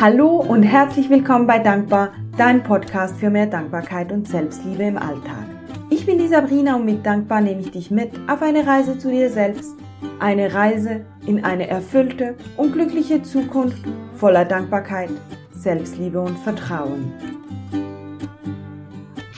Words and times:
Hallo 0.00 0.36
und 0.36 0.62
herzlich 0.62 1.10
willkommen 1.10 1.48
bei 1.48 1.58
Dankbar, 1.58 2.12
dein 2.36 2.62
Podcast 2.62 3.16
für 3.16 3.30
mehr 3.30 3.48
Dankbarkeit 3.48 4.12
und 4.12 4.28
Selbstliebe 4.28 4.84
im 4.84 4.96
Alltag. 4.96 5.44
Ich 5.90 6.06
bin 6.06 6.18
die 6.20 6.28
Sabrina 6.28 6.76
und 6.76 6.84
mit 6.84 7.04
Dankbar 7.04 7.40
nehme 7.40 7.62
ich 7.62 7.72
dich 7.72 7.90
mit 7.90 8.12
auf 8.28 8.40
eine 8.40 8.64
Reise 8.64 8.96
zu 8.96 9.10
dir 9.10 9.28
selbst. 9.28 9.74
Eine 10.20 10.54
Reise 10.54 11.04
in 11.26 11.44
eine 11.44 11.66
erfüllte 11.66 12.36
und 12.56 12.74
glückliche 12.74 13.24
Zukunft 13.24 13.82
voller 14.14 14.44
Dankbarkeit, 14.44 15.10
Selbstliebe 15.50 16.20
und 16.20 16.38
Vertrauen. 16.38 17.12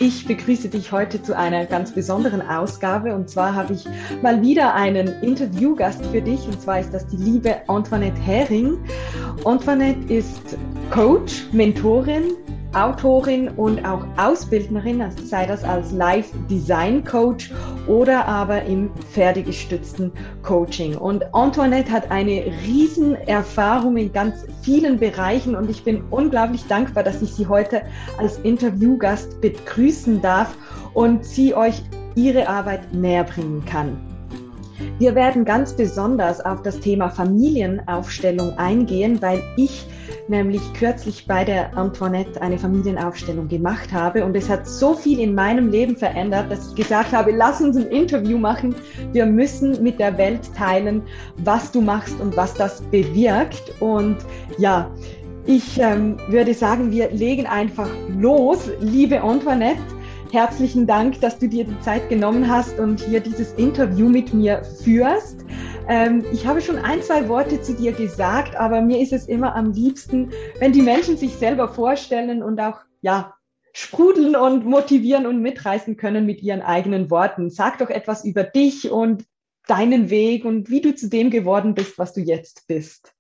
Ich 0.02 0.26
begrüße 0.26 0.70
dich 0.70 0.92
heute 0.92 1.22
zu 1.22 1.36
einer 1.36 1.66
ganz 1.66 1.92
besonderen 1.92 2.40
Ausgabe 2.40 3.14
und 3.14 3.28
zwar 3.28 3.54
habe 3.54 3.74
ich 3.74 3.84
mal 4.22 4.40
wieder 4.40 4.72
einen 4.72 5.08
Interviewgast 5.22 6.02
für 6.06 6.22
dich 6.22 6.46
und 6.46 6.58
zwar 6.58 6.80
ist 6.80 6.94
das 6.94 7.06
die 7.08 7.18
liebe 7.18 7.56
Antoinette 7.68 8.18
Hering. 8.18 8.78
Antoinette 9.44 10.10
ist 10.10 10.56
Coach, 10.90 11.48
Mentorin, 11.52 12.32
Autorin 12.74 13.48
und 13.48 13.84
auch 13.84 14.04
Ausbildnerin, 14.16 15.02
sei 15.24 15.46
das 15.46 15.64
als 15.64 15.90
Live 15.92 16.30
Design 16.48 17.04
Coach 17.04 17.50
oder 17.86 18.26
aber 18.26 18.62
im 18.62 18.90
pferdegestützten 19.12 20.12
Coaching. 20.42 20.96
Und 20.96 21.34
Antoinette 21.34 21.90
hat 21.90 22.10
eine 22.10 22.44
riesen 22.66 23.14
Erfahrung 23.14 23.96
in 23.96 24.12
ganz 24.12 24.46
vielen 24.62 24.98
Bereichen 24.98 25.56
und 25.56 25.68
ich 25.68 25.82
bin 25.82 26.04
unglaublich 26.10 26.64
dankbar, 26.66 27.02
dass 27.02 27.22
ich 27.22 27.34
sie 27.34 27.46
heute 27.46 27.82
als 28.18 28.38
Interviewgast 28.38 29.40
begrüßen 29.40 30.22
darf 30.22 30.56
und 30.94 31.24
sie 31.24 31.54
euch 31.54 31.82
ihre 32.14 32.48
Arbeit 32.48 32.92
näher 32.92 33.24
bringen 33.24 33.64
kann. 33.64 34.09
Wir 34.98 35.14
werden 35.14 35.44
ganz 35.44 35.74
besonders 35.74 36.44
auf 36.44 36.62
das 36.62 36.80
Thema 36.80 37.08
Familienaufstellung 37.08 38.56
eingehen, 38.58 39.20
weil 39.20 39.42
ich 39.56 39.86
nämlich 40.28 40.62
kürzlich 40.74 41.26
bei 41.26 41.44
der 41.44 41.76
Antoinette 41.76 42.40
eine 42.40 42.58
Familienaufstellung 42.58 43.48
gemacht 43.48 43.92
habe 43.92 44.24
und 44.24 44.36
es 44.36 44.48
hat 44.48 44.66
so 44.66 44.94
viel 44.94 45.18
in 45.20 45.34
meinem 45.34 45.70
Leben 45.70 45.96
verändert, 45.96 46.50
dass 46.50 46.68
ich 46.68 46.74
gesagt 46.76 47.12
habe, 47.12 47.32
lass 47.32 47.60
uns 47.60 47.76
ein 47.76 47.88
Interview 47.88 48.38
machen. 48.38 48.74
Wir 49.12 49.26
müssen 49.26 49.82
mit 49.82 49.98
der 49.98 50.16
Welt 50.16 50.54
teilen, 50.54 51.02
was 51.38 51.72
du 51.72 51.80
machst 51.80 52.20
und 52.20 52.36
was 52.36 52.54
das 52.54 52.80
bewirkt. 52.90 53.72
Und 53.80 54.18
ja, 54.58 54.90
ich 55.46 55.78
ähm, 55.78 56.16
würde 56.28 56.54
sagen, 56.54 56.90
wir 56.92 57.10
legen 57.10 57.46
einfach 57.46 57.88
los, 58.18 58.70
liebe 58.80 59.20
Antoinette. 59.20 59.80
Herzlichen 60.32 60.86
Dank, 60.86 61.20
dass 61.20 61.40
du 61.40 61.48
dir 61.48 61.64
die 61.64 61.80
Zeit 61.80 62.08
genommen 62.08 62.48
hast 62.48 62.78
und 62.78 63.00
hier 63.00 63.18
dieses 63.18 63.52
Interview 63.54 64.08
mit 64.08 64.32
mir 64.32 64.62
führst. 64.62 65.44
Ähm, 65.88 66.24
ich 66.32 66.46
habe 66.46 66.60
schon 66.60 66.78
ein, 66.78 67.02
zwei 67.02 67.28
Worte 67.28 67.60
zu 67.62 67.74
dir 67.74 67.90
gesagt, 67.90 68.54
aber 68.54 68.80
mir 68.80 69.00
ist 69.00 69.12
es 69.12 69.26
immer 69.26 69.56
am 69.56 69.72
liebsten, 69.72 70.30
wenn 70.60 70.70
die 70.72 70.82
Menschen 70.82 71.16
sich 71.16 71.34
selber 71.34 71.66
vorstellen 71.66 72.44
und 72.44 72.60
auch, 72.60 72.78
ja, 73.00 73.34
sprudeln 73.72 74.36
und 74.36 74.64
motivieren 74.64 75.26
und 75.26 75.42
mitreißen 75.42 75.96
können 75.96 76.26
mit 76.26 76.42
ihren 76.42 76.62
eigenen 76.62 77.10
Worten. 77.10 77.50
Sag 77.50 77.78
doch 77.78 77.90
etwas 77.90 78.24
über 78.24 78.44
dich 78.44 78.88
und 78.88 79.24
deinen 79.66 80.10
Weg 80.10 80.44
und 80.44 80.70
wie 80.70 80.80
du 80.80 80.94
zu 80.94 81.08
dem 81.08 81.30
geworden 81.30 81.74
bist, 81.74 81.98
was 81.98 82.12
du 82.12 82.20
jetzt 82.20 82.68
bist. 82.68 83.14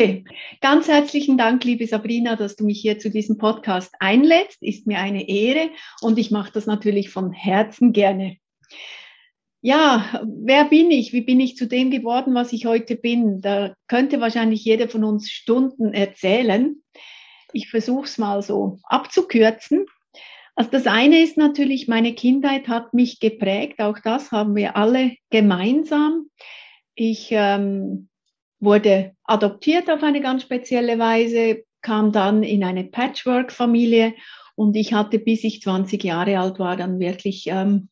Okay, 0.00 0.24
ganz 0.62 0.88
herzlichen 0.88 1.36
Dank, 1.36 1.62
liebe 1.62 1.86
Sabrina, 1.86 2.34
dass 2.34 2.56
du 2.56 2.64
mich 2.64 2.80
hier 2.80 2.98
zu 2.98 3.10
diesem 3.10 3.36
Podcast 3.36 3.92
einlädst. 4.00 4.62
Ist 4.62 4.86
mir 4.86 4.98
eine 4.98 5.28
Ehre 5.28 5.68
und 6.00 6.18
ich 6.18 6.30
mache 6.30 6.50
das 6.54 6.64
natürlich 6.64 7.10
von 7.10 7.32
Herzen 7.32 7.92
gerne. 7.92 8.38
Ja, 9.60 10.22
wer 10.24 10.64
bin 10.64 10.90
ich? 10.90 11.12
Wie 11.12 11.20
bin 11.20 11.38
ich 11.38 11.54
zu 11.54 11.66
dem 11.66 11.90
geworden, 11.90 12.32
was 12.34 12.54
ich 12.54 12.64
heute 12.64 12.96
bin? 12.96 13.42
Da 13.42 13.74
könnte 13.88 14.22
wahrscheinlich 14.22 14.64
jeder 14.64 14.88
von 14.88 15.04
uns 15.04 15.28
Stunden 15.28 15.92
erzählen. 15.92 16.82
Ich 17.52 17.68
versuche 17.68 18.06
es 18.06 18.16
mal 18.16 18.40
so 18.40 18.78
abzukürzen. 18.84 19.84
Also 20.54 20.70
das 20.70 20.86
eine 20.86 21.22
ist 21.22 21.36
natürlich, 21.36 21.88
meine 21.88 22.14
Kindheit 22.14 22.68
hat 22.68 22.94
mich 22.94 23.20
geprägt. 23.20 23.82
Auch 23.82 23.98
das 24.02 24.32
haben 24.32 24.56
wir 24.56 24.78
alle 24.78 25.14
gemeinsam. 25.28 26.30
Ich 26.94 27.28
ähm, 27.32 28.08
wurde 28.60 29.16
adoptiert 29.24 29.90
auf 29.90 30.02
eine 30.02 30.20
ganz 30.20 30.42
spezielle 30.42 30.98
Weise, 30.98 31.64
kam 31.82 32.12
dann 32.12 32.42
in 32.42 32.62
eine 32.62 32.84
Patchwork-Familie 32.84 34.14
und 34.54 34.76
ich 34.76 34.92
hatte, 34.92 35.18
bis 35.18 35.44
ich 35.44 35.62
20 35.62 36.04
Jahre 36.04 36.38
alt 36.38 36.58
war, 36.58 36.76
dann 36.76 37.00
wirklich 37.00 37.46
ähm, 37.46 37.88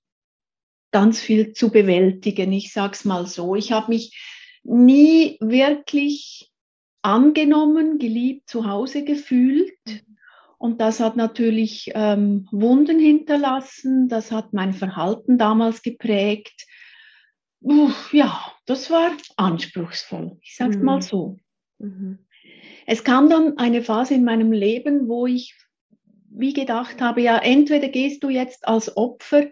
ganz 0.90 1.20
viel 1.20 1.52
zu 1.52 1.70
bewältigen. 1.70 2.52
Ich 2.52 2.72
sag's 2.72 3.04
mal 3.04 3.26
so. 3.26 3.54
Ich 3.54 3.72
habe 3.72 3.92
mich 3.92 4.16
nie 4.62 5.38
wirklich 5.40 6.50
angenommen, 7.02 7.98
geliebt, 7.98 8.48
zu 8.48 8.66
Hause 8.66 9.04
gefühlt. 9.04 9.78
Und 10.58 10.80
das 10.80 11.00
hat 11.00 11.16
natürlich 11.16 11.92
ähm, 11.94 12.48
Wunden 12.50 12.98
hinterlassen. 12.98 14.08
Das 14.08 14.32
hat 14.32 14.52
mein 14.52 14.72
Verhalten 14.72 15.38
damals 15.38 15.82
geprägt. 15.82 16.66
Uff, 17.60 18.12
ja, 18.12 18.52
das 18.66 18.90
war 18.90 19.12
anspruchsvoll. 19.36 20.38
Ich 20.42 20.56
sag's 20.56 20.76
mhm. 20.76 20.84
mal 20.84 21.02
so. 21.02 21.38
Mhm. 21.78 22.18
Es 22.86 23.04
kam 23.04 23.28
dann 23.28 23.58
eine 23.58 23.82
Phase 23.82 24.14
in 24.14 24.24
meinem 24.24 24.52
Leben, 24.52 25.08
wo 25.08 25.26
ich 25.26 25.54
wie 26.30 26.52
gedacht 26.52 27.00
habe, 27.00 27.20
ja, 27.22 27.38
entweder 27.38 27.88
gehst 27.88 28.22
du 28.22 28.28
jetzt 28.28 28.66
als 28.68 28.96
Opfer 28.96 29.46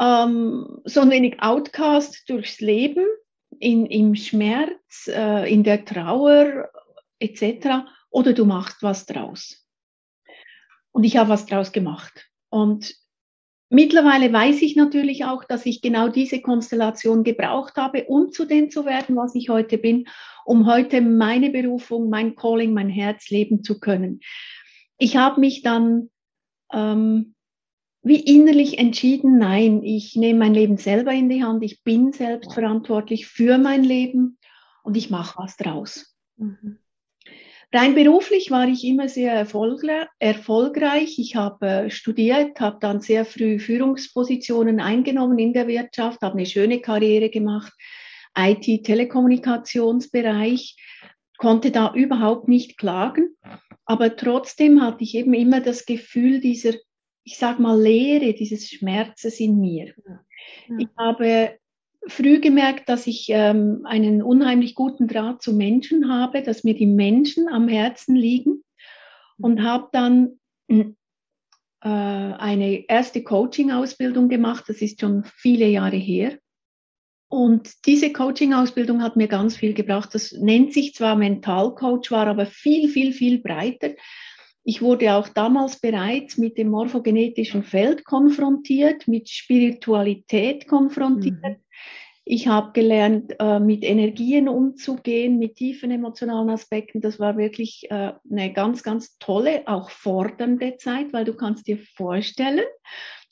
ähm, 0.00 0.80
so 0.84 1.00
ein 1.00 1.10
wenig 1.10 1.40
Outcast 1.40 2.28
durchs 2.28 2.60
Leben, 2.60 3.04
in, 3.58 3.86
im 3.86 4.14
Schmerz, 4.14 5.08
äh, 5.08 5.52
in 5.52 5.64
der 5.64 5.84
Trauer 5.84 6.70
etc. 7.18 7.86
Oder 8.10 8.32
du 8.32 8.44
machst 8.44 8.82
was 8.82 9.06
draus. 9.06 9.66
Und 10.92 11.04
ich 11.04 11.16
habe 11.16 11.30
was 11.30 11.46
draus 11.46 11.72
gemacht. 11.72 12.28
Und 12.50 12.94
mittlerweile 13.68 14.32
weiß 14.32 14.62
ich 14.62 14.76
natürlich 14.76 15.24
auch, 15.24 15.44
dass 15.44 15.66
ich 15.66 15.82
genau 15.82 16.08
diese 16.08 16.40
Konstellation 16.40 17.24
gebraucht 17.24 17.76
habe, 17.76 18.04
um 18.04 18.30
zu 18.32 18.44
dem 18.44 18.70
zu 18.70 18.84
werden, 18.86 19.16
was 19.16 19.34
ich 19.34 19.48
heute 19.48 19.78
bin, 19.78 20.06
um 20.44 20.66
heute 20.66 21.00
meine 21.00 21.50
Berufung, 21.50 22.08
mein 22.08 22.34
Calling, 22.34 22.72
mein 22.72 22.88
Herz 22.88 23.30
leben 23.30 23.62
zu 23.62 23.80
können. 23.80 24.20
Ich 24.98 25.16
habe 25.16 25.40
mich 25.40 25.62
dann 25.62 26.10
ähm, 26.72 27.34
wie 28.02 28.20
innerlich 28.20 28.78
entschieden, 28.78 29.38
nein, 29.38 29.82
ich 29.82 30.16
nehme 30.16 30.38
mein 30.38 30.54
Leben 30.54 30.76
selber 30.76 31.12
in 31.12 31.28
die 31.28 31.44
Hand, 31.44 31.62
ich 31.62 31.82
bin 31.82 32.12
selbst 32.12 32.54
verantwortlich 32.54 33.26
für 33.26 33.58
mein 33.58 33.84
Leben 33.84 34.38
und 34.82 34.96
ich 34.96 35.10
mache 35.10 35.38
was 35.38 35.56
draus. 35.56 36.16
Mhm. 36.36 36.78
Rein 37.72 37.94
beruflich 37.94 38.50
war 38.50 38.66
ich 38.66 38.82
immer 38.84 39.08
sehr 39.08 39.32
erfolgreich. 39.34 41.18
Ich 41.18 41.36
habe 41.36 41.66
äh, 41.66 41.90
studiert, 41.90 42.58
habe 42.60 42.78
dann 42.80 43.00
sehr 43.00 43.24
früh 43.26 43.58
Führungspositionen 43.58 44.80
eingenommen 44.80 45.38
in 45.38 45.52
der 45.52 45.68
Wirtschaft, 45.68 46.22
habe 46.22 46.36
eine 46.36 46.46
schöne 46.46 46.80
Karriere 46.80 47.28
gemacht, 47.28 47.74
IT-Telekommunikationsbereich, 48.36 50.76
konnte 51.36 51.70
da 51.70 51.92
überhaupt 51.94 52.48
nicht 52.48 52.78
klagen. 52.78 53.36
Aber 53.84 54.16
trotzdem 54.16 54.80
hatte 54.80 55.04
ich 55.04 55.14
eben 55.14 55.34
immer 55.34 55.60
das 55.60 55.84
Gefühl 55.84 56.40
dieser 56.40 56.72
ich 57.28 57.36
sag 57.36 57.58
mal, 57.58 57.78
Leere 57.78 58.32
dieses 58.32 58.70
Schmerzes 58.70 59.38
in 59.38 59.60
mir. 59.60 59.92
Ich 60.78 60.88
habe 60.96 61.58
früh 62.06 62.40
gemerkt, 62.40 62.88
dass 62.88 63.06
ich 63.06 63.26
ähm, 63.30 63.82
einen 63.84 64.22
unheimlich 64.22 64.74
guten 64.74 65.08
Draht 65.08 65.42
zu 65.42 65.52
Menschen 65.52 66.10
habe, 66.10 66.42
dass 66.42 66.64
mir 66.64 66.74
die 66.74 66.86
Menschen 66.86 67.48
am 67.48 67.68
Herzen 67.68 68.16
liegen 68.16 68.62
und 69.38 69.62
habe 69.62 69.88
dann 69.92 70.38
äh, 70.68 70.84
eine 71.80 72.84
erste 72.88 73.22
Coaching-Ausbildung 73.22 74.28
gemacht. 74.28 74.64
Das 74.68 74.82
ist 74.82 75.00
schon 75.00 75.24
viele 75.24 75.66
Jahre 75.66 75.96
her. 75.96 76.38
Und 77.30 77.86
diese 77.86 78.10
Coaching-Ausbildung 78.12 79.02
hat 79.02 79.16
mir 79.16 79.28
ganz 79.28 79.56
viel 79.56 79.74
gebracht. 79.74 80.14
Das 80.14 80.32
nennt 80.32 80.72
sich 80.72 80.94
zwar 80.94 81.14
Mentalcoach, 81.14 82.10
war 82.10 82.26
aber 82.26 82.46
viel, 82.46 82.88
viel, 82.88 83.12
viel 83.12 83.40
breiter. 83.40 83.90
Ich 84.68 84.82
wurde 84.82 85.14
auch 85.14 85.28
damals 85.30 85.80
bereits 85.80 86.36
mit 86.36 86.58
dem 86.58 86.68
morphogenetischen 86.68 87.62
Feld 87.62 88.04
konfrontiert, 88.04 89.08
mit 89.08 89.30
Spiritualität 89.30 90.68
konfrontiert. 90.68 91.42
Mhm. 91.42 91.56
Ich 92.26 92.48
habe 92.48 92.72
gelernt, 92.72 93.34
äh, 93.38 93.60
mit 93.60 93.82
Energien 93.82 94.46
umzugehen, 94.46 95.38
mit 95.38 95.54
tiefen 95.54 95.90
emotionalen 95.90 96.50
Aspekten. 96.50 97.00
Das 97.00 97.18
war 97.18 97.38
wirklich 97.38 97.86
äh, 97.88 98.12
eine 98.30 98.52
ganz, 98.52 98.82
ganz 98.82 99.16
tolle, 99.16 99.66
auch 99.66 99.88
fordernde 99.88 100.76
Zeit, 100.76 101.14
weil 101.14 101.24
du 101.24 101.32
kannst 101.32 101.66
dir 101.66 101.78
vorstellen, 101.96 102.66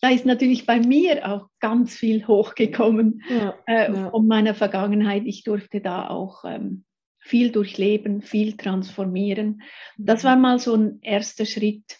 da 0.00 0.08
ist 0.08 0.24
natürlich 0.24 0.64
bei 0.64 0.80
mir 0.80 1.30
auch 1.30 1.48
ganz 1.60 1.94
viel 1.94 2.26
hochgekommen 2.26 3.22
ja, 3.28 3.54
äh, 3.66 3.92
ja. 3.92 4.10
von 4.10 4.26
meiner 4.26 4.54
Vergangenheit. 4.54 5.24
Ich 5.26 5.44
durfte 5.44 5.82
da 5.82 6.08
auch 6.08 6.44
ähm, 6.46 6.85
viel 7.26 7.50
durchleben, 7.50 8.22
viel 8.22 8.56
transformieren. 8.56 9.62
Das 9.98 10.22
war 10.22 10.36
mal 10.36 10.58
so 10.58 10.74
ein 10.74 11.00
erster 11.02 11.44
Schritt. 11.44 11.98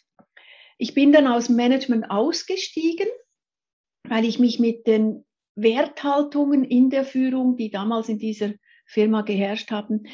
Ich 0.79 0.95
bin 0.95 1.13
dann 1.13 1.27
aus 1.27 1.49
Management 1.49 2.11
ausgestiegen, 2.11 3.09
weil 4.05 4.25
ich 4.25 4.39
mich 4.39 4.61
mit 4.61 4.87
den 4.87 5.25
Werthaltungen 5.57 6.65
in 6.65 6.91
der 6.91 7.05
Führung, 7.05 7.57
die 7.57 7.71
damals 7.71 8.09
in 8.09 8.19
dieser 8.19 8.53
Firma 8.87 9.23
geherrscht 9.23 9.73
haben, 9.73 10.05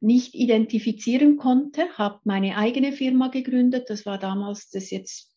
nicht 0.00 0.34
identifizieren 0.34 1.38
konnte, 1.38 1.88
habe 1.96 2.20
meine 2.24 2.56
eigene 2.56 2.92
Firma 2.92 3.28
gegründet. 3.28 3.88
Das 3.88 4.04
war 4.04 4.18
damals, 4.18 4.68
das 4.70 4.84
ist 4.84 4.90
jetzt 4.90 5.36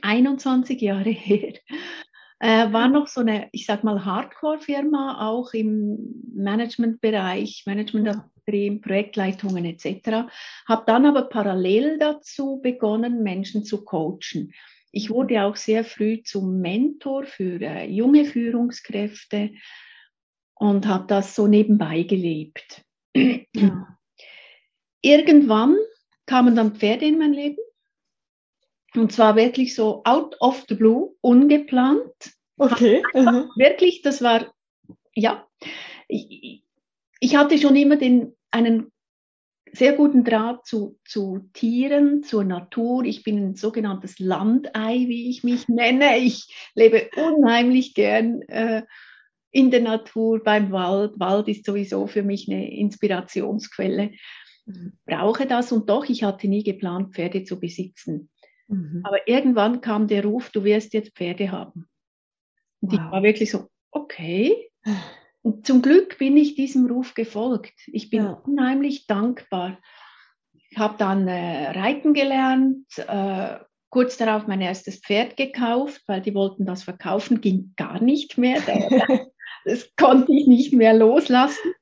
21 0.00 0.80
Jahre 0.80 1.10
her. 1.10 1.54
Äh, 2.40 2.72
war 2.72 2.88
noch 2.88 3.08
so 3.08 3.20
eine, 3.20 3.48
ich 3.52 3.66
sag 3.66 3.84
mal, 3.84 4.04
Hardcore-Firma, 4.04 5.28
auch 5.28 5.52
im 5.52 6.22
Managementbereich, 6.34 7.64
Management 7.66 8.22
Projektleitungen 8.80 9.64
etc. 9.64 10.28
Habe 10.66 10.82
dann 10.86 11.06
aber 11.06 11.22
parallel 11.22 11.98
dazu 11.98 12.60
begonnen, 12.62 13.22
Menschen 13.22 13.64
zu 13.64 13.84
coachen. 13.84 14.52
Ich 14.90 15.10
wurde 15.10 15.42
auch 15.42 15.56
sehr 15.56 15.84
früh 15.84 16.22
zum 16.22 16.60
Mentor 16.60 17.24
für 17.24 17.60
äh, 17.60 17.86
junge 17.86 18.24
Führungskräfte 18.24 19.50
und 20.54 20.86
habe 20.86 21.06
das 21.06 21.34
so 21.34 21.46
nebenbei 21.46 22.02
gelebt. 22.02 22.82
Ja. 23.14 23.98
Irgendwann 25.00 25.76
kamen 26.26 26.56
dann 26.56 26.74
Pferde 26.74 27.06
in 27.06 27.18
mein 27.18 27.32
Leben. 27.32 27.62
Und 28.94 29.12
zwar 29.12 29.36
wirklich 29.36 29.74
so 29.74 30.02
out 30.04 30.36
of 30.40 30.64
the 30.68 30.74
blue, 30.74 31.14
ungeplant. 31.20 32.12
Okay. 32.56 33.02
Wirklich, 33.56 34.02
das 34.02 34.22
war, 34.22 34.52
ja. 35.14 35.46
Ich, 36.08 36.64
ich 37.20 37.36
hatte 37.36 37.58
schon 37.58 37.76
immer 37.76 37.96
den, 37.96 38.34
einen 38.50 38.92
sehr 39.72 39.94
guten 39.94 40.24
Draht 40.24 40.66
zu, 40.66 40.98
zu 41.04 41.48
Tieren, 41.52 42.22
zur 42.22 42.44
Natur. 42.44 43.04
Ich 43.04 43.22
bin 43.22 43.38
ein 43.38 43.54
sogenanntes 43.54 44.18
Landei, 44.18 45.04
wie 45.08 45.30
ich 45.30 45.44
mich 45.44 45.68
nenne. 45.68 46.18
Ich 46.18 46.70
lebe 46.74 47.10
unheimlich 47.16 47.94
gern 47.94 48.42
äh, 48.42 48.82
in 49.50 49.70
der 49.70 49.80
Natur, 49.80 50.42
beim 50.42 50.72
Wald. 50.72 51.18
Wald 51.18 51.48
ist 51.48 51.64
sowieso 51.64 52.06
für 52.06 52.22
mich 52.22 52.48
eine 52.48 52.70
Inspirationsquelle. 52.72 54.12
Mhm. 54.66 54.92
Brauche 55.06 55.46
das 55.46 55.72
und 55.72 55.88
doch, 55.88 56.08
ich 56.08 56.22
hatte 56.22 56.48
nie 56.48 56.62
geplant, 56.62 57.14
Pferde 57.14 57.44
zu 57.44 57.58
besitzen. 57.58 58.30
Mhm. 58.68 59.02
Aber 59.04 59.26
irgendwann 59.26 59.80
kam 59.80 60.06
der 60.06 60.24
Ruf, 60.24 60.50
du 60.50 60.64
wirst 60.64 60.92
jetzt 60.92 61.16
Pferde 61.16 61.50
haben. 61.50 61.88
Und 62.80 62.92
wow. 62.92 63.00
ich 63.00 63.10
war 63.10 63.22
wirklich 63.22 63.50
so, 63.50 63.68
okay. 63.90 64.70
Und 65.42 65.66
zum 65.66 65.82
Glück 65.82 66.18
bin 66.18 66.36
ich 66.36 66.54
diesem 66.54 66.86
Ruf 66.86 67.14
gefolgt. 67.14 67.74
Ich 67.86 68.10
bin 68.10 68.24
ja. 68.24 68.42
unheimlich 68.44 69.06
dankbar. 69.06 69.78
Ich 70.52 70.78
habe 70.78 70.96
dann 70.98 71.28
äh, 71.28 71.70
reiten 71.70 72.12
gelernt, 72.12 72.86
äh, 72.98 73.58
kurz 73.90 74.16
darauf 74.16 74.46
mein 74.46 74.60
erstes 74.60 75.00
Pferd 75.00 75.36
gekauft, 75.36 76.02
weil 76.06 76.20
die 76.20 76.34
wollten 76.34 76.66
das 76.66 76.82
verkaufen, 76.82 77.40
ging 77.40 77.72
gar 77.76 78.02
nicht 78.02 78.36
mehr. 78.36 78.60
das 79.64 79.94
konnte 79.96 80.32
ich 80.32 80.46
nicht 80.46 80.72
mehr 80.72 80.94
loslassen. 80.94 81.72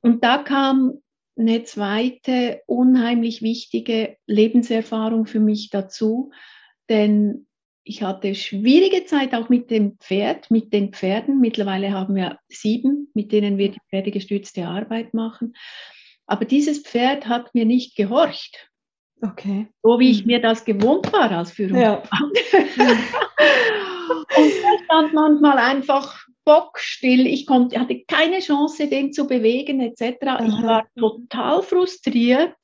Und 0.00 0.24
da 0.24 0.38
kam 0.38 1.02
eine 1.36 1.64
zweite 1.64 2.62
unheimlich 2.66 3.42
wichtige 3.42 4.16
Lebenserfahrung 4.26 5.26
für 5.26 5.40
mich 5.40 5.70
dazu, 5.70 6.30
denn 6.88 7.46
ich 7.84 8.02
hatte 8.02 8.34
schwierige 8.34 9.04
Zeit 9.04 9.34
auch 9.34 9.50
mit 9.50 9.70
dem 9.70 9.98
Pferd, 9.98 10.50
mit 10.50 10.72
den 10.72 10.92
Pferden. 10.92 11.40
Mittlerweile 11.40 11.92
haben 11.92 12.14
wir 12.14 12.38
sieben, 12.48 13.10
mit 13.14 13.30
denen 13.30 13.58
wir 13.58 13.70
die 13.70 13.80
pferdegestützte 13.90 14.66
Arbeit 14.66 15.12
machen. 15.12 15.54
Aber 16.26 16.46
dieses 16.46 16.78
Pferd 16.80 17.28
hat 17.28 17.54
mir 17.54 17.66
nicht 17.66 17.94
gehorcht. 17.94 18.70
Okay. 19.20 19.68
So 19.82 19.98
wie 20.00 20.10
ich 20.10 20.22
mhm. 20.22 20.32
mir 20.32 20.40
das 20.40 20.64
gewohnt 20.64 21.12
war 21.12 21.30
als 21.30 21.52
Führungskraft. 21.52 22.10
Ja. 22.10 22.58
und 24.36 24.52
er 24.52 24.84
stand 24.84 25.12
manchmal 25.12 25.58
einfach 25.58 26.26
bockstill. 26.44 27.26
Ich 27.26 27.46
konnte, 27.46 27.78
hatte 27.78 28.02
keine 28.04 28.40
Chance, 28.40 28.88
den 28.88 29.12
zu 29.12 29.26
bewegen 29.26 29.80
etc. 29.80 30.02
Ich 30.46 30.62
war 30.62 30.86
total 30.98 31.62
frustriert. 31.62 32.54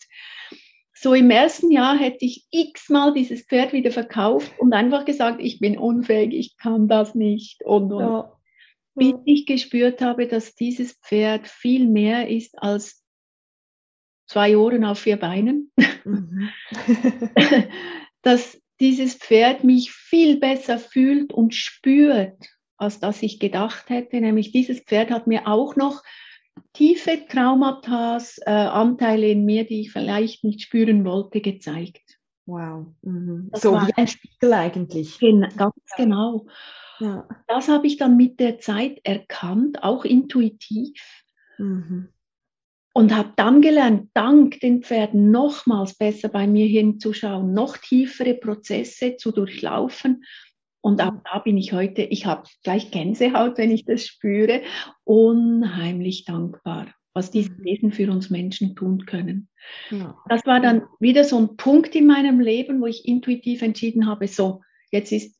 So 1.00 1.14
im 1.14 1.30
ersten 1.30 1.70
Jahr 1.70 1.96
hätte 1.96 2.26
ich 2.26 2.46
x-mal 2.50 3.14
dieses 3.14 3.42
Pferd 3.42 3.72
wieder 3.72 3.90
verkauft 3.90 4.52
und 4.58 4.74
einfach 4.74 5.06
gesagt, 5.06 5.40
ich 5.40 5.58
bin 5.58 5.78
unfähig, 5.78 6.34
ich 6.34 6.58
kann 6.58 6.88
das 6.88 7.14
nicht. 7.14 7.64
Und, 7.64 7.90
und. 7.92 8.00
Ja. 8.00 8.36
Bis 8.94 9.14
ich 9.24 9.46
gespürt 9.46 10.02
habe, 10.02 10.26
dass 10.26 10.54
dieses 10.56 10.92
Pferd 10.92 11.48
viel 11.48 11.86
mehr 11.86 12.28
ist 12.28 12.60
als 12.62 13.02
zwei 14.26 14.58
Ohren 14.58 14.84
auf 14.84 14.98
vier 14.98 15.16
Beinen. 15.16 15.72
Mhm. 16.04 16.50
dass 18.22 18.60
dieses 18.78 19.14
Pferd 19.14 19.64
mich 19.64 19.92
viel 19.92 20.38
besser 20.38 20.78
fühlt 20.78 21.32
und 21.32 21.54
spürt 21.54 22.36
als 22.80 22.98
dass 22.98 23.22
ich 23.22 23.38
gedacht 23.38 23.90
hätte. 23.90 24.20
Nämlich 24.20 24.52
dieses 24.52 24.80
Pferd 24.80 25.10
hat 25.10 25.26
mir 25.26 25.46
auch 25.46 25.76
noch 25.76 26.02
tiefe 26.72 27.26
Traumata, 27.28 28.18
äh, 28.46 28.50
Anteile 28.50 29.28
in 29.28 29.44
mir, 29.44 29.64
die 29.64 29.82
ich 29.82 29.92
vielleicht 29.92 30.44
nicht 30.44 30.62
spüren 30.62 31.04
wollte, 31.04 31.40
gezeigt. 31.40 32.18
Wow. 32.46 32.86
Mhm. 33.02 33.50
So 33.54 33.74
wie 33.74 33.92
ein 33.94 34.08
Spiegel 34.08 34.52
eigentlich. 34.52 35.18
Gen 35.18 35.46
ganz 35.56 35.74
genau. 35.96 36.46
Ja. 36.98 37.28
Das 37.48 37.68
habe 37.68 37.86
ich 37.86 37.96
dann 37.96 38.16
mit 38.16 38.40
der 38.40 38.58
Zeit 38.58 39.00
erkannt, 39.04 39.82
auch 39.82 40.04
intuitiv. 40.04 41.24
Mhm. 41.58 42.08
Und 42.92 43.14
habe 43.14 43.32
dann 43.36 43.62
gelernt, 43.62 44.10
dank 44.14 44.58
den 44.60 44.82
Pferden 44.82 45.30
nochmals 45.30 45.94
besser 45.94 46.28
bei 46.28 46.48
mir 46.48 46.66
hinzuschauen, 46.66 47.54
noch 47.54 47.76
tiefere 47.76 48.34
Prozesse 48.34 49.16
zu 49.16 49.30
durchlaufen 49.30 50.24
und 50.80 51.02
auch 51.02 51.12
da 51.24 51.38
bin 51.40 51.56
ich 51.56 51.72
heute, 51.72 52.02
ich 52.02 52.26
habe 52.26 52.48
gleich 52.62 52.90
Gänsehaut, 52.90 53.58
wenn 53.58 53.70
ich 53.70 53.84
das 53.84 54.06
spüre, 54.06 54.62
unheimlich 55.04 56.24
dankbar, 56.24 56.88
was 57.12 57.30
diese 57.30 57.50
mhm. 57.50 57.64
Wesen 57.64 57.92
für 57.92 58.10
uns 58.10 58.30
Menschen 58.30 58.74
tun 58.74 59.04
können. 59.04 59.48
Ja. 59.90 60.16
Das 60.28 60.46
war 60.46 60.60
dann 60.60 60.82
wieder 60.98 61.24
so 61.24 61.38
ein 61.38 61.56
Punkt 61.56 61.94
in 61.94 62.06
meinem 62.06 62.40
Leben, 62.40 62.80
wo 62.80 62.86
ich 62.86 63.06
intuitiv 63.06 63.62
entschieden 63.62 64.06
habe, 64.06 64.26
so, 64.26 64.62
jetzt 64.90 65.12
ist, 65.12 65.38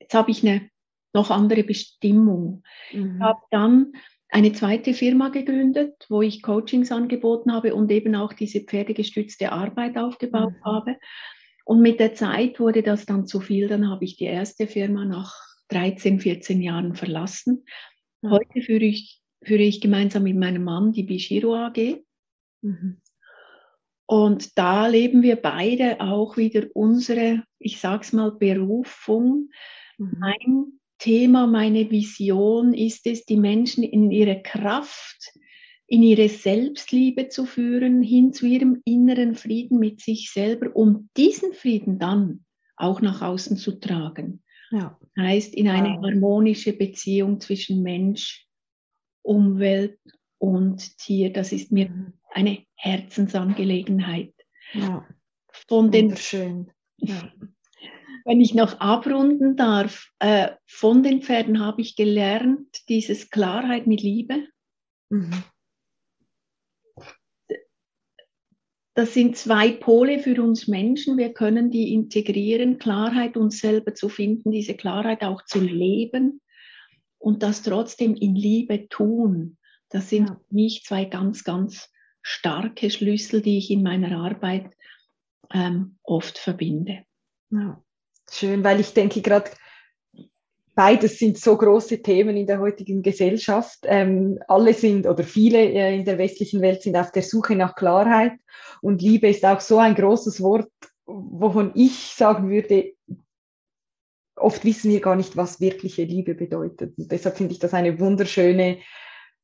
jetzt 0.00 0.14
habe 0.14 0.30
ich 0.30 0.42
eine 0.42 0.70
noch 1.12 1.30
andere 1.30 1.64
Bestimmung. 1.64 2.62
Mhm. 2.92 3.16
Ich 3.16 3.22
habe 3.22 3.40
dann 3.50 3.92
eine 4.28 4.52
zweite 4.52 4.92
Firma 4.92 5.28
gegründet, 5.28 6.06
wo 6.08 6.22
ich 6.22 6.42
Coachings 6.42 6.90
angeboten 6.90 7.52
habe 7.52 7.74
und 7.74 7.90
eben 7.90 8.14
auch 8.14 8.32
diese 8.32 8.60
pferdegestützte 8.60 9.52
Arbeit 9.52 9.96
aufgebaut 9.96 10.52
mhm. 10.58 10.64
habe. 10.64 10.96
Und 11.66 11.82
mit 11.82 11.98
der 11.98 12.14
Zeit 12.14 12.60
wurde 12.60 12.84
das 12.84 13.06
dann 13.06 13.26
zu 13.26 13.40
viel. 13.40 13.66
Dann 13.66 13.88
habe 13.90 14.04
ich 14.04 14.16
die 14.16 14.24
erste 14.24 14.68
Firma 14.68 15.04
nach 15.04 15.34
13, 15.68 16.20
14 16.20 16.62
Jahren 16.62 16.94
verlassen. 16.94 17.64
Heute 18.22 18.62
führe 18.62 18.84
ich, 18.84 19.20
führe 19.42 19.64
ich 19.64 19.80
gemeinsam 19.80 20.22
mit 20.22 20.36
meinem 20.36 20.62
Mann 20.62 20.92
die 20.92 21.02
Bishiro 21.02 21.56
AG. 21.56 22.04
Mhm. 22.62 23.00
Und 24.06 24.56
da 24.56 24.86
leben 24.86 25.22
wir 25.22 25.34
beide 25.34 26.00
auch 26.00 26.36
wieder 26.36 26.68
unsere, 26.72 27.42
ich 27.58 27.80
sag's 27.80 28.12
mal, 28.12 28.30
Berufung. 28.30 29.50
Mhm. 29.98 30.16
Mein 30.20 30.66
Thema, 30.98 31.48
meine 31.48 31.90
Vision 31.90 32.74
ist 32.74 33.08
es, 33.08 33.24
die 33.24 33.36
Menschen 33.36 33.82
in 33.82 34.12
ihre 34.12 34.40
Kraft 34.40 35.32
in 35.88 36.02
ihre 36.02 36.28
Selbstliebe 36.28 37.28
zu 37.28 37.46
führen, 37.46 38.02
hin 38.02 38.32
zu 38.32 38.46
ihrem 38.46 38.82
inneren 38.84 39.34
Frieden 39.34 39.78
mit 39.78 40.00
sich 40.00 40.30
selber, 40.32 40.74
um 40.74 41.08
diesen 41.16 41.52
Frieden 41.54 41.98
dann 41.98 42.44
auch 42.76 43.00
nach 43.00 43.22
außen 43.22 43.56
zu 43.56 43.78
tragen. 43.78 44.42
Ja. 44.70 44.98
Heißt 45.18 45.54
in 45.54 45.68
eine 45.68 45.96
wow. 45.96 46.04
harmonische 46.04 46.72
Beziehung 46.72 47.40
zwischen 47.40 47.82
Mensch, 47.82 48.46
Umwelt 49.22 49.98
und 50.38 50.98
Tier. 50.98 51.32
Das 51.32 51.52
ist 51.52 51.70
mir 51.70 51.88
mhm. 51.88 52.12
eine 52.32 52.64
Herzensangelegenheit. 52.74 54.34
Ja. 54.72 55.06
Von 55.68 55.90
den. 55.90 56.16
Ja. 56.98 57.32
Wenn 58.24 58.40
ich 58.40 58.54
noch 58.54 58.80
abrunden 58.80 59.54
darf, 59.54 60.10
äh, 60.18 60.48
von 60.66 61.04
den 61.04 61.22
Pferden 61.22 61.60
habe 61.60 61.80
ich 61.80 61.94
gelernt, 61.94 62.82
dieses 62.88 63.30
Klarheit 63.30 63.86
mit 63.86 64.02
Liebe. 64.02 64.48
Mhm. 65.10 65.44
Das 68.96 69.12
sind 69.12 69.36
zwei 69.36 69.72
Pole 69.72 70.20
für 70.20 70.42
uns 70.42 70.68
Menschen. 70.68 71.18
Wir 71.18 71.34
können 71.34 71.70
die 71.70 71.92
integrieren, 71.92 72.78
Klarheit 72.78 73.36
uns 73.36 73.58
selber 73.58 73.94
zu 73.94 74.08
finden, 74.08 74.50
diese 74.50 74.74
Klarheit 74.74 75.22
auch 75.22 75.44
zu 75.44 75.60
leben 75.60 76.40
und 77.18 77.42
das 77.42 77.62
trotzdem 77.62 78.14
in 78.14 78.34
Liebe 78.34 78.88
tun. 78.88 79.58
Das 79.90 80.08
sind 80.08 80.30
ja. 80.30 80.40
für 80.48 80.54
mich 80.54 80.82
zwei 80.84 81.04
ganz, 81.04 81.44
ganz 81.44 81.90
starke 82.22 82.88
Schlüssel, 82.88 83.42
die 83.42 83.58
ich 83.58 83.70
in 83.70 83.82
meiner 83.82 84.16
Arbeit 84.16 84.72
ähm, 85.52 85.98
oft 86.02 86.38
verbinde. 86.38 87.04
Ja. 87.50 87.84
Schön, 88.30 88.64
weil 88.64 88.80
ich 88.80 88.94
denke 88.94 89.20
gerade, 89.20 89.50
beides 90.76 91.18
sind 91.18 91.38
so 91.38 91.56
große 91.56 92.02
Themen 92.02 92.36
in 92.36 92.46
der 92.46 92.60
heutigen 92.60 93.02
Gesellschaft. 93.02 93.80
Ähm, 93.84 94.38
alle 94.46 94.74
sind 94.74 95.06
oder 95.06 95.24
viele 95.24 95.58
äh, 95.58 95.96
in 95.96 96.04
der 96.04 96.18
westlichen 96.18 96.60
Welt 96.60 96.82
sind 96.82 96.96
auf 96.96 97.10
der 97.10 97.22
Suche 97.22 97.56
nach 97.56 97.74
Klarheit 97.74 98.34
und 98.82 99.02
Liebe 99.02 99.28
ist 99.28 99.44
auch 99.44 99.60
so 99.60 99.78
ein 99.78 99.94
großes 99.94 100.40
Wort, 100.42 100.70
wovon 101.06 101.72
ich 101.74 102.14
sagen 102.14 102.50
würde, 102.50 102.92
oft 104.36 104.64
wissen 104.64 104.90
wir 104.90 105.00
gar 105.00 105.16
nicht, 105.16 105.36
was 105.36 105.60
wirkliche 105.60 106.04
Liebe 106.04 106.34
bedeutet. 106.34 106.96
Und 106.98 107.10
deshalb 107.10 107.38
finde 107.38 107.54
ich 107.54 107.58
das 107.58 107.74
eine 107.74 107.98
wunderschöne 107.98 108.78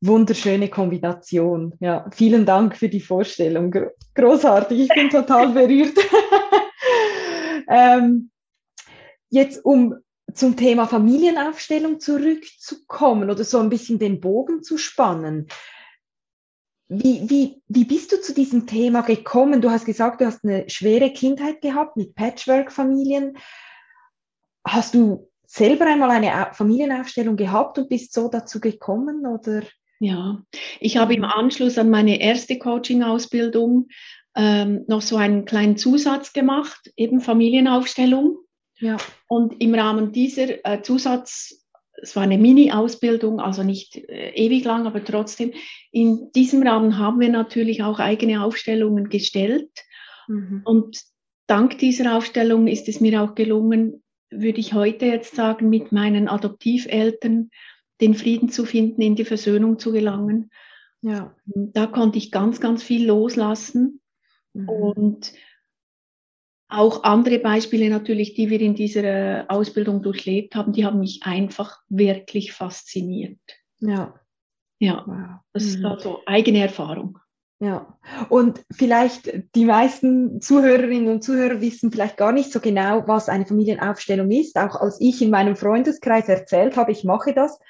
wunderschöne 0.02 0.68
Kombination. 0.68 1.74
Ja, 1.78 2.10
vielen 2.12 2.44
Dank 2.44 2.76
für 2.76 2.88
die 2.88 3.00
Vorstellung. 3.00 3.72
Großartig, 4.14 4.80
ich 4.80 4.88
bin 4.88 5.08
total 5.08 5.48
berührt. 5.52 5.96
ähm, 7.68 8.30
jetzt 9.30 9.64
um 9.64 9.94
zum 10.34 10.56
Thema 10.56 10.86
Familienaufstellung 10.86 12.00
zurückzukommen 12.00 13.30
oder 13.30 13.44
so 13.44 13.58
ein 13.58 13.70
bisschen 13.70 13.98
den 13.98 14.20
Bogen 14.20 14.62
zu 14.62 14.78
spannen. 14.78 15.48
Wie, 16.88 17.28
wie, 17.30 17.62
wie 17.68 17.84
bist 17.84 18.12
du 18.12 18.20
zu 18.20 18.34
diesem 18.34 18.66
Thema 18.66 19.00
gekommen? 19.00 19.62
Du 19.62 19.70
hast 19.70 19.86
gesagt, 19.86 20.20
du 20.20 20.26
hast 20.26 20.44
eine 20.44 20.68
schwere 20.68 21.10
Kindheit 21.10 21.62
gehabt 21.62 21.96
mit 21.96 22.14
Patchwork-Familien. 22.14 23.38
Hast 24.66 24.94
du 24.94 25.30
selber 25.46 25.86
einmal 25.86 26.10
eine 26.10 26.50
Familienaufstellung 26.52 27.36
gehabt 27.36 27.78
und 27.78 27.88
bist 27.88 28.12
so 28.12 28.28
dazu 28.28 28.60
gekommen? 28.60 29.26
Oder? 29.26 29.62
Ja, 30.00 30.42
ich 30.80 30.96
habe 30.96 31.14
im 31.14 31.24
Anschluss 31.24 31.78
an 31.78 31.88
meine 31.88 32.20
erste 32.20 32.58
Coaching-Ausbildung 32.58 33.88
ähm, 34.34 34.84
noch 34.86 35.02
so 35.02 35.16
einen 35.16 35.44
kleinen 35.44 35.76
Zusatz 35.76 36.32
gemacht, 36.32 36.90
eben 36.96 37.20
Familienaufstellung. 37.20 38.38
Ja. 38.82 38.96
Und 39.28 39.62
im 39.62 39.74
Rahmen 39.74 40.12
dieser 40.12 40.64
äh, 40.66 40.82
Zusatz 40.82 41.62
es 42.02 42.16
war 42.16 42.24
eine 42.24 42.36
Mini-Ausbildung, 42.36 43.38
also 43.38 43.62
nicht 43.62 43.96
äh, 43.96 44.32
ewig 44.34 44.64
lang, 44.64 44.86
aber 44.86 45.04
trotzdem. 45.04 45.52
In 45.92 46.32
diesem 46.34 46.66
Rahmen 46.66 46.98
haben 46.98 47.20
wir 47.20 47.28
natürlich 47.28 47.84
auch 47.84 48.00
eigene 48.00 48.42
Aufstellungen 48.42 49.08
gestellt. 49.08 49.70
Mhm. 50.26 50.62
Und 50.64 51.00
dank 51.46 51.78
dieser 51.78 52.16
Aufstellung 52.16 52.66
ist 52.66 52.88
es 52.88 53.00
mir 53.00 53.22
auch 53.22 53.36
gelungen, 53.36 54.02
würde 54.30 54.58
ich 54.58 54.74
heute 54.74 55.06
jetzt 55.06 55.36
sagen, 55.36 55.68
mit 55.68 55.92
meinen 55.92 56.28
Adoptiveltern 56.28 57.50
den 58.00 58.14
Frieden 58.14 58.48
zu 58.48 58.64
finden, 58.64 59.00
in 59.00 59.14
die 59.14 59.24
Versöhnung 59.24 59.78
zu 59.78 59.92
gelangen. 59.92 60.50
Ja. 61.02 61.36
Da 61.44 61.86
konnte 61.86 62.18
ich 62.18 62.32
ganz, 62.32 62.60
ganz 62.60 62.82
viel 62.82 63.06
loslassen. 63.06 64.00
Mhm. 64.54 64.68
Und 64.68 65.32
auch 66.72 67.04
andere 67.04 67.38
Beispiele 67.38 67.90
natürlich, 67.90 68.34
die 68.34 68.50
wir 68.50 68.60
in 68.60 68.74
dieser 68.74 69.46
Ausbildung 69.48 70.02
durchlebt 70.02 70.54
haben, 70.54 70.72
die 70.72 70.84
haben 70.84 71.00
mich 71.00 71.22
einfach 71.22 71.78
wirklich 71.88 72.52
fasziniert. 72.52 73.40
Ja. 73.80 74.14
Ja, 74.78 75.04
wow. 75.06 75.40
das 75.52 75.76
mhm. 75.76 75.82
war 75.84 76.00
so 76.00 76.20
eigene 76.26 76.60
Erfahrung. 76.60 77.18
Ja, 77.60 77.96
und 78.28 78.64
vielleicht 78.72 79.32
die 79.54 79.64
meisten 79.64 80.40
Zuhörerinnen 80.40 81.08
und 81.08 81.22
Zuhörer 81.22 81.60
wissen 81.60 81.92
vielleicht 81.92 82.16
gar 82.16 82.32
nicht 82.32 82.50
so 82.50 82.58
genau, 82.58 83.06
was 83.06 83.28
eine 83.28 83.46
Familienaufstellung 83.46 84.28
ist. 84.32 84.56
Auch 84.56 84.74
als 84.74 85.00
ich 85.00 85.22
in 85.22 85.30
meinem 85.30 85.54
Freundeskreis 85.54 86.28
erzählt 86.28 86.76
habe, 86.76 86.90
ich 86.90 87.04
mache 87.04 87.32
das, 87.32 87.60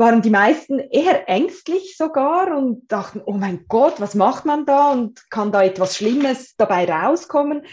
waren 0.00 0.22
die 0.22 0.30
meisten 0.30 0.78
eher 0.78 1.28
ängstlich 1.28 1.96
sogar 1.96 2.56
und 2.56 2.90
dachten, 2.90 3.20
oh 3.24 3.34
mein 3.34 3.66
Gott, 3.68 4.00
was 4.00 4.14
macht 4.14 4.46
man 4.46 4.64
da 4.64 4.92
und 4.92 5.30
kann 5.30 5.52
da 5.52 5.62
etwas 5.62 5.94
Schlimmes 5.94 6.56
dabei 6.56 6.90
rauskommen? 6.90 7.66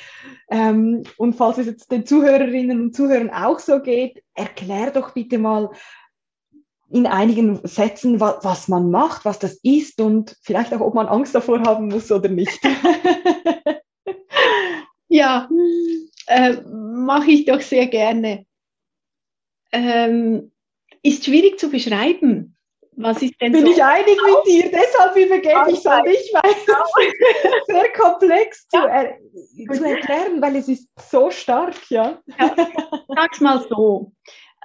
Ähm, 0.52 1.04
und 1.18 1.38
falls 1.38 1.58
es 1.58 1.68
jetzt 1.68 1.90
den 1.90 2.06
Zuhörerinnen 2.06 2.82
und 2.82 2.96
Zuhörern 2.96 3.30
auch 3.30 3.60
so 3.60 3.82
geht, 3.82 4.22
erklär 4.36 4.92
doch 4.92 5.14
bitte 5.14 5.38
mal 5.38 5.72
in 6.90 7.08
einigen 7.08 7.66
Sätzen, 7.66 8.20
was, 8.20 8.44
was 8.44 8.68
man 8.68 8.92
macht, 8.92 9.24
was 9.24 9.40
das 9.40 9.58
ist 9.64 10.02
und 10.02 10.36
vielleicht 10.42 10.74
auch, 10.74 10.82
ob 10.82 10.96
man 10.96 11.08
Angst 11.08 11.34
davor 11.34 11.62
haben 11.62 11.88
muss 11.88 12.12
oder 12.12 12.30
nicht. 12.30 12.60
ja, 15.08 15.50
äh, 16.28 16.58
mache 16.66 17.32
ich 17.32 17.46
doch 17.46 17.62
sehr 17.62 17.88
gerne. 17.88 18.46
Ähm, 19.72 20.52
ist 21.04 21.26
schwierig 21.26 21.60
zu 21.60 21.70
beschreiben. 21.70 22.58
Was 23.00 23.22
ist 23.22 23.40
denn 23.40 23.52
Bin 23.52 23.66
so 23.66 23.72
ich 23.72 23.84
einig 23.84 24.18
mit 24.26 24.54
dir, 24.54 24.72
deshalb 24.72 25.16
übergebe 25.16 25.72
ich 25.72 25.78
es 25.78 25.86
an 25.86 26.04
dich, 26.04 26.32
weil 26.34 26.52
es 27.60 27.66
sehr 27.68 27.94
komplex 27.94 28.68
zu, 28.70 28.78
er 28.78 29.18
zu, 29.72 29.84
erklären, 29.84 30.42
weil 30.42 30.56
es 30.56 30.68
ist 30.68 30.90
so 31.12 31.30
stark, 31.30 31.76
ja. 31.92 32.20
ja 32.40 32.56
sag's 33.08 33.40
mal 33.40 33.64
so. 33.70 34.14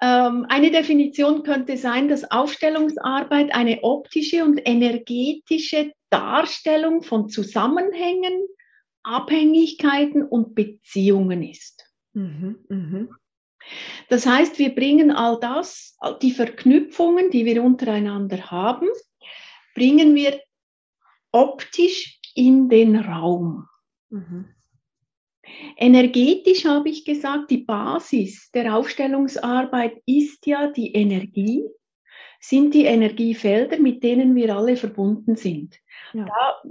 Ähm, 0.00 0.46
eine 0.48 0.70
Definition 0.70 1.42
könnte 1.42 1.76
sein, 1.76 2.08
dass 2.08 2.30
Aufstellungsarbeit 2.30 3.54
eine 3.54 3.82
optische 3.82 4.44
und 4.44 4.62
energetische 4.64 5.92
Darstellung 6.08 7.02
von 7.02 7.28
Zusammenhängen, 7.28 8.46
Abhängigkeiten 9.02 10.24
und 10.24 10.54
Beziehungen 10.54 11.42
ist. 11.42 11.84
Mhm, 12.14 12.64
mh. 12.68 13.08
Das 14.08 14.26
heißt, 14.26 14.58
wir 14.58 14.74
bringen 14.74 15.10
all 15.10 15.38
das, 15.40 15.96
die 16.20 16.32
Verknüpfungen, 16.32 17.30
die 17.30 17.44
wir 17.44 17.62
untereinander 17.62 18.50
haben, 18.50 18.88
bringen 19.74 20.14
wir 20.14 20.40
optisch 21.30 22.20
in 22.34 22.68
den 22.68 22.96
Raum. 22.96 23.66
Mhm. 24.10 24.54
Energetisch 25.76 26.64
habe 26.64 26.88
ich 26.88 27.04
gesagt, 27.04 27.50
die 27.50 27.58
Basis 27.58 28.50
der 28.52 28.76
Aufstellungsarbeit 28.76 30.00
ist 30.06 30.46
ja 30.46 30.70
die 30.70 30.92
Energie, 30.92 31.64
sind 32.44 32.74
die 32.74 32.84
Energiefelder, 32.84 33.78
mit 33.78 34.02
denen 34.02 34.34
wir 34.34 34.54
alle 34.56 34.76
verbunden 34.76 35.36
sind. 35.36 35.78
Ja. 36.12 36.26
Da 36.26 36.62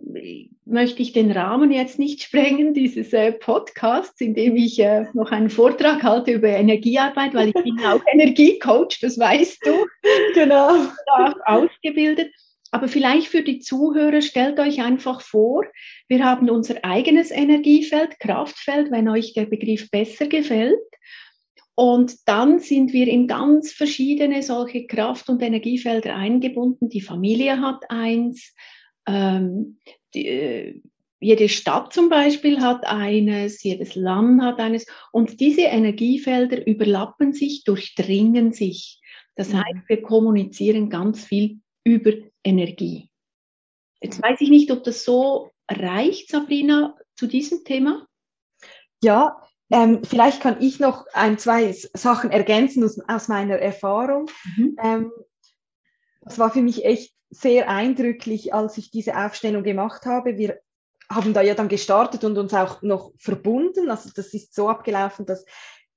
möchte 0.66 1.02
ich 1.02 1.14
den 1.14 1.32
Rahmen 1.32 1.72
jetzt 1.72 1.98
nicht 1.98 2.22
sprengen, 2.24 2.74
dieses 2.74 3.14
äh, 3.14 3.32
Podcasts, 3.32 4.20
in 4.20 4.34
dem 4.36 4.58
ich 4.58 4.80
äh, 4.80 5.06
noch 5.14 5.32
einen 5.32 5.50
Vortrag 5.50 6.04
halte 6.04 6.34
über 6.34 6.50
Energiearbeit, 6.50 7.34
weil 7.34 7.48
ich 7.50 7.64
bin 7.64 7.80
auch 7.86 8.02
Energiecoach, 8.12 9.00
das 9.02 9.18
weißt 9.18 9.66
du. 9.66 9.88
Genau. 10.34 10.76
Da 11.06 11.34
ausgebildet. 11.46 12.34
Aber 12.74 12.88
vielleicht 12.88 13.28
für 13.28 13.42
die 13.42 13.60
Zuhörer, 13.60 14.22
stellt 14.22 14.60
euch 14.60 14.82
einfach 14.82 15.22
vor, 15.22 15.66
wir 16.08 16.24
haben 16.24 16.50
unser 16.50 16.84
eigenes 16.84 17.32
Energiefeld, 17.32 18.20
Kraftfeld, 18.20 18.92
wenn 18.92 19.10
euch 19.10 19.34
der 19.34 19.46
Begriff 19.46 19.90
besser 19.90 20.28
gefällt. 20.28 20.80
Und 21.76 22.28
dann 22.28 22.60
sind 22.60 22.94
wir 22.94 23.08
in 23.08 23.28
ganz 23.28 23.72
verschiedene 23.72 24.44
solche 24.44 24.86
Kraft- 24.86 25.30
und 25.30 25.42
Energiefelder 25.42 26.16
eingebunden. 26.16 26.90
Die 26.90 27.02
Familie 27.02 27.62
hat 27.62 27.90
eins, 27.90 28.54
ähm, 29.08 29.78
die, 30.14 30.28
äh, 30.28 30.82
jede 31.22 31.50
Stadt 31.50 31.94
zum 31.94 32.10
Beispiel 32.10 32.62
hat 32.62 32.86
eines, 32.86 33.64
jedes 33.64 33.96
Land 33.96 34.42
hat 34.42 34.60
eines. 34.60 34.86
Und 35.12 35.40
diese 35.40 35.62
Energiefelder 35.62 36.66
überlappen 36.68 37.32
sich, 37.32 37.64
durchdringen 37.64 38.52
sich. 38.52 39.00
Das 39.36 39.54
mhm. 39.54 39.64
heißt, 39.64 39.88
wir 39.88 40.02
kommunizieren 40.02 40.90
ganz 40.90 41.24
viel 41.24 41.60
über 41.84 42.12
Energie. 42.44 43.10
Jetzt 44.02 44.22
weiß 44.22 44.42
ich 44.42 44.50
nicht, 44.50 44.72
ob 44.72 44.84
das 44.84 45.04
so 45.06 45.52
reicht, 45.70 46.30
Sabrina, 46.30 46.98
zu 47.16 47.28
diesem 47.28 47.64
Thema. 47.64 48.08
Ja, 49.04 49.42
ähm, 49.72 50.04
vielleicht 50.04 50.42
kann 50.42 50.62
ich 50.62 50.80
noch 50.80 51.06
ein, 51.14 51.38
zwei 51.38 51.72
Sachen 51.94 52.32
ergänzen 52.32 52.84
aus, 52.84 53.00
aus 53.08 53.28
meiner 53.28 53.58
Erfahrung. 53.58 54.30
Mhm. 54.58 54.76
Ähm, 54.82 55.12
das 56.22 56.38
war 56.38 56.52
für 56.52 56.62
mich 56.62 56.86
echt 56.86 57.16
sehr 57.30 57.70
eindrücklich, 57.70 58.54
als 58.54 58.78
ich 58.78 58.92
diese 58.92 59.18
Aufstellung 59.18 59.64
gemacht 59.64 60.06
habe. 60.06 60.38
Wir 60.38 60.60
haben 61.10 61.34
da 61.34 61.42
ja 61.42 61.56
dann 61.56 61.70
gestartet 61.70 62.24
und 62.24 62.38
uns 62.38 62.54
auch 62.54 62.82
noch 62.82 63.14
verbunden. 63.18 63.90
Also 63.90 64.10
das 64.14 64.34
ist 64.34 64.54
so 64.54 64.70
abgelaufen, 64.70 65.26
dass 65.26 65.46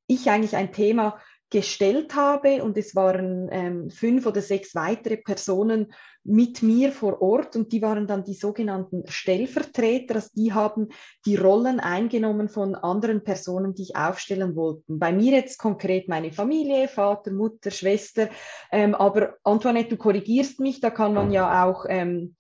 ich 0.07 0.31
eigentlich 0.31 0.57
ein 0.57 0.73
Thema 0.73 1.21
gestellt 1.51 2.15
habe 2.15 2.63
und 2.63 2.77
es 2.77 2.95
waren 2.97 3.49
ähm, 3.53 3.91
fünf 3.91 4.27
oder 4.27 4.41
sechs 4.41 4.75
weitere 4.75 5.17
Personen 5.17 5.93
mit 6.25 6.63
mir 6.63 6.91
vor 6.91 7.21
Ort 7.21 7.55
und 7.55 7.71
die 7.71 7.83
waren 7.83 8.07
dann 8.07 8.25
die 8.25 8.35
sogenannten 8.35 9.05
Stellvertreter, 9.07 10.17
also 10.17 10.31
die 10.35 10.53
haben 10.55 10.89
die 11.27 11.37
Rollen 11.37 11.81
eingenommen 11.81 12.49
von 12.49 12.75
anderen 12.75 13.23
Personen, 13.23 13.75
die 13.75 13.83
ich 13.83 13.97
aufstellen 13.97 14.57
wollten. 14.57 14.99
Bei 14.99 15.13
mir 15.13 15.33
jetzt 15.33 15.59
konkret 15.59 16.09
meine 16.09 16.33
Familie, 16.33 16.89
Vater, 16.89 17.31
Mutter, 17.31 17.71
Schwester, 17.71 18.31
ähm, 18.73 18.95
aber 18.95 19.37
Antoinette, 19.45 19.91
du 19.91 19.97
korrigierst 19.99 20.61
mich, 20.61 20.81
da 20.81 20.89
kann 20.89 21.13
man 21.13 21.31
ja 21.31 21.65
auch 21.65 21.85
ähm, 21.89 22.37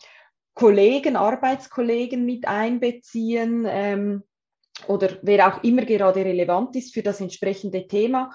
Kollegen, 0.54 1.16
Arbeitskollegen 1.16 2.24
mit 2.24 2.48
einbeziehen 2.48 3.66
ähm, 3.68 4.22
oder 4.88 5.18
wer 5.22 5.48
auch 5.48 5.62
immer 5.62 5.84
gerade 5.84 6.24
relevant 6.24 6.74
ist 6.76 6.94
für 6.94 7.02
das 7.02 7.20
entsprechende 7.20 7.86
Thema. 7.86 8.30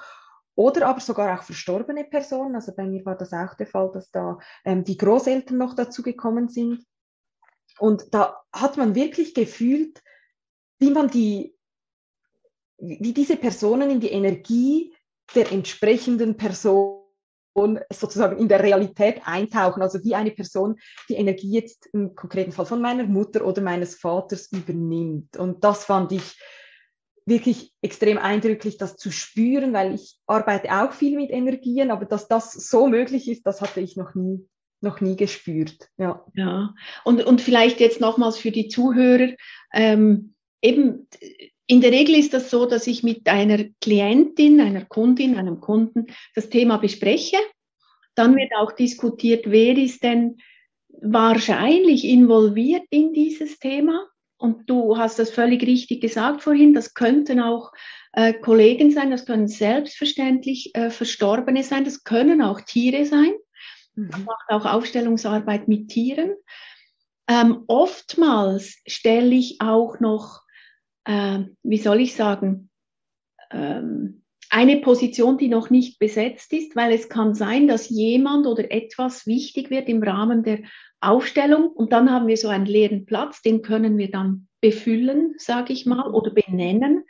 Oder 0.59 0.87
aber 0.87 0.99
sogar 0.99 1.39
auch 1.39 1.43
verstorbene 1.43 2.03
Personen. 2.03 2.53
Also 2.53 2.73
bei 2.75 2.83
mir 2.83 3.05
war 3.05 3.15
das 3.15 3.31
auch 3.31 3.53
der 3.53 3.65
Fall, 3.65 3.89
dass 3.93 4.11
da 4.11 4.37
ähm, 4.65 4.83
die 4.83 4.97
Großeltern 4.97 5.57
noch 5.57 5.73
dazu 5.73 6.03
gekommen 6.03 6.49
sind. 6.49 6.85
Und 7.77 8.13
da 8.13 8.41
hat 8.51 8.75
man 8.75 8.93
wirklich 8.93 9.33
gefühlt, 9.33 10.03
wie 10.79 10.91
man 10.91 11.09
die, 11.09 11.55
wie 12.77 13.13
diese 13.13 13.37
Personen 13.37 13.89
in 13.89 14.01
die 14.01 14.11
Energie 14.11 14.93
der 15.33 15.49
entsprechenden 15.49 16.35
Person 16.35 17.05
sozusagen 17.89 18.37
in 18.37 18.49
der 18.49 18.61
Realität 18.61 19.21
eintauchen, 19.23 19.81
also 19.81 20.03
wie 20.03 20.15
eine 20.15 20.31
Person 20.31 20.77
die 21.07 21.15
Energie 21.15 21.53
jetzt 21.53 21.85
im 21.93 22.15
konkreten 22.15 22.51
Fall 22.51 22.65
von 22.65 22.81
meiner 22.81 23.05
Mutter 23.05 23.45
oder 23.45 23.61
meines 23.61 23.95
Vaters 23.95 24.51
übernimmt. 24.51 25.37
Und 25.37 25.63
das 25.63 25.85
fand 25.85 26.11
ich 26.11 26.37
wirklich 27.29 27.71
extrem 27.81 28.17
eindrücklich, 28.17 28.77
das 28.77 28.97
zu 28.97 29.11
spüren, 29.11 29.73
weil 29.73 29.93
ich 29.93 30.17
arbeite 30.27 30.71
auch 30.71 30.91
viel 30.93 31.15
mit 31.15 31.29
Energien, 31.29 31.91
aber 31.91 32.05
dass 32.05 32.27
das 32.27 32.53
so 32.53 32.87
möglich 32.87 33.29
ist, 33.29 33.45
das 33.45 33.61
hatte 33.61 33.81
ich 33.81 33.95
noch 33.95 34.15
nie 34.15 34.47
noch 34.81 35.01
nie 35.01 35.15
gespürt. 35.15 35.89
Ja. 35.97 36.25
ja. 36.35 36.73
Und, 37.03 37.23
und 37.25 37.41
vielleicht 37.41 37.79
jetzt 37.79 37.99
nochmals 37.99 38.37
für 38.37 38.51
die 38.51 38.69
Zuhörer, 38.69 39.33
ähm, 39.73 40.35
eben 40.61 41.07
in 41.67 41.81
der 41.81 41.91
Regel 41.91 42.15
ist 42.15 42.33
das 42.33 42.49
so, 42.49 42.65
dass 42.65 42.87
ich 42.87 43.03
mit 43.03 43.27
einer 43.27 43.65
Klientin, 43.81 44.59
einer 44.59 44.85
Kundin, 44.85 45.37
einem 45.37 45.59
Kunden 45.59 46.07
das 46.33 46.49
Thema 46.49 46.77
bespreche. 46.77 47.37
Dann 48.15 48.35
wird 48.35 48.51
auch 48.57 48.71
diskutiert, 48.71 49.51
wer 49.51 49.77
ist 49.77 50.03
denn 50.03 50.37
wahrscheinlich 51.01 52.05
involviert 52.05 52.83
in 52.89 53.13
dieses 53.13 53.59
Thema. 53.59 54.07
Und 54.39 54.69
du 54.69 54.97
hast 54.97 55.19
das 55.19 55.31
völlig 55.31 55.63
richtig 55.63 56.01
gesagt 56.01 56.41
vorhin, 56.41 56.73
das 56.73 56.93
könnten 56.93 57.41
auch 57.41 57.73
äh, 58.13 58.33
Kollegen 58.33 58.89
sein, 58.89 59.11
das 59.11 59.25
können 59.25 59.49
selbstverständlich 59.49 60.73
äh, 60.75 60.89
Verstorbene 60.89 61.61
sein, 61.61 61.83
das 61.83 62.05
können 62.05 62.41
auch 62.41 62.61
Tiere 62.61 63.05
sein. 63.05 63.33
Mhm. 63.95 64.09
Man 64.11 64.23
macht 64.23 64.49
auch 64.49 64.65
Aufstellungsarbeit 64.65 65.67
mit 65.67 65.89
Tieren. 65.89 66.35
Ähm, 67.27 67.65
oftmals 67.67 68.77
stelle 68.87 69.35
ich 69.35 69.57
auch 69.59 69.99
noch, 69.99 70.41
äh, 71.03 71.39
wie 71.63 71.77
soll 71.77 71.99
ich 71.99 72.15
sagen, 72.15 72.69
ähm, 73.51 74.23
eine 74.49 74.77
Position, 74.77 75.37
die 75.37 75.49
noch 75.49 75.69
nicht 75.69 75.99
besetzt 75.99 76.53
ist, 76.53 76.77
weil 76.77 76.93
es 76.93 77.09
kann 77.09 77.35
sein, 77.35 77.67
dass 77.67 77.89
jemand 77.89 78.47
oder 78.47 78.71
etwas 78.71 79.27
wichtig 79.27 79.69
wird 79.69 79.89
im 79.89 80.01
Rahmen 80.01 80.43
der 80.43 80.61
Aufstellung 81.01 81.67
und 81.67 81.93
dann 81.93 82.11
haben 82.11 82.27
wir 82.27 82.37
so 82.37 82.49
einen 82.49 82.65
leeren 82.65 83.05
Platz, 83.05 83.41
den 83.41 83.61
können 83.61 83.97
wir 83.97 84.11
dann 84.11 84.47
befüllen, 84.61 85.35
sage 85.37 85.73
ich 85.73 85.85
mal, 85.85 86.11
oder 86.11 86.31
benennen. 86.31 87.05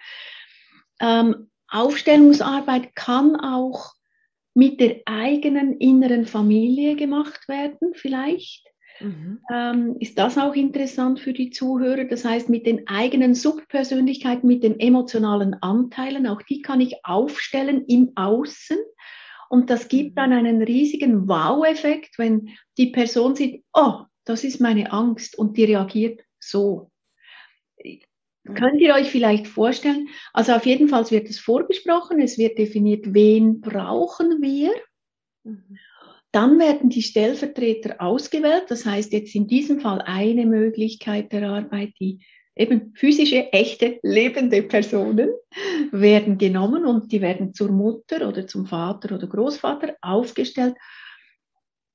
Ähm, 1.00 1.50
Aufstellungsarbeit 1.67 2.96
kann 2.96 3.36
auch 3.36 3.93
mit 4.53 4.79
der 4.79 5.01
eigenen 5.05 5.77
inneren 5.77 6.25
Familie 6.25 6.96
gemacht 6.96 7.48
werden, 7.48 7.93
vielleicht. 7.93 8.67
Mhm. 9.00 9.39
Ähm, 9.51 9.96
ist 10.00 10.17
das 10.17 10.38
auch 10.38 10.55
interessant 10.55 11.19
für 11.19 11.34
die 11.34 11.51
Zuhörer? 11.51 12.05
Das 12.05 12.25
heißt, 12.25 12.50
mit 12.50 12.65
den 12.65 12.88
eigenen 12.88 13.34
Subpersönlichkeiten, 13.34 14.48
mit 14.48 14.63
den 14.63 14.79
emotionalen 14.79 15.53
Anteilen, 15.62 16.27
auch 16.27 16.41
die 16.41 16.62
kann 16.62 16.81
ich 16.81 16.98
aufstellen 17.03 17.86
im 17.88 18.12
Außen. 18.15 18.77
Und 19.49 19.69
das 19.69 19.89
gibt 19.89 20.11
mhm. 20.11 20.15
dann 20.15 20.33
einen 20.33 20.61
riesigen 20.61 21.27
Wow-Effekt, 21.27 22.17
wenn 22.17 22.51
die 22.77 22.87
Person 22.87 23.35
sieht, 23.35 23.65
oh, 23.73 24.03
das 24.23 24.43
ist 24.43 24.61
meine 24.61 24.93
Angst 24.93 25.37
und 25.37 25.57
die 25.57 25.65
reagiert 25.65 26.21
so. 26.39 26.91
Mhm. 27.83 28.53
Könnt 28.53 28.79
ihr 28.79 28.93
euch 28.93 29.09
vielleicht 29.09 29.47
vorstellen, 29.47 30.07
also 30.33 30.53
auf 30.53 30.65
jeden 30.65 30.87
Fall 30.87 31.09
wird 31.11 31.29
es 31.29 31.39
vorbesprochen, 31.39 32.21
es 32.21 32.37
wird 32.37 32.57
definiert, 32.57 33.13
wen 33.13 33.59
brauchen 33.59 34.41
wir. 34.41 34.71
Mhm. 35.43 35.77
Dann 36.31 36.59
werden 36.59 36.91
die 36.91 37.01
Stellvertreter 37.01 37.99
ausgewählt. 37.99 38.65
Das 38.69 38.85
heißt 38.85 39.13
jetzt 39.13 39.33
in 39.33 39.47
diesem 39.47 39.79
Fall 39.79 40.01
eine 40.03 40.45
Möglichkeit 40.45 41.31
der 41.31 41.49
Arbeit, 41.49 41.93
die 41.99 42.23
eben 42.59 42.93
physische, 42.93 43.51
echte, 43.53 43.99
lebende 44.03 44.61
Personen 44.61 45.29
werden 45.91 46.37
genommen 46.37 46.85
und 46.85 47.11
die 47.11 47.21
werden 47.21 47.53
zur 47.53 47.71
Mutter 47.71 48.27
oder 48.27 48.45
zum 48.45 48.65
Vater 48.65 49.15
oder 49.15 49.27
Großvater 49.27 49.95
aufgestellt. 50.01 50.75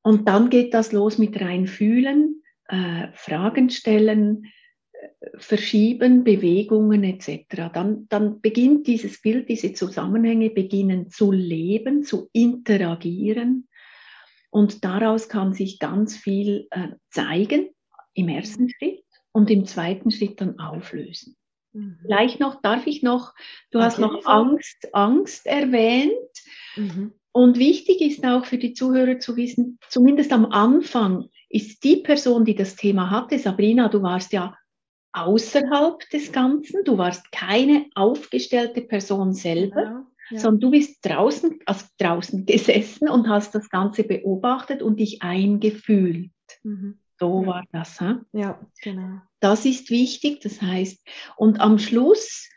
Und 0.03 0.27
dann 0.27 0.51
geht 0.51 0.75
das 0.75 0.93
los 0.93 1.19
mit 1.19 1.41
reinfühlen, 1.41 2.43
äh, 2.69 3.09
Fragen 3.13 3.71
stellen, 3.71 4.47
verschieben, 5.37 6.25
Bewegungen 6.25 7.05
etc. 7.05 7.71
Dann, 7.73 8.07
dann 8.09 8.41
beginnt 8.41 8.87
dieses 8.87 9.21
Bild, 9.21 9.49
diese 9.51 9.75
Zusammenhänge 9.75 10.51
beginnen 10.51 11.11
zu 11.11 11.31
leben, 11.31 12.05
zu 12.05 12.31
interagieren 12.33 13.69
und 14.51 14.85
daraus 14.85 15.29
kann 15.29 15.53
sich 15.53 15.79
ganz 15.79 16.17
viel 16.17 16.69
äh, 16.71 16.89
zeigen 17.11 17.71
im 18.15 18.29
ersten 18.29 18.71
Schritt 18.71 19.04
und 19.35 19.51
im 19.51 19.67
zweiten 19.67 20.11
Schritt 20.11 20.41
dann 20.41 20.59
auflösen. 20.59 21.37
Mhm. 21.73 21.99
Vielleicht 22.03 22.41
noch, 22.41 22.63
darf 22.63 22.87
ich 22.87 23.03
noch, 23.03 23.35
du 23.71 23.79
okay. 23.79 23.87
hast 23.87 23.99
noch 23.99 24.25
Angst, 24.25 24.89
Angst 24.93 25.47
erwähnt. 25.47 26.15
Mhm. 26.77 27.13
Und 27.33 27.59
wichtig 27.59 28.01
ist 28.01 28.25
auch 28.25 28.47
für 28.47 28.59
die 28.59 28.75
Zuhörer 28.75 29.19
zu 29.19 29.37
wissen, 29.37 29.79
zumindest 29.89 30.33
am 30.33 30.47
Anfang 30.47 31.29
ist 31.49 31.83
die 31.83 31.97
Person, 31.97 32.45
die 32.45 32.55
das 32.55 32.77
Thema 32.77 33.11
hatte, 33.11 33.39
Sabrina, 33.39 33.89
du 33.89 34.03
warst 34.03 34.33
ja 34.33 34.57
außerhalb 35.13 36.09
des 36.11 36.33
Ganzen. 36.33 36.85
Du 36.85 36.99
warst 36.99 37.31
keine 37.33 37.87
aufgestellte 37.95 38.83
Person 38.83 39.33
selber, 39.33 39.83
ja, 39.83 40.07
ja. 40.31 40.39
sondern 40.39 40.61
du 40.61 40.71
bist 40.71 41.05
draußen, 41.05 41.59
also 41.67 41.87
draußen 41.99 42.47
gesessen 42.47 43.09
und 43.09 43.29
hast 43.29 43.55
das 43.55 43.69
Ganze 43.69 44.05
beobachtet 44.05 44.83
und 44.83 45.01
dich 45.01 45.23
eingefühlt. 45.23 46.31
Mhm. 46.63 46.99
So 47.19 47.47
war 47.47 47.65
das. 47.73 47.99
He? 47.99 48.15
Ja, 48.33 48.61
genau. 48.83 49.21
Das 49.41 49.65
ist 49.65 49.91
wichtig. 49.91 50.41
Das 50.41 50.61
heißt, 50.61 51.07
und 51.37 51.61
am 51.61 51.79
Schluss 51.79 52.49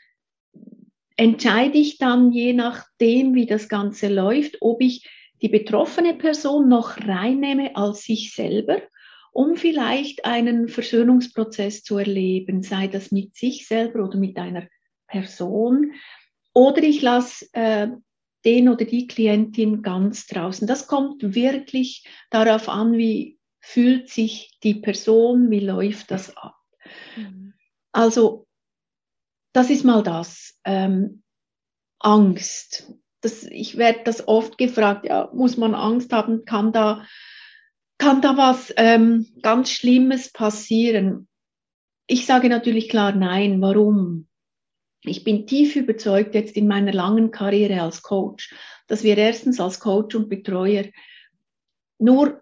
entscheide 1.15 1.78
ich 1.78 1.98
dann, 1.98 2.32
je 2.32 2.54
nachdem, 2.54 3.36
wie 3.36 3.46
das 3.46 3.70
Ganze 3.70 4.08
läuft, 4.08 4.58
ob 4.62 4.82
ich 4.82 5.08
die 5.41 5.50
betroffene 5.50 6.15
Person 6.15 6.67
noch 6.67 6.98
reinnehme 6.98 7.76
als 7.76 8.04
sich 8.04 8.34
selber 8.34 8.82
um 9.38 9.56
vielleicht 9.56 10.26
einen 10.26 10.67
Versöhnungsprozess 10.67 11.84
zu 11.84 12.00
erleben, 12.00 12.63
sei 12.63 12.88
das 12.88 13.12
mit 13.12 13.36
sich 13.36 13.67
selber 13.67 14.04
oder 14.04 14.17
mit 14.17 14.36
einer 14.38 14.67
Person. 15.06 15.91
Oder 16.56 16.82
ich 16.82 17.04
lasse 17.04 17.46
äh, 17.54 17.89
den 18.46 18.67
oder 18.67 18.84
die 18.84 19.06
Klientin 19.06 19.84
ganz 19.84 20.26
draußen. 20.26 20.67
Das 20.67 20.88
kommt 20.88 21.36
wirklich 21.36 22.08
darauf 22.32 22.67
an, 22.67 22.93
wie 22.93 23.37
fühlt 23.67 24.10
sich 24.10 24.58
die 24.63 24.75
Person, 24.75 25.51
wie 25.51 25.60
läuft 25.60 26.10
das 26.10 26.36
ab. 26.38 26.56
Mhm. 27.17 27.53
Also, 27.91 28.47
das 29.51 29.69
ist 29.69 29.84
mal 29.84 30.03
das. 30.03 30.58
Ähm, 30.63 31.21
Angst. 31.99 32.93
Das, 33.19 33.43
ich 33.43 33.77
werde 33.77 33.99
das 34.06 34.25
oft 34.25 34.58
gefragt, 34.58 35.06
ja, 35.06 35.30
muss 35.34 35.58
man 35.58 35.75
Angst 35.75 36.13
haben, 36.13 36.45
kann 36.45 36.71
da 36.71 37.06
kann 37.97 38.21
da 38.21 38.38
was 38.38 38.71
ähm, 38.77 39.27
ganz 39.41 39.71
Schlimmes 39.71 40.32
passieren? 40.32 41.27
Ich 42.06 42.25
sage 42.25 42.47
natürlich 42.47 42.88
klar 42.88 43.13
nein. 43.13 43.60
Warum? 43.60 44.27
Ich 45.01 45.23
bin 45.25 45.45
tief 45.45 45.75
überzeugt 45.75 46.36
jetzt 46.36 46.56
in 46.56 46.67
meiner 46.67 46.93
langen 46.93 47.32
Karriere 47.32 47.82
als 47.82 48.01
Coach, 48.01 48.56
dass 48.88 49.03
wir 49.03 49.17
erstens 49.17 49.60
als 49.60 49.80
Coach 49.80 50.15
und 50.15 50.30
Betreuer 50.30 50.86
nur 51.99 52.41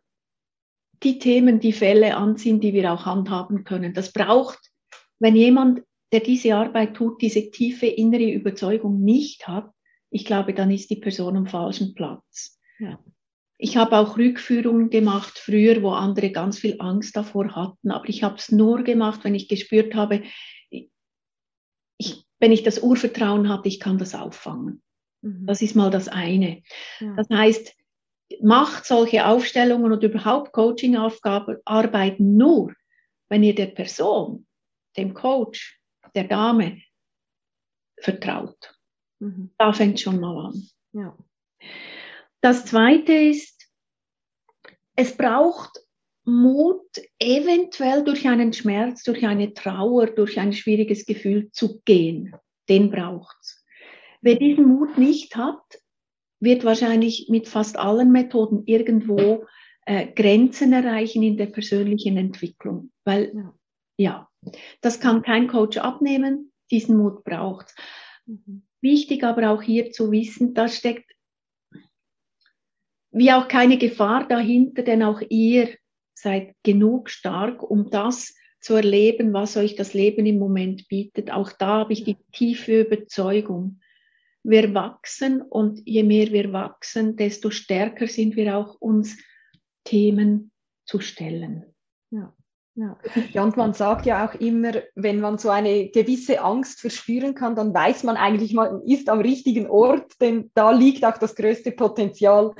die 1.03 1.19
Themen, 1.19 1.59
die 1.59 1.73
Fälle 1.73 2.15
anziehen, 2.15 2.59
die 2.59 2.73
wir 2.73 2.91
auch 2.91 3.05
handhaben 3.05 3.63
können. 3.63 3.93
Das 3.93 4.11
braucht, 4.11 4.59
wenn 5.19 5.35
jemand, 5.35 5.81
der 6.11 6.19
diese 6.19 6.55
Arbeit 6.55 6.95
tut, 6.95 7.21
diese 7.21 7.51
tiefe 7.51 7.87
innere 7.87 8.31
Überzeugung 8.31 9.01
nicht 9.01 9.47
hat, 9.47 9.69
ich 10.09 10.25
glaube, 10.25 10.53
dann 10.53 10.71
ist 10.71 10.89
die 10.89 10.95
Person 10.95 11.35
am 11.35 11.47
falschen 11.47 11.93
Platz. 11.93 12.59
Ja. 12.79 12.99
Ich 13.57 13.77
habe 13.77 13.97
auch 13.97 14.17
Rückführungen 14.17 14.89
gemacht 14.89 15.37
früher, 15.37 15.81
wo 15.81 15.91
andere 15.91 16.31
ganz 16.31 16.59
viel 16.59 16.75
Angst 16.79 17.15
davor 17.15 17.55
hatten, 17.55 17.91
aber 17.91 18.07
ich 18.09 18.23
habe 18.23 18.35
es 18.35 18.51
nur 18.51 18.83
gemacht, 18.83 19.21
wenn 19.23 19.35
ich 19.35 19.47
gespürt 19.47 19.95
habe, 19.95 20.23
ich, 21.97 22.25
wenn 22.39 22.51
ich 22.51 22.63
das 22.63 22.79
Urvertrauen 22.79 23.47
hatte, 23.49 23.69
ich 23.69 23.79
kann 23.79 23.97
das 23.97 24.13
auffangen. 24.13 24.81
Mhm. 25.21 25.45
Das 25.45 25.61
ist 25.61 25.75
mal 25.75 25.89
das 25.89 26.07
eine. 26.07 26.63
Ja. 26.99 27.15
Das 27.15 27.27
heißt, 27.29 27.73
macht 28.41 28.85
solche 28.85 29.25
Aufstellungen 29.25 29.91
oder 29.91 30.07
überhaupt 30.07 30.51
Coaching-Arbeiten 30.53 32.37
nur, 32.37 32.73
wenn 33.29 33.43
ihr 33.43 33.55
der 33.55 33.67
Person, 33.67 34.47
dem 34.97 35.13
Coach, 35.13 35.79
der 36.15 36.25
Dame 36.25 36.81
vertraut. 37.99 38.75
Mhm. 39.19 39.51
Da 39.57 39.73
fängt 39.73 39.99
schon 39.99 40.19
mal 40.19 40.47
an. 40.47 40.67
Ja. 40.93 41.17
Das 42.41 42.65
Zweite 42.65 43.13
ist, 43.13 43.69
es 44.95 45.15
braucht 45.15 45.79
Mut, 46.25 47.01
eventuell 47.19 48.03
durch 48.03 48.27
einen 48.27 48.53
Schmerz, 48.53 49.03
durch 49.03 49.25
eine 49.25 49.53
Trauer, 49.53 50.07
durch 50.07 50.39
ein 50.39 50.53
schwieriges 50.53 51.05
Gefühl 51.05 51.51
zu 51.51 51.81
gehen. 51.81 52.35
Den 52.67 52.89
braucht's. 52.89 53.63
Wer 54.21 54.35
diesen 54.35 54.65
Mut 54.65 54.97
nicht 54.97 55.35
hat, 55.35 55.61
wird 56.39 56.63
wahrscheinlich 56.63 57.27
mit 57.29 57.47
fast 57.47 57.77
allen 57.77 58.11
Methoden 58.11 58.63
irgendwo 58.65 59.45
äh, 59.85 60.07
Grenzen 60.07 60.73
erreichen 60.73 61.23
in 61.23 61.37
der 61.37 61.47
persönlichen 61.47 62.17
Entwicklung. 62.17 62.91
Weil, 63.03 63.51
ja, 63.97 64.29
das 64.81 64.99
kann 64.99 65.21
kein 65.21 65.47
Coach 65.47 65.77
abnehmen, 65.77 66.51
diesen 66.71 66.97
Mut 66.97 67.23
braucht. 67.23 67.73
Mhm. 68.25 68.63
Wichtig 68.81 69.23
aber 69.23 69.49
auch 69.49 69.61
hier 69.61 69.91
zu 69.91 70.11
wissen, 70.11 70.53
da 70.53 70.67
steckt 70.67 71.11
wie 73.11 73.31
auch 73.31 73.47
keine 73.47 73.77
Gefahr 73.77 74.27
dahinter, 74.27 74.83
denn 74.83 75.01
auch 75.01 75.21
ihr 75.29 75.69
seid 76.13 76.53
genug 76.63 77.09
stark, 77.09 77.63
um 77.63 77.89
das 77.89 78.35
zu 78.59 78.73
erleben, 78.73 79.31
was 79.31 79.55
euch 79.55 79.75
das 79.75 79.93
Leben 79.93 80.25
im 80.25 80.37
Moment 80.37 80.87
bietet. 80.89 81.31
Auch 81.31 81.51
da 81.53 81.79
habe 81.79 81.93
ich 81.93 82.03
die 82.03 82.17
tiefe 82.33 82.81
Überzeugung. 82.81 83.79
Wir 84.47 84.73
wachsen 84.73 85.41
und 85.41 85.81
je 85.85 86.03
mehr 86.03 86.31
wir 86.31 86.53
wachsen, 86.53 87.15
desto 87.15 87.49
stärker 87.49 88.07
sind 88.07 88.35
wir 88.35 88.57
auch 88.57 88.75
uns 88.75 89.17
Themen 89.83 90.51
zu 90.85 90.99
stellen. 90.99 91.65
Ja. 92.11 92.33
Ja. 92.77 92.97
ja, 93.31 93.41
und 93.41 93.55
man 93.55 93.73
sagt 93.73 94.05
ja 94.05 94.27
auch 94.27 94.33
immer, 94.35 94.73
wenn 94.95 95.21
man 95.21 95.37
so 95.37 95.49
eine 95.49 95.87
gewisse 95.89 96.41
Angst 96.41 96.81
verspüren 96.81 97.33
kann, 97.33 97.55
dann 97.55 97.73
weiß 97.73 98.03
man 98.03 98.17
eigentlich, 98.17 98.53
man 98.53 98.81
ist 98.81 99.07
am 99.07 99.21
richtigen 99.21 99.67
Ort, 99.67 100.19
denn 100.19 100.51
da 100.55 100.71
liegt 100.71 101.05
auch 101.05 101.17
das 101.17 101.35
größte 101.35 101.71
Potenzial 101.71 102.53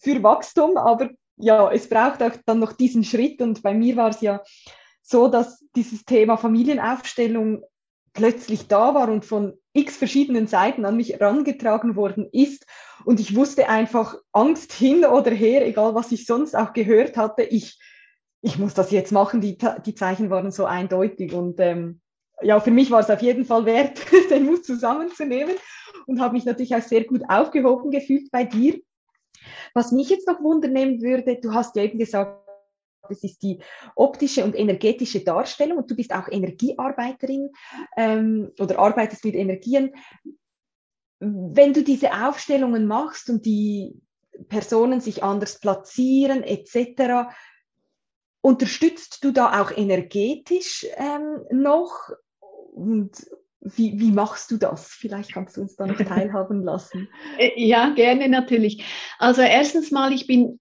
für 0.00 0.22
Wachstum. 0.22 0.78
Aber 0.78 1.10
ja, 1.36 1.70
es 1.70 1.86
braucht 1.86 2.22
auch 2.22 2.32
dann 2.46 2.60
noch 2.60 2.72
diesen 2.72 3.04
Schritt. 3.04 3.42
Und 3.42 3.62
bei 3.62 3.74
mir 3.74 3.96
war 3.96 4.08
es 4.08 4.22
ja 4.22 4.42
so, 5.02 5.28
dass 5.28 5.62
dieses 5.76 6.06
Thema 6.06 6.38
Familienaufstellung 6.38 7.62
plötzlich 8.14 8.68
da 8.68 8.94
war 8.94 9.10
und 9.10 9.26
von 9.26 9.52
x 9.78 9.96
verschiedenen 9.96 10.46
Seiten 10.46 10.84
an 10.84 10.96
mich 10.96 11.14
herangetragen 11.14 11.96
worden 11.96 12.28
ist. 12.32 12.66
Und 13.04 13.20
ich 13.20 13.34
wusste 13.34 13.68
einfach 13.68 14.16
Angst 14.32 14.72
hin 14.72 15.04
oder 15.04 15.30
her, 15.30 15.66
egal 15.66 15.94
was 15.94 16.12
ich 16.12 16.26
sonst 16.26 16.56
auch 16.56 16.72
gehört 16.72 17.16
hatte, 17.16 17.42
ich 17.42 17.78
ich 18.40 18.58
muss 18.58 18.74
das 18.74 18.90
jetzt 18.90 19.12
machen, 19.12 19.40
die, 19.40 19.58
die 19.84 19.94
Zeichen 19.94 20.30
waren 20.30 20.50
so 20.50 20.64
eindeutig 20.64 21.32
und 21.32 21.58
ähm, 21.60 22.00
ja, 22.40 22.60
für 22.60 22.70
mich 22.70 22.90
war 22.90 23.00
es 23.00 23.10
auf 23.10 23.20
jeden 23.20 23.44
Fall 23.44 23.64
wert, 23.64 24.00
den 24.30 24.44
Mut 24.44 24.64
zusammenzunehmen 24.64 25.56
und 26.06 26.20
habe 26.20 26.34
mich 26.34 26.44
natürlich 26.44 26.74
auch 26.74 26.82
sehr 26.82 27.04
gut 27.04 27.22
aufgehoben 27.28 27.90
gefühlt 27.90 28.30
bei 28.30 28.44
dir. 28.44 28.78
Was 29.74 29.92
mich 29.92 30.08
jetzt 30.08 30.28
noch 30.28 30.40
wundernehmen 30.40 31.02
würde, 31.02 31.38
du 31.40 31.52
hast 31.52 31.74
ja 31.76 31.82
eben 31.82 31.98
gesagt, 31.98 32.47
das 33.08 33.24
ist 33.24 33.42
die 33.42 33.60
optische 33.94 34.44
und 34.44 34.58
energetische 34.58 35.20
Darstellung 35.20 35.78
und 35.78 35.90
du 35.90 35.96
bist 35.96 36.12
auch 36.12 36.28
Energiearbeiterin 36.28 37.50
ähm, 37.96 38.52
oder 38.58 38.78
arbeitest 38.78 39.24
mit 39.24 39.34
Energien. 39.34 39.94
Wenn 41.20 41.72
du 41.72 41.82
diese 41.82 42.12
Aufstellungen 42.12 42.86
machst 42.86 43.28
und 43.28 43.44
die 43.44 44.00
Personen 44.48 45.00
sich 45.00 45.22
anders 45.22 45.58
platzieren 45.60 46.42
etc., 46.42 47.28
Unterstützt 48.40 49.24
du 49.24 49.32
da 49.32 49.60
auch 49.60 49.76
energetisch 49.76 50.86
ähm, 50.96 51.40
noch? 51.50 52.10
Und 52.72 53.10
wie, 53.60 53.98
wie 53.98 54.12
machst 54.12 54.50
du 54.50 54.56
das? 54.56 54.88
Vielleicht 54.88 55.32
kannst 55.32 55.56
du 55.56 55.62
uns 55.62 55.74
da 55.76 55.86
noch 55.86 55.98
teilhaben 55.98 56.62
lassen. 56.62 57.08
Äh, 57.36 57.50
ja, 57.56 57.90
gerne 57.90 58.28
natürlich. 58.28 58.84
Also 59.18 59.42
erstens 59.42 59.90
mal, 59.90 60.12
ich 60.12 60.26
bin 60.26 60.60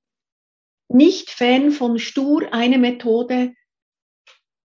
nicht 0.89 1.29
Fan 1.29 1.71
von 1.71 1.99
stur 1.99 2.53
eine 2.53 2.77
Methode 2.77 3.53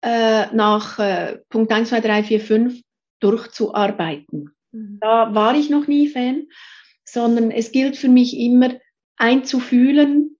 äh, 0.02 0.48
nach 0.54 1.00
äh, 1.00 1.40
Punkt 1.50 1.72
1, 1.72 1.90
2, 1.90 2.02
3, 2.02 2.24
4, 2.24 2.40
5 2.40 2.82
durchzuarbeiten. 3.20 4.56
Mhm. 4.72 4.98
Da 5.00 5.34
war 5.34 5.56
ich 5.56 5.70
noch 5.70 5.88
nie 5.88 6.08
Fan, 6.08 6.48
sondern 7.06 7.52
es 7.52 7.72
gilt 7.72 7.98
für 7.98 8.10
mich 8.10 8.38
immer 8.38 8.72
einzufühlen, 9.18 10.38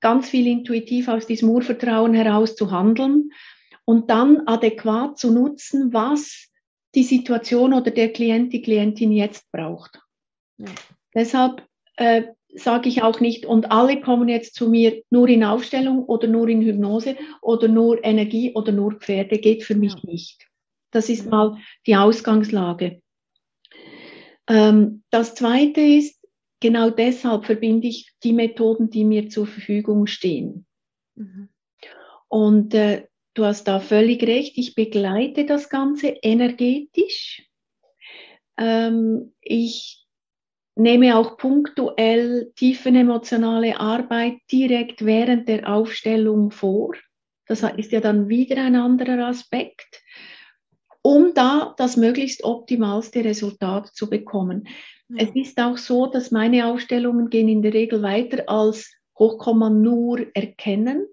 ganz 0.00 0.28
viel 0.28 0.46
intuitiv 0.46 1.08
aus 1.08 1.26
diesem 1.26 1.48
Urvertrauen 1.48 2.14
heraus 2.14 2.56
zu 2.56 2.70
handeln 2.70 3.30
und 3.84 4.10
dann 4.10 4.46
adäquat 4.46 5.18
zu 5.18 5.32
nutzen, 5.32 5.92
was 5.92 6.48
die 6.94 7.04
Situation 7.04 7.72
oder 7.72 7.90
der 7.90 8.12
Klient, 8.12 8.52
die 8.52 8.62
Klientin 8.62 9.12
jetzt 9.12 9.50
braucht. 9.52 10.00
Ja. 10.58 10.66
Deshalb 11.14 11.66
äh, 11.96 12.24
sage 12.54 12.88
ich 12.88 13.02
auch 13.02 13.20
nicht, 13.20 13.46
und 13.46 13.70
alle 13.70 14.00
kommen 14.00 14.28
jetzt 14.28 14.54
zu 14.54 14.68
mir 14.68 15.02
nur 15.10 15.28
in 15.28 15.44
Aufstellung 15.44 16.04
oder 16.04 16.28
nur 16.28 16.48
in 16.48 16.62
Hypnose 16.62 17.16
oder 17.40 17.68
nur 17.68 18.04
Energie 18.04 18.52
oder 18.54 18.72
nur 18.72 18.94
Pferde, 18.94 19.38
geht 19.38 19.64
für 19.64 19.74
mich 19.74 20.02
nicht. 20.02 20.46
Das 20.90 21.08
ist 21.08 21.30
mal 21.30 21.56
die 21.86 21.96
Ausgangslage. 21.96 23.00
Ähm, 24.46 25.02
das 25.10 25.34
Zweite 25.34 25.80
ist, 25.80 26.20
genau 26.60 26.90
deshalb 26.90 27.46
verbinde 27.46 27.88
ich 27.88 28.12
die 28.22 28.32
Methoden, 28.32 28.90
die 28.90 29.04
mir 29.04 29.28
zur 29.28 29.46
Verfügung 29.46 30.06
stehen. 30.06 30.66
Mhm. 31.14 31.48
Und 32.28 32.74
äh, 32.74 33.06
du 33.34 33.44
hast 33.44 33.64
da 33.64 33.80
völlig 33.80 34.22
recht, 34.24 34.58
ich 34.58 34.74
begleite 34.74 35.46
das 35.46 35.68
Ganze 35.70 36.08
energetisch. 36.08 37.48
Ähm, 38.58 39.32
ich 39.40 40.01
nehme 40.74 41.16
auch 41.16 41.36
punktuell 41.36 42.52
tiefenemotionale 42.56 43.78
Arbeit 43.78 44.38
direkt 44.50 45.04
während 45.04 45.48
der 45.48 45.68
Aufstellung 45.68 46.50
vor. 46.50 46.94
Das 47.46 47.62
ist 47.76 47.92
ja 47.92 48.00
dann 48.00 48.28
wieder 48.28 48.62
ein 48.62 48.76
anderer 48.76 49.26
Aspekt, 49.26 50.02
um 51.02 51.34
da 51.34 51.74
das 51.76 51.96
möglichst 51.96 52.44
optimalste 52.44 53.24
Resultat 53.24 53.88
zu 53.94 54.08
bekommen. 54.08 54.68
Es 55.14 55.28
ist 55.34 55.60
auch 55.60 55.76
so, 55.76 56.06
dass 56.06 56.30
meine 56.30 56.66
Ausstellungen 56.66 57.28
gehen 57.28 57.48
in 57.48 57.60
der 57.60 57.74
Regel 57.74 58.02
weiter 58.02 58.48
als 58.48 58.94
Hochkomma 59.18 59.68
nur 59.68 60.26
erkennen. 60.34 61.06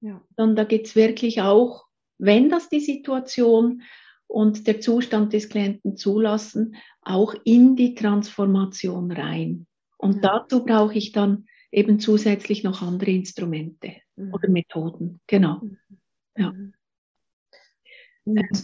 Ja. 0.00 0.20
Sondern 0.36 0.56
da 0.56 0.64
geht 0.64 0.86
es 0.86 0.96
wirklich 0.96 1.40
auch, 1.40 1.84
wenn 2.18 2.48
das 2.48 2.68
die 2.68 2.80
Situation 2.80 3.82
und 4.26 4.66
der 4.66 4.80
Zustand 4.80 5.32
des 5.32 5.48
Klienten 5.48 5.96
zulassen, 5.96 6.76
auch 7.02 7.34
in 7.44 7.76
die 7.76 7.94
Transformation 7.94 9.12
rein. 9.12 9.66
Und 9.98 10.16
ja. 10.16 10.38
dazu 10.38 10.64
brauche 10.64 10.94
ich 10.94 11.12
dann 11.12 11.46
eben 11.70 12.00
zusätzlich 12.00 12.64
noch 12.64 12.82
andere 12.82 13.10
Instrumente 13.10 13.94
mhm. 14.16 14.34
oder 14.34 14.48
Methoden. 14.48 15.20
Genau. 15.26 15.60
Mhm. 15.60 15.78
Ja. 16.36 16.52
Mhm. 16.52 16.72
Ähm, 18.26 18.62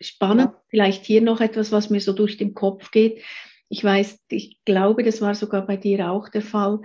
spannend, 0.00 0.52
ja. 0.52 0.62
vielleicht 0.68 1.04
hier 1.04 1.20
noch 1.20 1.40
etwas, 1.40 1.72
was 1.72 1.90
mir 1.90 2.00
so 2.00 2.12
durch 2.12 2.36
den 2.36 2.54
Kopf 2.54 2.90
geht 2.90 3.22
ich 3.68 3.84
weiß, 3.84 4.20
ich 4.30 4.64
glaube, 4.64 5.02
das 5.02 5.20
war 5.20 5.34
sogar 5.34 5.66
bei 5.66 5.76
dir 5.76 6.10
auch 6.10 6.28
der 6.28 6.42
Fall. 6.42 6.80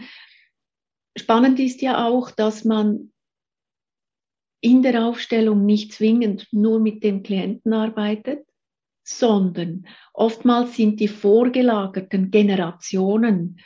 Spannend 1.17 1.59
ist 1.59 1.81
ja 1.81 2.05
auch, 2.07 2.31
dass 2.31 2.65
man 2.65 3.12
in 4.63 4.81
der 4.81 5.05
Aufstellung 5.05 5.65
nicht 5.65 5.91
zwingend 5.91 6.47
nur 6.51 6.79
mit 6.79 7.03
dem 7.03 7.21
Klienten 7.21 7.73
arbeitet, 7.73 8.45
sondern 9.03 9.85
oftmals 10.13 10.77
sind 10.77 11.01
die 11.01 11.09
vorgelagerten 11.09 12.31
Generationen 12.31 13.59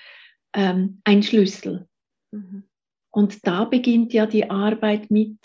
ähm, 0.53 1.01
ein 1.03 1.21
Schlüssel. 1.21 1.87
Mhm. 2.31 2.63
Und 3.11 3.45
da 3.45 3.65
beginnt 3.65 4.11
ja 4.11 4.25
die 4.25 4.49
Arbeit 4.49 5.11
mit, 5.11 5.37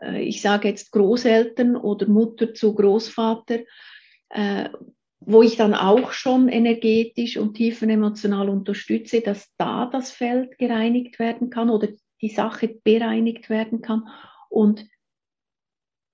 äh, 0.00 0.22
ich 0.22 0.42
sage 0.42 0.68
jetzt 0.68 0.92
Großeltern 0.92 1.74
oder 1.74 2.06
Mutter 2.06 2.54
zu 2.54 2.72
Großvater, 2.72 3.58
äh, 4.28 4.68
wo 5.18 5.42
ich 5.42 5.56
dann 5.56 5.74
auch 5.74 6.12
schon 6.12 6.48
energetisch 6.48 7.36
und 7.36 7.54
tiefenemotional 7.54 8.48
unterstütze, 8.48 9.22
dass 9.22 9.52
da 9.58 9.86
das 9.86 10.12
Feld 10.12 10.56
gereinigt 10.56 11.18
werden 11.18 11.50
kann 11.50 11.68
oder 11.68 11.88
die 12.22 12.28
Sache 12.28 12.68
bereinigt 12.84 13.50
werden 13.50 13.82
kann. 13.82 14.08
Und 14.48 14.86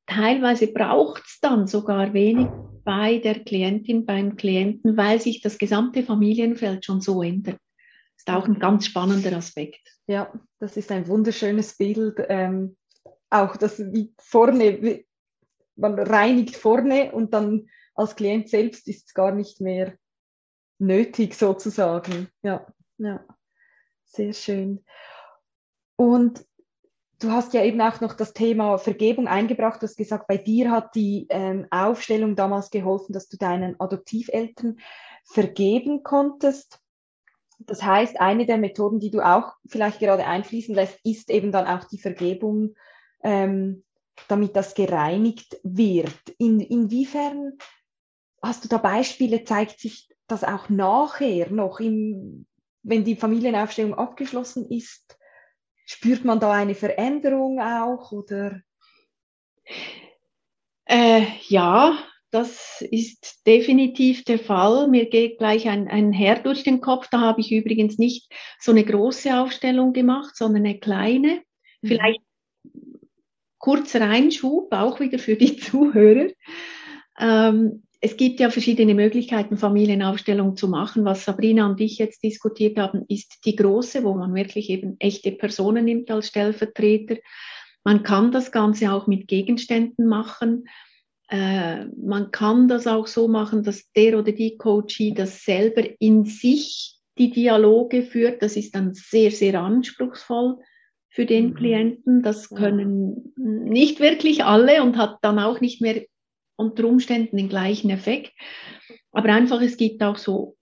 teilweise 0.07 0.69
braucht 0.69 1.25
es 1.27 1.41
dann 1.41 1.67
sogar 1.67 2.13
wenig 2.13 2.49
bei 2.85 3.19
der 3.19 3.41
Klientin, 3.41 4.07
beim 4.07 4.37
Klienten, 4.37 4.97
weil 4.97 5.21
sich 5.21 5.41
das 5.41 5.59
gesamte 5.59 6.03
Familienfeld 6.03 6.85
schon 6.85 7.01
so 7.01 7.23
ändert. 7.23 7.59
Das 8.15 8.25
ist 8.27 8.31
auch 8.31 8.47
ein 8.47 8.59
ganz 8.59 8.87
spannender 8.87 9.37
Aspekt. 9.37 9.81
Ja, 10.07 10.33
das 10.61 10.77
ist 10.77 10.91
ein 10.93 11.09
wunderschönes 11.09 11.77
Bild. 11.77 12.17
Ähm, 12.29 12.77
auch 13.29 13.57
das 13.57 13.81
wie 13.93 14.15
vorne, 14.19 14.81
wie, 14.83 15.07
man 15.75 15.99
reinigt 15.99 16.57
vorne 16.57 17.13
und 17.13 17.35
dann 17.35 17.69
als 17.95 18.15
Klient 18.15 18.49
selbst 18.49 18.89
ist 18.89 19.09
es 19.09 19.15
gar 19.15 19.33
nicht 19.33 19.61
mehr 19.61 19.97
nötig 20.79 21.35
sozusagen. 21.35 22.29
Ja, 22.43 22.67
ja, 22.99 23.25
sehr 24.05 24.33
schön. 24.33 24.85
Und 25.97 26.45
du 27.19 27.31
hast 27.31 27.55
ja 27.55 27.65
eben 27.65 27.81
auch 27.81 28.01
noch 28.01 28.15
das 28.15 28.33
Thema 28.33 28.79
Vergebung 28.79 29.27
eingebracht. 29.27 29.83
Du 29.83 29.87
hast 29.87 29.97
gesagt, 29.97 30.27
bei 30.27 30.37
dir 30.37 30.71
hat 30.71 30.95
die 30.95 31.27
ähm, 31.31 31.67
Aufstellung 31.71 32.37
damals 32.37 32.71
geholfen, 32.71 33.13
dass 33.13 33.29
du 33.29 33.37
deinen 33.37 33.79
Adoptiveltern 33.81 34.79
vergeben 35.25 36.03
konntest. 36.03 36.81
Das 37.59 37.83
heißt, 37.83 38.21
eine 38.21 38.45
der 38.45 38.59
Methoden, 38.59 39.01
die 39.01 39.11
du 39.11 39.21
auch 39.21 39.55
vielleicht 39.67 40.01
gerade 40.01 40.27
einfließen 40.27 40.75
lässt, 40.75 40.99
ist 41.05 41.31
eben 41.31 41.53
dann 41.53 41.67
auch 41.67 41.85
die 41.85 41.99
Vergebung, 41.99 42.75
ähm, 43.23 43.85
damit 44.29 44.57
das 44.57 44.75
gereinigt 44.75 45.59
wird. 45.63 46.29
In, 46.39 46.61
inwiefern 46.61 47.53
hast 48.43 48.65
du 48.65 48.69
da 48.69 48.79
Beispiele, 48.79 49.45
zeigt 49.45 49.81
sich 49.81 50.09
das 50.27 50.45
auch 50.45 50.69
nachher 50.69 51.51
noch, 51.51 51.81
im, 51.81 52.47
wenn 52.83 53.05
die 53.05 53.17
Familienaufstellung 53.17 53.95
abgeschlossen 53.95 54.71
ist? 54.71 55.19
Spürt 55.87 56.25
man 56.25 56.41
da 56.41 56.53
eine 56.53 56.75
Veränderung 56.75 57.61
auch 57.61 58.13
oder? 58.13 58.61
Äh, 60.85 61.23
ja, 61.49 61.97
das 62.31 62.85
ist 62.91 63.47
definitiv 63.47 64.25
der 64.25 64.39
Fall. 64.39 64.89
Mir 64.89 65.09
geht 65.09 65.39
gleich 65.39 65.69
ein, 65.69 65.89
ein 65.89 66.13
Herr 66.13 66.41
durch 66.41 66.65
den 66.65 66.81
Kopf. 66.81 67.09
Da 67.11 67.21
habe 67.21 67.41
ich 67.41 67.53
übrigens 67.53 67.99
nicht 67.99 68.31
so 68.61 68.73
eine 68.73 68.85
große 68.85 69.39
Aufstellung 69.39 69.93
gemacht, 69.93 70.37
sondern 70.37 70.67
eine 70.67 70.79
kleine. 70.79 71.43
Mhm. 71.83 71.89
Vielleicht 71.89 72.21
kurzer 73.59 74.03
Einschub, 74.03 74.73
auch 74.73 75.01
wieder 75.01 75.19
für 75.19 75.37
die 75.37 75.57
Zuhörer. 75.61 76.31
Ähm, 77.19 77.86
es 78.07 78.17
gibt 78.17 78.39
ja 78.39 78.51
verschiedene 78.51 78.95
Möglichkeiten, 78.95 79.57
Familienaufstellung 79.57 80.55
zu 80.55 80.69
machen. 80.69 81.05
Was 81.05 81.25
Sabrina 81.25 81.67
und 81.67 81.81
ich 81.81 81.99
jetzt 81.99 82.23
diskutiert 82.23 82.79
haben, 82.79 83.05
ist 83.09 83.45
die 83.45 83.57
große, 83.57 84.05
wo 84.05 84.15
man 84.15 84.33
wirklich 84.33 84.71
eben 84.71 84.95
echte 85.01 85.33
Personen 85.33 85.87
nimmt 85.87 86.09
als 86.13 86.29
Stellvertreter. 86.29 87.17
Man 87.83 88.05
kann 88.05 88.31
das 88.31 88.53
Ganze 88.53 88.93
auch 88.93 89.09
mit 89.09 89.27
Gegenständen 89.27 90.07
machen. 90.07 90.69
Äh, 91.31 91.87
man 92.01 92.31
kann 92.31 92.69
das 92.69 92.87
auch 92.87 93.09
so 93.09 93.27
machen, 93.27 93.65
dass 93.65 93.91
der 93.91 94.21
oder 94.21 94.31
die 94.31 94.57
Coachie 94.57 95.13
das 95.13 95.43
selber 95.43 95.83
in 95.99 96.27
sich 96.27 97.01
die 97.19 97.33
Dialoge 97.33 98.05
führt. 98.05 98.41
Das 98.41 98.57
ist 98.57 98.77
dann 98.77 98.95
sehr, 98.95 99.33
sehr 99.33 99.61
anspruchsvoll 99.61 100.59
für 101.09 101.27
den 101.27 101.47
mhm. 101.49 101.55
Klienten. 101.55 102.23
Das 102.23 102.51
können 102.51 103.33
nicht 103.37 103.99
wirklich 103.99 104.45
alle 104.45 104.85
und 104.85 104.97
hat 104.97 105.19
dann 105.23 105.41
auch 105.41 105.61
nicht 105.61 105.81
mehr 105.81 106.03
unter 106.57 106.85
Umständen 106.85 107.37
den 107.37 107.49
gleichen 107.49 107.91
Effekt. 107.91 108.33
Aber 109.13 109.33
einfach, 109.33 109.61
es 109.61 109.77
gibt 109.77 110.03
auch 110.03 110.17
so 110.17 110.57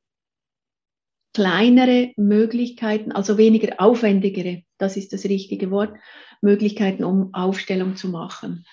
kleinere 1.33 2.13
Möglichkeiten, 2.17 3.13
also 3.13 3.39
weniger 3.39 3.81
aufwendigere, 3.81 4.63
das 4.79 4.97
ist 4.97 5.13
das 5.13 5.25
richtige 5.25 5.71
Wort, 5.71 5.97
Möglichkeiten, 6.41 7.05
um 7.05 7.35
Aufstellung 7.35 7.97
zu 7.97 8.09
machen. 8.09 8.65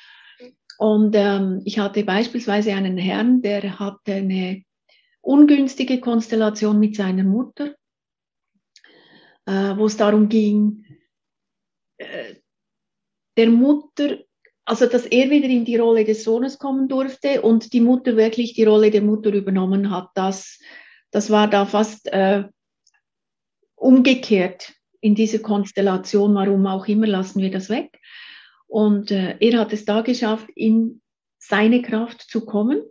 Und 0.77 1.15
ähm, 1.15 1.61
ich 1.65 1.79
hatte 1.79 2.03
beispielsweise 2.03 2.73
einen 2.73 2.97
Herrn, 2.97 3.41
der 3.41 3.79
hatte 3.79 4.13
eine 4.13 4.63
ungünstige 5.21 5.99
Konstellation 5.99 6.79
mit 6.79 6.95
seiner 6.95 7.23
Mutter, 7.23 7.75
äh, 9.45 9.75
wo 9.77 9.85
es 9.85 9.97
darum 9.97 10.29
ging, 10.29 10.85
äh, 11.97 12.35
der 13.37 13.49
Mutter, 13.49 14.19
also 14.71 14.85
dass 14.85 15.05
er 15.05 15.29
wieder 15.29 15.47
in 15.47 15.65
die 15.65 15.75
Rolle 15.75 16.05
des 16.05 16.23
Sohnes 16.23 16.57
kommen 16.57 16.87
durfte 16.87 17.41
und 17.41 17.73
die 17.73 17.81
Mutter 17.81 18.15
wirklich 18.15 18.53
die 18.53 18.63
Rolle 18.63 18.89
der 18.89 19.01
Mutter 19.01 19.33
übernommen 19.33 19.91
hat. 19.91 20.09
Das, 20.15 20.59
das 21.11 21.29
war 21.29 21.49
da 21.49 21.65
fast 21.65 22.07
äh, 22.07 22.45
umgekehrt 23.75 24.73
in 25.01 25.15
dieser 25.15 25.39
Konstellation, 25.39 26.33
warum 26.35 26.65
auch 26.67 26.87
immer, 26.87 27.07
lassen 27.07 27.41
wir 27.41 27.51
das 27.51 27.69
weg. 27.69 27.99
Und 28.67 29.11
äh, 29.11 29.35
er 29.39 29.59
hat 29.59 29.73
es 29.73 29.85
da 29.85 30.01
geschafft, 30.01 30.47
in 30.55 31.01
seine 31.37 31.81
Kraft 31.81 32.21
zu 32.21 32.45
kommen. 32.45 32.81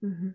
Mhm 0.00 0.34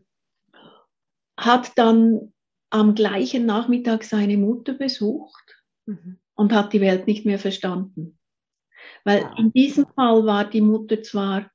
hat 1.38 1.77
dann 1.77 2.34
am 2.69 2.95
gleichen 2.95 3.45
Nachmittag 3.45 4.03
seine 4.03 4.38
Mutter 4.38 4.73
besucht 4.73 5.63
mhm. 5.86 6.19
und 6.36 6.53
hat 6.53 6.73
die 6.73 6.82
Welt 6.82 7.08
nicht 7.08 7.25
mehr 7.25 7.39
verstanden. 7.39 8.17
Weil 9.03 9.29
in 9.37 9.51
diesem 9.51 9.85
Fall 9.95 10.25
war 10.25 10.49
die 10.49 10.61
Mutter 10.61 11.01
zwar, 11.03 11.51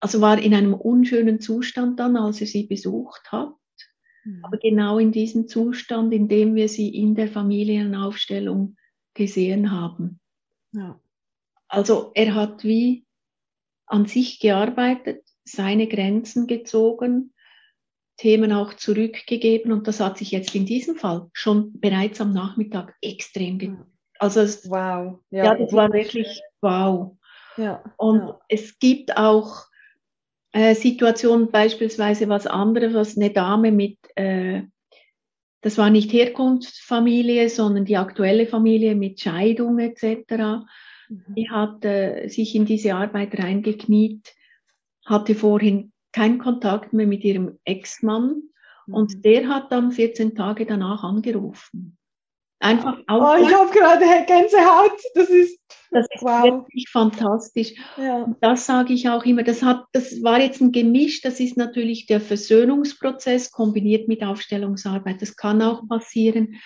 also 0.00 0.20
war 0.20 0.38
in 0.38 0.54
einem 0.54 0.74
unschönen 0.74 1.40
Zustand 1.40 2.00
dann, 2.00 2.16
als 2.16 2.40
er 2.40 2.46
sie 2.46 2.66
besucht 2.66 3.30
hat, 3.30 3.54
mhm. 4.24 4.44
aber 4.44 4.56
genau 4.58 4.98
in 4.98 5.12
diesem 5.12 5.48
Zustand, 5.48 6.12
in 6.14 6.28
dem 6.28 6.54
wir 6.54 6.68
sie 6.68 6.88
in 6.94 7.14
der 7.14 7.28
Familienaufstellung 7.28 8.76
gesehen 9.14 9.70
haben. 9.70 10.20
Ja. 10.72 11.00
Also 11.68 12.12
er 12.14 12.34
hat 12.34 12.64
wie 12.64 13.06
an 13.86 14.06
sich 14.06 14.40
gearbeitet, 14.40 15.22
seine 15.44 15.88
Grenzen 15.88 16.46
gezogen, 16.46 17.32
Themen 18.16 18.52
auch 18.52 18.74
zurückgegeben 18.74 19.72
und 19.72 19.86
das 19.86 20.00
hat 20.00 20.18
sich 20.18 20.30
jetzt 20.30 20.54
in 20.54 20.64
diesem 20.64 20.96
Fall 20.96 21.28
schon 21.32 21.78
bereits 21.78 22.20
am 22.20 22.32
Nachmittag 22.32 22.96
extrem 23.02 23.58
geändert. 23.58 23.95
Also 24.18 24.40
es, 24.40 24.68
wow. 24.70 25.18
Ja, 25.30 25.44
ja, 25.44 25.54
das 25.54 25.72
war 25.72 25.92
wirklich 25.92 26.40
wow. 26.60 27.16
Ja, 27.56 27.82
und 27.96 28.20
ja. 28.20 28.40
es 28.48 28.78
gibt 28.78 29.16
auch 29.16 29.66
äh, 30.52 30.74
Situationen, 30.74 31.50
beispielsweise 31.50 32.28
was 32.28 32.46
anderes, 32.46 32.94
was 32.94 33.16
eine 33.16 33.30
Dame 33.30 33.72
mit, 33.72 33.98
äh, 34.14 34.62
das 35.62 35.78
war 35.78 35.90
nicht 35.90 36.12
Herkunftsfamilie, 36.12 37.48
sondern 37.48 37.84
die 37.84 37.96
aktuelle 37.96 38.46
Familie 38.46 38.94
mit 38.94 39.20
Scheidung 39.20 39.78
etc. 39.78 40.64
Mhm. 41.08 41.34
Die 41.36 41.50
hat 41.50 41.84
äh, 41.84 42.28
sich 42.28 42.54
in 42.54 42.66
diese 42.66 42.94
Arbeit 42.94 43.38
reingekniet, 43.38 44.34
hatte 45.04 45.34
vorhin 45.34 45.92
keinen 46.12 46.38
Kontakt 46.38 46.92
mehr 46.92 47.06
mit 47.06 47.24
ihrem 47.24 47.58
Ex-Mann. 47.64 48.42
Und 48.86 49.16
mhm. 49.16 49.22
der 49.22 49.48
hat 49.48 49.72
dann 49.72 49.92
14 49.92 50.34
Tage 50.34 50.64
danach 50.64 51.02
angerufen. 51.02 51.98
Einfach 52.58 52.98
auch. 53.06 53.34
Oh, 53.34 53.42
ich 53.42 53.52
habe 53.52 53.70
gerade 53.70 54.04
Gänsehaut. 54.26 54.98
Das 55.14 55.28
ist, 55.28 55.58
das 55.90 56.06
ist 56.14 56.22
wow. 56.22 56.44
wirklich 56.44 56.88
fantastisch. 56.90 57.74
Ja. 57.96 58.34
Das 58.40 58.66
sage 58.66 58.94
ich 58.94 59.08
auch 59.08 59.24
immer. 59.24 59.42
Das, 59.42 59.62
hat, 59.62 59.84
das 59.92 60.22
war 60.22 60.40
jetzt 60.40 60.60
ein 60.60 60.72
Gemisch. 60.72 61.20
Das 61.20 61.38
ist 61.38 61.56
natürlich 61.56 62.06
der 62.06 62.20
Versöhnungsprozess 62.20 63.50
kombiniert 63.50 64.08
mit 64.08 64.22
Aufstellungsarbeit. 64.22 65.20
Das 65.20 65.36
kann 65.36 65.60
auch 65.60 65.86
passieren, 65.86 66.56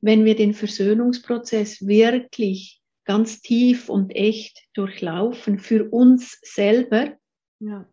wenn 0.00 0.24
wir 0.24 0.34
den 0.34 0.54
Versöhnungsprozess 0.54 1.86
wirklich 1.86 2.80
ganz 3.04 3.42
tief 3.42 3.90
und 3.90 4.16
echt 4.16 4.62
durchlaufen 4.72 5.58
für 5.58 5.90
uns 5.90 6.38
selber. 6.42 7.12
Ja 7.60 7.86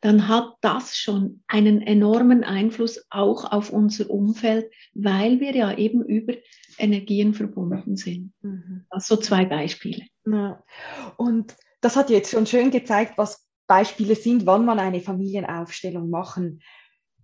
dann 0.00 0.28
hat 0.28 0.54
das 0.60 0.96
schon 0.96 1.42
einen 1.46 1.82
enormen 1.82 2.44
Einfluss 2.44 3.06
auch 3.10 3.50
auf 3.50 3.70
unser 3.70 4.10
Umfeld, 4.10 4.70
weil 4.94 5.40
wir 5.40 5.54
ja 5.54 5.76
eben 5.76 6.04
über 6.04 6.34
Energien 6.78 7.34
verbunden 7.34 7.96
sind. 7.96 8.32
Mhm. 8.42 8.86
Also 8.90 9.16
zwei 9.16 9.44
Beispiele. 9.44 10.02
Ja. 10.24 10.62
Und 11.16 11.56
das 11.80 11.96
hat 11.96 12.10
jetzt 12.10 12.30
schon 12.30 12.46
schön 12.46 12.70
gezeigt, 12.70 13.16
was 13.16 13.46
Beispiele 13.66 14.14
sind, 14.14 14.46
wann 14.46 14.64
man 14.64 14.78
eine 14.78 15.00
Familienaufstellung 15.00 16.10
machen 16.10 16.62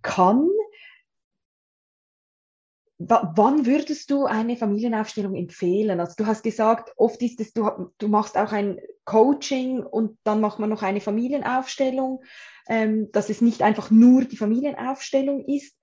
kann 0.01 0.49
wann 3.09 3.65
würdest 3.65 4.09
du 4.11 4.25
eine 4.25 4.55
Familienaufstellung 4.55 5.35
empfehlen? 5.35 5.99
Also 5.99 6.13
du 6.17 6.25
hast 6.25 6.43
gesagt, 6.43 6.93
oft 6.95 7.21
ist 7.21 7.39
es, 7.39 7.53
du, 7.53 7.91
du 7.97 8.07
machst 8.07 8.37
auch 8.37 8.51
ein 8.51 8.79
Coaching 9.05 9.83
und 9.83 10.17
dann 10.23 10.41
macht 10.41 10.59
man 10.59 10.69
noch 10.69 10.83
eine 10.83 11.01
Familienaufstellung, 11.01 12.23
ähm, 12.67 13.11
dass 13.11 13.29
es 13.29 13.41
nicht 13.41 13.61
einfach 13.61 13.91
nur 13.91 14.23
die 14.25 14.37
Familienaufstellung 14.37 15.45
ist. 15.45 15.77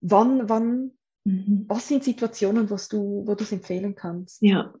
Wann, 0.00 0.48
wann, 0.48 0.98
mhm. 1.24 1.64
was 1.68 1.88
sind 1.88 2.04
Situationen, 2.04 2.70
was 2.70 2.88
du, 2.88 3.24
wo 3.26 3.34
du 3.34 3.44
es 3.44 3.52
empfehlen 3.52 3.94
kannst? 3.94 4.40
Ja. 4.42 4.74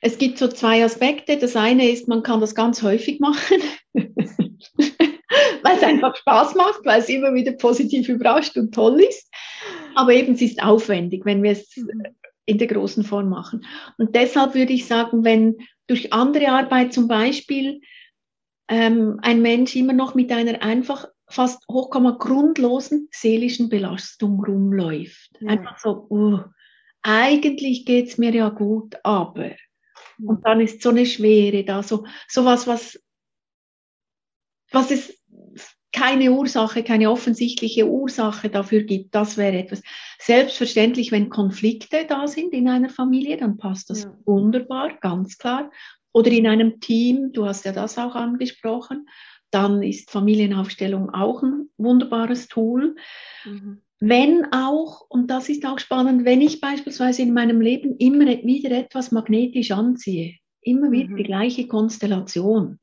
Es 0.00 0.18
gibt 0.18 0.38
so 0.38 0.48
zwei 0.48 0.84
Aspekte. 0.84 1.36
Das 1.36 1.56
eine 1.56 1.88
ist, 1.90 2.08
man 2.08 2.22
kann 2.22 2.40
das 2.40 2.54
ganz 2.54 2.82
häufig 2.82 3.20
machen, 3.20 3.58
weil 3.92 5.76
es 5.76 5.82
einfach 5.82 6.16
Spaß 6.16 6.54
macht, 6.54 6.80
weil 6.84 7.00
es 7.00 7.08
immer 7.08 7.34
wieder 7.34 7.52
positiv 7.52 8.08
überrascht 8.08 8.56
und 8.56 8.74
toll 8.74 9.00
ist. 9.00 9.28
Aber 9.94 10.12
eben, 10.12 10.34
es 10.34 10.42
ist 10.42 10.62
aufwendig, 10.62 11.24
wenn 11.24 11.42
wir 11.42 11.52
es 11.52 11.74
in 12.46 12.58
der 12.58 12.66
großen 12.66 13.04
Form 13.04 13.28
machen. 13.28 13.66
Und 13.98 14.14
deshalb 14.14 14.54
würde 14.54 14.72
ich 14.72 14.86
sagen, 14.86 15.24
wenn 15.24 15.56
durch 15.86 16.12
andere 16.12 16.48
Arbeit 16.48 16.92
zum 16.92 17.06
Beispiel 17.06 17.80
ähm, 18.68 19.18
ein 19.22 19.42
Mensch 19.42 19.76
immer 19.76 19.92
noch 19.92 20.14
mit 20.14 20.32
einer 20.32 20.62
einfach 20.62 21.06
fast 21.30 21.66
hochkomma 21.68 22.12
grundlosen 22.12 23.08
seelischen 23.10 23.68
Belastung 23.68 24.42
rumläuft. 24.44 25.30
Ja. 25.40 25.50
Einfach 25.50 25.78
so, 25.78 26.06
uh, 26.10 26.40
eigentlich 27.02 27.86
geht's 27.86 28.18
mir 28.18 28.34
ja 28.34 28.48
gut, 28.50 28.96
aber. 29.04 29.52
Und 30.22 30.44
dann 30.44 30.60
ist 30.60 30.82
so 30.82 30.90
eine 30.90 31.06
Schwere 31.06 31.64
da, 31.64 31.82
so, 31.82 32.04
so 32.28 32.44
was, 32.44 32.66
was, 32.66 33.00
was 34.70 34.90
es 34.90 35.18
keine 35.92 36.30
Ursache, 36.30 36.82
keine 36.82 37.10
offensichtliche 37.10 37.86
Ursache 37.86 38.48
dafür 38.48 38.82
gibt, 38.82 39.14
das 39.14 39.36
wäre 39.36 39.58
etwas. 39.58 39.82
Selbstverständlich, 40.18 41.10
wenn 41.10 41.30
Konflikte 41.30 42.06
da 42.06 42.28
sind 42.28 42.52
in 42.52 42.68
einer 42.68 42.90
Familie, 42.90 43.36
dann 43.36 43.56
passt 43.56 43.90
das 43.90 44.04
ja. 44.04 44.16
wunderbar, 44.24 44.96
ganz 45.00 45.38
klar. 45.38 45.70
Oder 46.12 46.30
in 46.30 46.46
einem 46.46 46.80
Team, 46.80 47.32
du 47.32 47.46
hast 47.46 47.64
ja 47.64 47.72
das 47.72 47.98
auch 47.98 48.14
angesprochen, 48.14 49.08
dann 49.50 49.82
ist 49.82 50.10
Familienaufstellung 50.10 51.10
auch 51.10 51.42
ein 51.42 51.68
wunderbares 51.76 52.48
Tool. 52.48 52.96
Mhm. 53.44 53.82
Wenn 54.00 54.46
auch, 54.52 55.02
und 55.08 55.30
das 55.30 55.48
ist 55.48 55.66
auch 55.66 55.78
spannend, 55.78 56.24
wenn 56.24 56.40
ich 56.40 56.60
beispielsweise 56.60 57.22
in 57.22 57.34
meinem 57.34 57.60
Leben 57.60 57.96
immer 57.98 58.26
wieder 58.26 58.70
etwas 58.70 59.12
magnetisch 59.12 59.72
anziehe, 59.72 60.36
immer 60.62 60.90
wieder 60.90 61.10
mhm. 61.10 61.16
die 61.16 61.24
gleiche 61.24 61.66
Konstellation, 61.66 62.78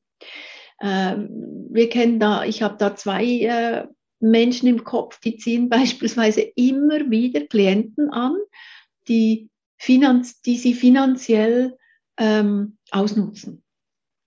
ähm, 0.82 1.68
wir 1.72 1.90
kennen 1.90 2.20
da, 2.20 2.46
ich 2.46 2.62
habe 2.62 2.78
da 2.78 2.96
zwei 2.96 3.26
äh, 3.26 3.88
Menschen 4.20 4.68
im 4.68 4.84
Kopf, 4.84 5.20
die 5.20 5.38
ziehen 5.38 5.70
beispielsweise 5.70 6.42
immer 6.42 7.10
wieder 7.10 7.42
Klienten 7.42 8.10
an, 8.10 8.36
die, 9.08 9.50
finanz 9.78 10.42
die 10.42 10.58
sie 10.58 10.74
finanziell 10.74 11.78
ähm, 12.18 12.78
ausnutzen. 12.92 13.64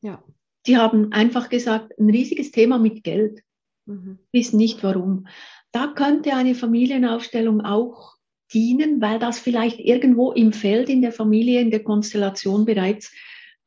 Ja. 0.00 0.22
Die 0.66 0.76
haben 0.76 1.12
einfach 1.12 1.48
gesagt, 1.48 1.98
ein 1.98 2.10
riesiges 2.10 2.50
Thema 2.50 2.78
mit 2.78 3.02
Geld. 3.04 3.42
Mhm. 3.86 4.18
Wissen 4.32 4.58
nicht 4.58 4.82
warum. 4.82 5.26
Da 5.72 5.88
könnte 5.88 6.34
eine 6.34 6.54
Familienaufstellung 6.54 7.60
auch 7.60 8.16
dienen, 8.52 9.00
weil 9.00 9.18
das 9.18 9.38
vielleicht 9.38 9.78
irgendwo 9.78 10.32
im 10.32 10.52
Feld, 10.52 10.88
in 10.88 11.02
der 11.02 11.12
Familie, 11.12 11.60
in 11.60 11.70
der 11.70 11.84
Konstellation 11.84 12.64
bereits 12.64 13.12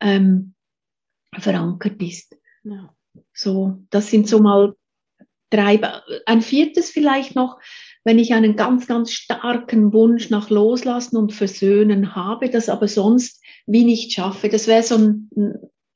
ähm, 0.02 0.54
verankert 1.38 2.02
ist. 2.02 2.36
Ja. 2.64 2.94
So, 3.34 3.84
das 3.90 4.10
sind 4.10 4.28
so 4.28 4.40
mal 4.40 4.76
treibe. 5.50 6.04
Ein 6.26 6.42
viertes 6.42 6.90
vielleicht 6.90 7.36
noch, 7.36 7.60
wenn 8.04 8.20
ich 8.20 8.34
einen 8.34 8.56
ganz, 8.56 8.88
ganz 8.88 9.12
starken 9.12 9.94
Wunsch 9.94 10.30
nach 10.30 10.50
Loslassen 10.50 11.16
und 11.16 11.32
Versöhnen 11.32 12.16
habe, 12.16 12.50
das 12.50 12.70
aber 12.70 12.88
sonst 12.88 13.42
wie 13.66 13.86
nicht 13.86 14.12
schaffe. 14.12 14.50
Das 14.50 14.68
wäre 14.68 14.84
so 14.84 14.98
ein, 14.98 15.30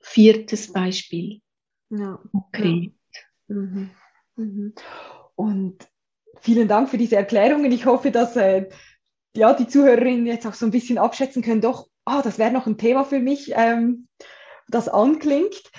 viertes 0.08 0.72
Beispiel. 0.72 1.42
Ja. 1.90 2.20
Okay. 2.34 2.94
Ja. 3.48 3.56
Mhm. 3.56 3.90
Mhm. 4.36 4.74
Und 5.36 5.88
vielen 6.42 6.68
Dank 6.68 6.90
für 6.90 6.98
diese 6.98 7.16
Erklärungen. 7.16 7.72
Ich 7.72 7.86
hoffe, 7.86 8.12
dass 8.12 8.36
äh, 8.36 8.70
ja, 9.36 9.54
die 9.54 9.68
Zuhörerinnen 9.68 10.26
jetzt 10.26 10.48
auch 10.48 10.54
so 10.54 10.66
ein 10.66 10.72
bisschen 10.72 10.98
abschätzen 10.98 11.42
können, 11.42 11.62
doch, 11.62 11.88
ah, 12.06 12.22
das 12.22 12.40
wäre 12.40 12.52
noch 12.52 12.68
ein 12.68 12.78
Thema 12.78 13.04
für 13.04 13.20
mich, 13.20 13.52
ähm, 13.56 14.08
das 14.68 14.90
anklingt. 14.90 15.72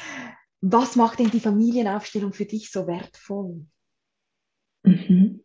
Was 0.61 0.97
macht 0.97 1.19
denn 1.19 1.31
die 1.31 1.41
Familienaufstellung 1.41 2.33
für 2.33 2.45
dich 2.45 2.71
so 2.71 2.87
wertvoll? 2.87 3.67
Mhm. 4.83 5.45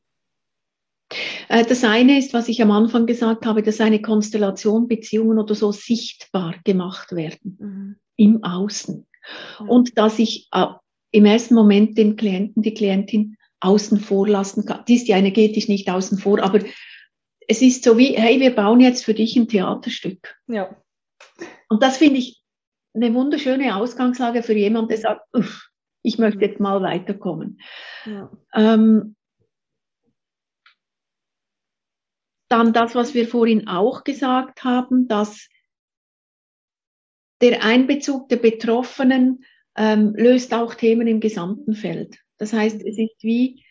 Äh, 1.49 1.65
das 1.65 1.83
eine 1.83 2.17
ist, 2.17 2.33
was 2.33 2.47
ich 2.47 2.61
am 2.61 2.71
Anfang 2.71 3.05
gesagt 3.05 3.45
habe, 3.45 3.61
dass 3.61 3.81
eine 3.81 4.01
Konstellation, 4.01 4.87
Beziehungen 4.87 5.37
oder 5.37 5.55
so 5.55 5.71
sichtbar 5.71 6.55
gemacht 6.63 7.11
werden 7.11 7.57
mhm. 7.59 7.95
Im 8.15 8.43
Außen. 8.43 9.05
Mhm. 9.59 9.69
Und 9.69 9.97
dass 9.97 10.19
ich 10.19 10.47
äh, 10.51 10.67
im 11.11 11.25
ersten 11.25 11.55
Moment 11.55 11.97
den 11.97 12.15
Klienten, 12.15 12.63
die 12.63 12.73
Klientin 12.73 13.37
außen 13.59 13.99
vor 13.99 14.27
lassen 14.27 14.65
kann. 14.65 14.83
Die 14.85 14.95
ist 14.95 15.07
ja 15.07 15.17
energetisch 15.17 15.67
nicht 15.69 15.89
außen 15.89 16.17
vor, 16.17 16.41
aber 16.43 16.59
es 17.47 17.61
ist 17.61 17.83
so 17.83 17.97
wie, 17.97 18.15
hey, 18.17 18.39
wir 18.39 18.55
bauen 18.55 18.79
jetzt 18.79 19.05
für 19.05 19.13
dich 19.13 19.35
ein 19.35 19.47
Theaterstück. 19.47 20.35
Ja. 20.47 20.75
Und 21.69 21.81
das 21.81 21.97
finde 21.97 22.19
ich 22.19 22.41
eine 22.93 23.13
wunderschöne 23.13 23.75
Ausgangslage 23.75 24.43
für 24.43 24.53
jemanden, 24.53 24.89
der 24.89 24.97
sagt, 24.97 25.27
ich 26.03 26.17
möchte 26.17 26.41
jetzt 26.41 26.59
mal 26.59 26.81
weiterkommen. 26.81 27.59
Ja. 28.05 28.31
Ähm, 28.53 29.15
dann 32.49 32.73
das, 32.73 32.93
was 32.93 33.13
wir 33.13 33.27
vorhin 33.27 33.67
auch 33.67 34.03
gesagt 34.03 34.63
haben, 34.63 35.07
dass 35.07 35.47
der 37.43 37.61
Einbezug 37.61 38.29
der 38.29 38.37
Betroffenen 38.37 39.43
ähm, 39.75 40.15
löst 40.15 40.53
auch 40.53 40.75
Themen 40.75 41.07
im 41.07 41.19
gesamten 41.19 41.75
Feld. 41.75 42.17
Das 42.37 42.53
heißt, 42.53 42.81
es 42.81 42.97
ist 42.97 43.21
wie 43.21 43.65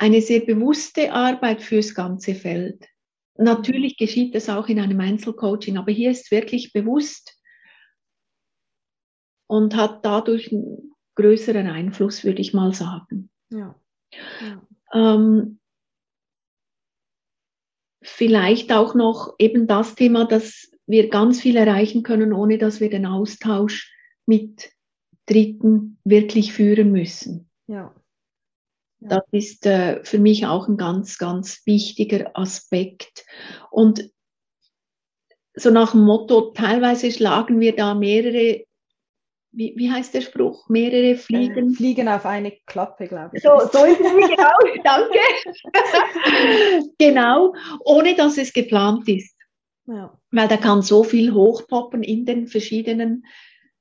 eine 0.00 0.22
sehr 0.22 0.40
bewusste 0.40 1.12
Arbeit 1.12 1.60
fürs 1.60 1.96
ganze 1.96 2.36
Feld. 2.36 2.86
Natürlich 3.36 3.96
geschieht 3.96 4.36
das 4.36 4.48
auch 4.48 4.68
in 4.68 4.78
einem 4.78 5.00
Einzelcoaching, 5.00 5.78
aber 5.78 5.90
hier 5.90 6.12
ist 6.12 6.26
es 6.26 6.30
wirklich 6.30 6.72
bewusst 6.72 7.36
und 9.48 9.74
hat 9.74 10.04
dadurch 10.04 10.52
einen 10.52 10.92
größeren 11.16 11.66
Einfluss, 11.66 12.22
würde 12.22 12.40
ich 12.40 12.54
mal 12.54 12.72
sagen. 12.72 13.30
Ja. 13.50 13.74
ja. 14.40 14.62
Ähm, 14.94 15.58
vielleicht 18.00 18.70
auch 18.70 18.94
noch 18.94 19.34
eben 19.40 19.66
das 19.66 19.96
Thema, 19.96 20.24
dass 20.24 20.70
wir 20.88 21.08
ganz 21.10 21.40
viel 21.40 21.56
erreichen 21.56 22.02
können, 22.02 22.32
ohne 22.32 22.58
dass 22.58 22.80
wir 22.80 22.90
den 22.90 23.06
Austausch 23.06 23.94
mit 24.26 24.70
Dritten 25.26 25.98
wirklich 26.04 26.52
führen 26.52 26.90
müssen. 26.90 27.50
Ja. 27.66 27.94
Das 29.00 29.22
ist 29.30 29.64
äh, 29.66 30.02
für 30.04 30.18
mich 30.18 30.46
auch 30.46 30.66
ein 30.66 30.76
ganz, 30.76 31.18
ganz 31.18 31.64
wichtiger 31.66 32.30
Aspekt. 32.34 33.24
Und 33.70 34.10
so 35.54 35.70
nach 35.70 35.92
dem 35.92 36.04
Motto, 36.04 36.52
teilweise 36.52 37.12
schlagen 37.12 37.60
wir 37.60 37.76
da 37.76 37.94
mehrere, 37.94 38.64
wie, 39.52 39.74
wie 39.76 39.90
heißt 39.90 40.14
der 40.14 40.22
Spruch? 40.22 40.68
Mehrere 40.68 41.16
Fliegen? 41.16 41.72
Äh, 41.72 41.76
Fliegen 41.76 42.08
auf 42.08 42.26
eine 42.26 42.52
Klappe, 42.66 43.06
glaube 43.06 43.36
ich. 43.36 43.42
So, 43.42 43.50
so 43.72 43.84
ist 43.84 44.00
es 44.00 44.12
genau, 44.12 44.56
danke. 44.84 45.18
genau, 46.98 47.54
ohne 47.84 48.14
dass 48.16 48.38
es 48.38 48.52
geplant 48.52 49.08
ist. 49.08 49.37
Ja. 49.88 50.18
Weil 50.30 50.48
da 50.48 50.58
kann 50.58 50.82
so 50.82 51.02
viel 51.02 51.32
hochpoppen 51.32 52.02
in 52.02 52.26
den 52.26 52.46
verschiedenen, 52.46 53.24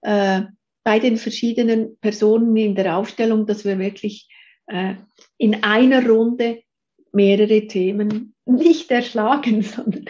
äh, 0.02 0.44
bei 0.84 1.00
den 1.00 1.18
verschiedenen 1.18 1.98
Personen 2.00 2.56
in 2.56 2.76
der 2.76 2.96
Aufstellung, 2.98 3.46
dass 3.46 3.66
wir 3.66 3.78
wirklich 3.78 4.30
äh, 4.68 4.96
in 5.38 5.64
einer 5.64 6.08
Runde 6.08 6.64
mehrere 7.12 7.68
Themen 7.68 8.36
nicht 8.46 8.90
erschlagen, 8.90 9.62
sondern 9.64 10.06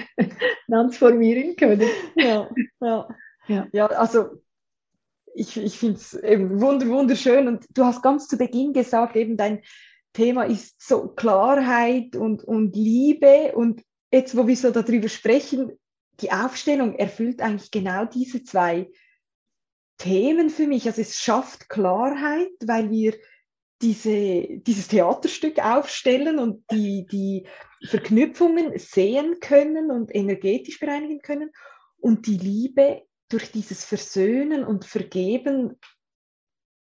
transformieren 0.68 1.56
können. 1.56 1.90
Ja, 2.16 2.48
ja. 2.80 3.08
ja. 3.48 3.68
ja 3.72 3.88
also 3.88 4.42
ich, 5.34 5.58
ich 5.58 5.80
finde 5.80 5.98
es 5.98 6.14
eben 6.14 6.62
wunderschön 6.62 7.48
und 7.48 7.66
du 7.74 7.86
hast 7.86 8.04
ganz 8.04 8.28
zu 8.28 8.38
Beginn 8.38 8.72
gesagt, 8.74 9.16
eben 9.16 9.36
dein 9.36 9.64
Thema 10.14 10.44
ist 10.44 10.80
so 10.80 11.08
Klarheit 11.08 12.16
und, 12.16 12.44
und 12.44 12.76
Liebe 12.76 13.54
und 13.56 13.82
jetzt, 14.12 14.38
wo 14.38 14.48
wir 14.48 14.56
so 14.56 14.70
darüber 14.72 15.10
sprechen, 15.10 15.72
die 16.21 16.32
Aufstellung 16.32 16.95
erfüllt 16.95 17.41
eigentlich 17.41 17.71
genau 17.71 18.06
diese 18.06 18.43
zwei 18.43 18.89
Themen 19.97 20.49
für 20.49 20.67
mich. 20.67 20.86
Also 20.88 21.01
es 21.01 21.17
schafft 21.17 21.69
Klarheit, 21.69 22.51
weil 22.65 22.89
wir 22.91 23.15
diese, 23.82 24.60
dieses 24.60 24.88
Theaterstück 24.88 25.60
aufstellen 25.60 26.39
und 26.39 26.63
die, 26.71 27.06
die 27.06 27.47
Verknüpfungen 27.86 28.77
sehen 28.77 29.39
können 29.39 29.91
und 29.91 30.13
energetisch 30.15 30.80
bereinigen 30.80 31.21
können 31.21 31.51
und 31.99 32.25
die 32.25 32.38
Liebe 32.38 33.03
durch 33.30 33.51
dieses 33.51 33.86
Versöhnen 33.86 34.63
und 34.63 34.86
Vergeben, 34.86 35.77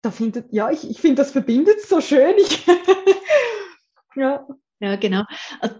da 0.01 0.11
findet, 0.11 0.53
ja, 0.53 0.69
ich, 0.69 0.89
ich 0.89 1.01
finde, 1.01 1.15
das 1.15 1.31
verbindet 1.31 1.81
so 1.81 1.99
schön. 1.99 2.35
Ich, 2.37 2.65
ja. 4.15 4.47
ja, 4.79 4.95
genau. 4.97 5.23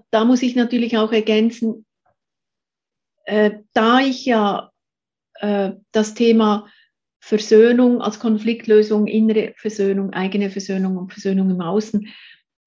Da 0.09 0.25
muss 0.25 0.41
ich 0.41 0.55
natürlich 0.55 0.97
auch 0.97 1.11
ergänzen, 1.11 1.84
äh, 3.25 3.51
da 3.73 3.99
ich 3.99 4.25
ja 4.25 4.71
äh, 5.35 5.71
das 5.91 6.13
Thema 6.13 6.67
Versöhnung 7.19 8.01
als 8.01 8.19
Konfliktlösung, 8.19 9.07
innere 9.07 9.53
Versöhnung, 9.57 10.13
eigene 10.13 10.49
Versöhnung 10.51 10.97
und 10.97 11.11
Versöhnung 11.11 11.49
im 11.49 11.61
Außen 11.61 12.07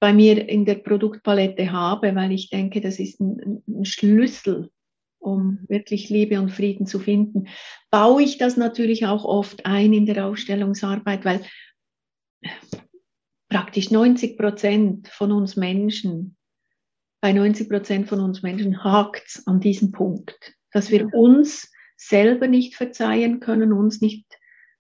bei 0.01 0.13
mir 0.13 0.49
in 0.49 0.65
der 0.65 0.77
Produktpalette 0.77 1.71
habe, 1.73 2.15
weil 2.15 2.33
ich 2.33 2.51
denke, 2.51 2.81
das 2.81 2.99
ist 2.99 3.21
ein, 3.21 3.63
ein 3.69 3.85
Schlüssel, 3.85 4.71
um 5.21 5.61
wirklich 5.69 6.09
Liebe 6.09 6.41
und 6.41 6.51
Frieden 6.51 6.87
zu 6.87 6.99
finden, 6.99 7.49
baue 7.91 8.23
ich 8.23 8.39
das 8.39 8.57
natürlich 8.57 9.07
auch 9.07 9.25
oft 9.25 9.67
ein 9.67 9.93
in 9.93 10.07
der 10.07 10.27
Ausstellungsarbeit, 10.27 11.25
weil 11.25 11.41
praktisch 13.49 13.91
90 13.91 14.39
Prozent 14.39 15.09
von 15.09 15.33
uns 15.33 15.57
Menschen, 15.57 16.37
bei 17.21 17.33
90 17.33 17.69
Prozent 17.69 18.09
von 18.09 18.21
uns 18.21 18.43
Menschen 18.43 18.85
hakt 18.85 19.25
es 19.27 19.47
an 19.47 19.61
diesem 19.61 19.93
Punkt, 19.93 20.55
dass 20.73 20.91
wir 20.91 21.13
uns 21.13 21.71
selber 21.97 22.47
nicht 22.47 22.77
verzeihen 22.77 23.41
können, 23.41 23.73
uns 23.73 24.01
nicht 24.01 24.27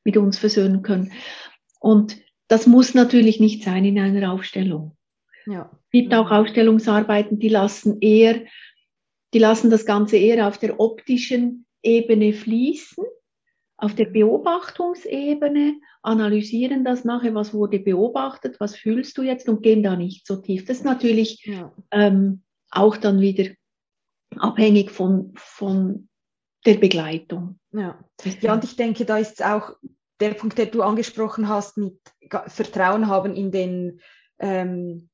mit 0.04 0.16
uns 0.16 0.38
versöhnen 0.38 0.82
können. 0.82 1.12
Und 1.80 2.18
das 2.46 2.66
muss 2.66 2.94
natürlich 2.94 3.40
nicht 3.40 3.64
sein 3.64 3.84
in 3.84 3.98
einer 3.98 4.32
Aufstellung. 4.32 4.96
Ja. 5.46 5.70
Es 5.72 5.90
gibt 5.90 6.14
auch 6.14 6.30
Aufstellungsarbeiten, 6.30 7.38
die 7.38 7.48
lassen 7.48 8.00
eher, 8.00 8.44
die 9.34 9.38
lassen 9.38 9.70
das 9.70 9.84
Ganze 9.84 10.16
eher 10.16 10.46
auf 10.46 10.58
der 10.58 10.78
optischen 10.78 11.66
Ebene 11.82 12.32
fließen, 12.32 13.04
auf 13.78 13.94
der 13.94 14.06
Beobachtungsebene, 14.06 15.80
analysieren 16.02 16.84
das 16.84 17.04
nachher, 17.04 17.34
was 17.34 17.54
wurde 17.54 17.78
beobachtet, 17.78 18.58
was 18.58 18.76
fühlst 18.76 19.16
du 19.16 19.22
jetzt 19.22 19.48
und 19.48 19.62
gehen 19.62 19.84
da 19.84 19.96
nicht 19.96 20.26
so 20.26 20.36
tief. 20.36 20.64
Das 20.64 20.78
ist 20.78 20.84
natürlich 20.84 21.44
ja. 21.44 21.72
ähm, 21.92 22.42
auch 22.70 22.96
dann 22.96 23.20
wieder 23.20 23.50
abhängig 24.36 24.90
von, 24.90 25.32
von 25.36 26.08
der 26.66 26.74
Begleitung. 26.74 27.60
Ja. 27.72 27.98
ja, 28.40 28.52
und 28.52 28.64
ich 28.64 28.74
denke, 28.74 29.04
da 29.04 29.16
ist 29.16 29.44
auch 29.44 29.76
der 30.20 30.34
Punkt, 30.34 30.58
den 30.58 30.72
du 30.72 30.82
angesprochen 30.82 31.48
hast, 31.48 31.78
mit 31.78 31.98
Vertrauen 32.46 33.06
haben 33.06 33.34
in 33.34 33.52
den, 33.52 34.00
ähm, 34.40 35.08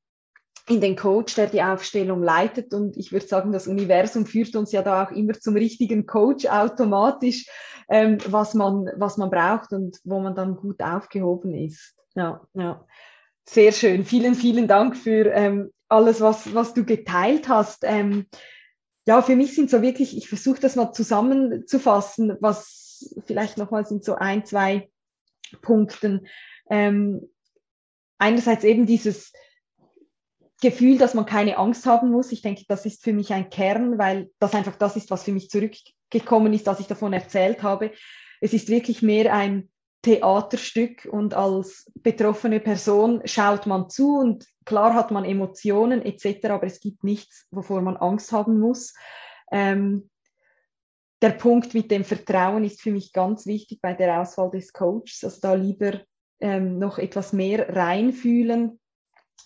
in 0.67 0.81
den 0.81 0.95
Coach, 0.95 1.35
der 1.35 1.47
die 1.47 1.61
Aufstellung 1.61 2.23
leitet. 2.23 2.73
Und 2.73 2.97
ich 2.97 3.11
würde 3.11 3.27
sagen, 3.27 3.51
das 3.51 3.67
Universum 3.67 4.25
führt 4.25 4.55
uns 4.55 4.71
ja 4.71 4.81
da 4.81 5.03
auch 5.03 5.11
immer 5.11 5.33
zum 5.33 5.55
richtigen 5.55 6.05
Coach 6.05 6.45
automatisch, 6.45 7.45
ähm, 7.87 8.17
was, 8.27 8.53
man, 8.55 8.89
was 8.95 9.17
man 9.17 9.29
braucht 9.29 9.71
und 9.73 9.99
wo 10.03 10.19
man 10.19 10.35
dann 10.35 10.55
gut 10.55 10.81
aufgehoben 10.81 11.53
ist. 11.53 11.93
Ja, 12.15 12.41
ja. 12.53 12.85
Sehr 13.47 13.71
schön. 13.71 14.05
Vielen, 14.05 14.33
vielen 14.33 14.67
Dank 14.67 14.97
für 14.97 15.31
ähm, 15.31 15.71
alles, 15.87 16.19
was, 16.19 16.55
was 16.55 16.73
du 16.73 16.83
geteilt 16.83 17.47
hast. 17.47 17.83
Ähm, 17.83 18.25
ja, 19.05 19.21
für 19.21 19.35
mich 19.35 19.53
sind 19.53 19.69
so 19.69 19.83
wirklich, 19.83 20.17
ich 20.17 20.27
versuche 20.27 20.59
das 20.59 20.75
mal 20.75 20.93
zusammenzufassen, 20.93 22.37
was 22.39 23.13
vielleicht 23.27 23.59
nochmal 23.59 23.85
sind 23.85 24.03
so 24.03 24.15
ein, 24.15 24.45
zwei 24.45 24.89
Punkten. 25.61 26.25
Ähm, 26.71 27.29
einerseits 28.17 28.63
eben 28.63 28.87
dieses 28.87 29.31
Gefühl, 30.69 30.97
dass 30.97 31.13
man 31.13 31.25
keine 31.25 31.57
Angst 31.57 31.85
haben 31.85 32.11
muss. 32.11 32.31
Ich 32.31 32.41
denke, 32.41 32.63
das 32.67 32.85
ist 32.85 33.03
für 33.03 33.13
mich 33.13 33.33
ein 33.33 33.49
Kern, 33.49 33.97
weil 33.97 34.29
das 34.39 34.53
einfach 34.53 34.75
das 34.75 34.95
ist, 34.95 35.11
was 35.11 35.23
für 35.23 35.31
mich 35.31 35.49
zurückgekommen 35.49 36.53
ist, 36.53 36.67
als 36.67 36.79
ich 36.79 36.87
davon 36.87 37.13
erzählt 37.13 37.63
habe. 37.63 37.91
Es 38.41 38.53
ist 38.53 38.69
wirklich 38.69 39.01
mehr 39.01 39.33
ein 39.33 39.69
Theaterstück 40.01 41.05
und 41.05 41.33
als 41.33 41.91
betroffene 41.95 42.59
Person 42.59 43.21
schaut 43.25 43.65
man 43.65 43.89
zu 43.89 44.17
und 44.17 44.45
klar 44.65 44.93
hat 44.93 45.11
man 45.11 45.25
Emotionen 45.25 46.03
etc., 46.03 46.49
aber 46.49 46.67
es 46.67 46.79
gibt 46.79 47.03
nichts, 47.03 47.47
wovor 47.51 47.81
man 47.81 47.97
Angst 47.97 48.31
haben 48.31 48.59
muss. 48.59 48.93
Ähm, 49.51 50.09
der 51.21 51.31
Punkt 51.31 51.73
mit 51.73 51.89
dem 51.89 52.03
Vertrauen 52.03 52.63
ist 52.63 52.81
für 52.81 52.91
mich 52.91 53.13
ganz 53.13 53.45
wichtig 53.45 53.79
bei 53.81 53.93
der 53.93 54.21
Auswahl 54.21 54.51
des 54.51 54.73
Coaches. 54.73 55.23
Also 55.23 55.39
da 55.41 55.53
lieber 55.53 56.01
ähm, 56.39 56.77
noch 56.77 56.99
etwas 56.99 57.33
mehr 57.33 57.75
reinfühlen, 57.75 58.79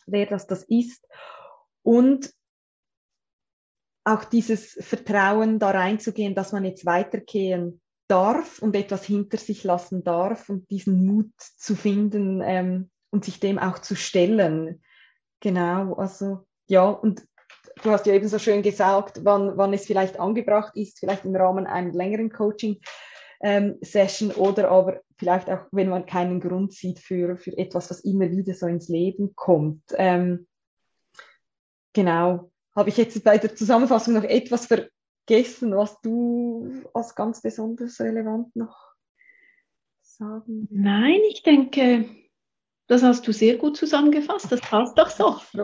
wer 0.07 0.25
das 0.25 0.47
das 0.47 0.63
ist. 0.63 1.07
Und 1.83 2.33
auch 4.03 4.23
dieses 4.23 4.77
Vertrauen 4.79 5.59
da 5.59 5.71
reinzugehen, 5.71 6.35
dass 6.35 6.51
man 6.51 6.65
jetzt 6.65 6.85
weitergehen 6.85 7.81
darf 8.07 8.59
und 8.59 8.75
etwas 8.75 9.05
hinter 9.05 9.37
sich 9.37 9.63
lassen 9.63 10.03
darf 10.03 10.49
und 10.49 10.69
diesen 10.71 11.05
Mut 11.05 11.31
zu 11.37 11.75
finden 11.75 12.41
ähm, 12.43 12.89
und 13.11 13.25
sich 13.25 13.39
dem 13.39 13.59
auch 13.59 13.79
zu 13.79 13.95
stellen. 13.95 14.81
Genau, 15.41 15.93
also 15.93 16.47
ja, 16.67 16.89
und 16.89 17.23
du 17.83 17.91
hast 17.91 18.07
ja 18.07 18.13
eben 18.13 18.27
so 18.27 18.39
schön 18.39 18.63
gesagt, 18.63 19.23
wann, 19.23 19.57
wann 19.57 19.73
es 19.73 19.85
vielleicht 19.85 20.19
angebracht 20.19 20.75
ist, 20.75 20.99
vielleicht 20.99 21.23
im 21.25 21.35
Rahmen 21.35 21.67
einer 21.67 21.91
längeren 21.91 22.31
Coaching-Session 22.31 24.31
ähm, 24.31 24.37
oder 24.37 24.71
aber 24.71 25.01
vielleicht 25.19 25.49
auch, 25.49 25.65
wenn 25.71 25.89
man 25.89 26.05
keinen 26.05 26.39
Grund 26.39 26.73
sieht 26.73 26.99
für, 26.99 27.37
für 27.37 27.55
etwas, 27.57 27.91
was 27.91 27.99
immer 27.99 28.31
wieder 28.31 28.53
so 28.53 28.65
ins 28.67 28.87
Leben 28.87 29.35
kommt. 29.35 29.83
Ähm, 29.95 30.47
genau. 31.93 32.51
Habe 32.75 32.89
ich 32.89 32.97
jetzt 32.97 33.21
bei 33.23 33.37
der 33.37 33.55
Zusammenfassung 33.55 34.13
noch 34.13 34.23
etwas 34.23 34.67
vergessen, 34.67 35.75
was 35.75 35.99
du 36.01 36.71
als 36.93 37.13
ganz 37.15 37.41
besonders 37.41 37.99
relevant 37.99 38.55
noch 38.55 38.93
sagen? 40.01 40.67
Nein, 40.71 41.19
ich 41.29 41.43
denke, 41.43 42.05
das 42.87 43.03
hast 43.03 43.27
du 43.27 43.33
sehr 43.33 43.57
gut 43.57 43.77
zusammengefasst. 43.77 44.51
Das 44.51 44.61
passt 44.61 44.97
doch 44.97 45.09
so. 45.09 45.35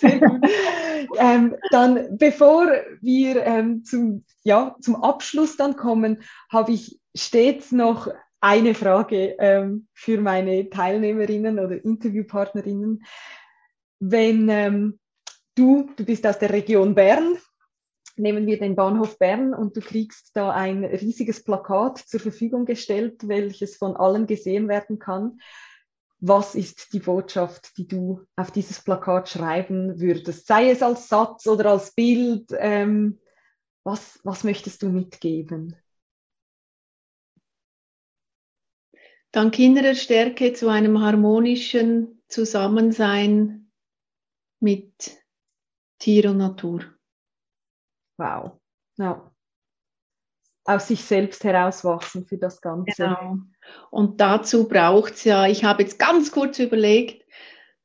Sehr 0.00 0.18
gut. 0.18 0.46
ähm, 1.18 1.56
dann, 1.70 2.16
bevor 2.16 2.66
wir 3.02 3.44
ähm, 3.44 3.84
zum, 3.84 4.24
ja, 4.44 4.74
zum 4.80 4.96
Abschluss 4.96 5.58
dann 5.58 5.76
kommen, 5.76 6.22
habe 6.50 6.72
ich 6.72 6.98
stets 7.14 7.70
noch 7.70 8.08
eine 8.44 8.74
Frage 8.74 9.36
ähm, 9.38 9.88
für 9.94 10.20
meine 10.20 10.68
Teilnehmerinnen 10.68 11.58
oder 11.58 11.82
Interviewpartnerinnen. 11.82 13.04
Wenn 14.00 14.48
ähm, 14.50 15.00
du, 15.54 15.88
du 15.96 16.04
bist 16.04 16.26
aus 16.26 16.38
der 16.38 16.50
Region 16.50 16.94
Bern, 16.94 17.38
nehmen 18.16 18.46
wir 18.46 18.58
den 18.58 18.76
Bahnhof 18.76 19.18
Bern 19.18 19.54
und 19.54 19.76
du 19.76 19.80
kriegst 19.80 20.30
da 20.34 20.50
ein 20.50 20.84
riesiges 20.84 21.42
Plakat 21.42 21.98
zur 21.98 22.20
Verfügung 22.20 22.66
gestellt, 22.66 23.26
welches 23.26 23.76
von 23.76 23.96
allen 23.96 24.26
gesehen 24.26 24.68
werden 24.68 24.98
kann 24.98 25.38
was 26.26 26.54
ist 26.54 26.94
die 26.94 27.00
Botschaft, 27.00 27.76
die 27.76 27.86
du 27.86 28.22
auf 28.34 28.50
dieses 28.50 28.82
Plakat 28.82 29.28
schreiben 29.28 30.00
würdest? 30.00 30.46
Sei 30.46 30.70
es 30.70 30.82
als 30.82 31.08
Satz 31.08 31.46
oder 31.46 31.70
als 31.72 31.92
Bild. 31.92 32.46
Ähm, 32.56 33.20
was, 33.84 34.20
was 34.24 34.42
möchtest 34.42 34.82
du 34.82 34.88
mitgeben? 34.88 35.76
Dank 39.34 39.58
innerer 39.58 39.94
Stärke 39.94 40.52
zu 40.52 40.68
einem 40.68 41.00
harmonischen 41.00 42.22
Zusammensein 42.28 43.70
mit 44.60 45.18
Tier 45.98 46.30
und 46.30 46.38
Natur. 46.38 46.84
Wow. 48.16 48.60
Ja 48.96 49.34
aus 50.64 50.88
sich 50.88 51.04
selbst 51.04 51.44
herauswachsen 51.44 52.26
für 52.26 52.38
das 52.38 52.60
Ganze. 52.60 52.92
Genau. 52.96 53.38
Und 53.90 54.20
dazu 54.20 54.66
braucht 54.66 55.14
es 55.14 55.24
ja, 55.24 55.46
ich 55.46 55.64
habe 55.64 55.82
jetzt 55.82 55.98
ganz 55.98 56.32
kurz 56.32 56.58
überlegt, 56.58 57.24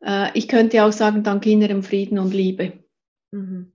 äh, 0.01 0.31
ich 0.37 0.47
könnte 0.47 0.83
auch 0.83 0.91
sagen, 0.91 1.23
dank 1.23 1.45
innerem 1.45 1.83
Frieden 1.83 2.19
und 2.19 2.33
Liebe. 2.33 2.83
Mhm. 3.31 3.73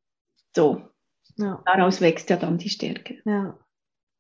So. 0.55 0.89
Ja. 1.37 1.63
Daraus 1.67 2.01
wächst 2.01 2.31
ja 2.31 2.37
dann 2.37 2.59
die 2.59 2.71
Stärke. 2.71 3.21
Ja. 3.25 3.59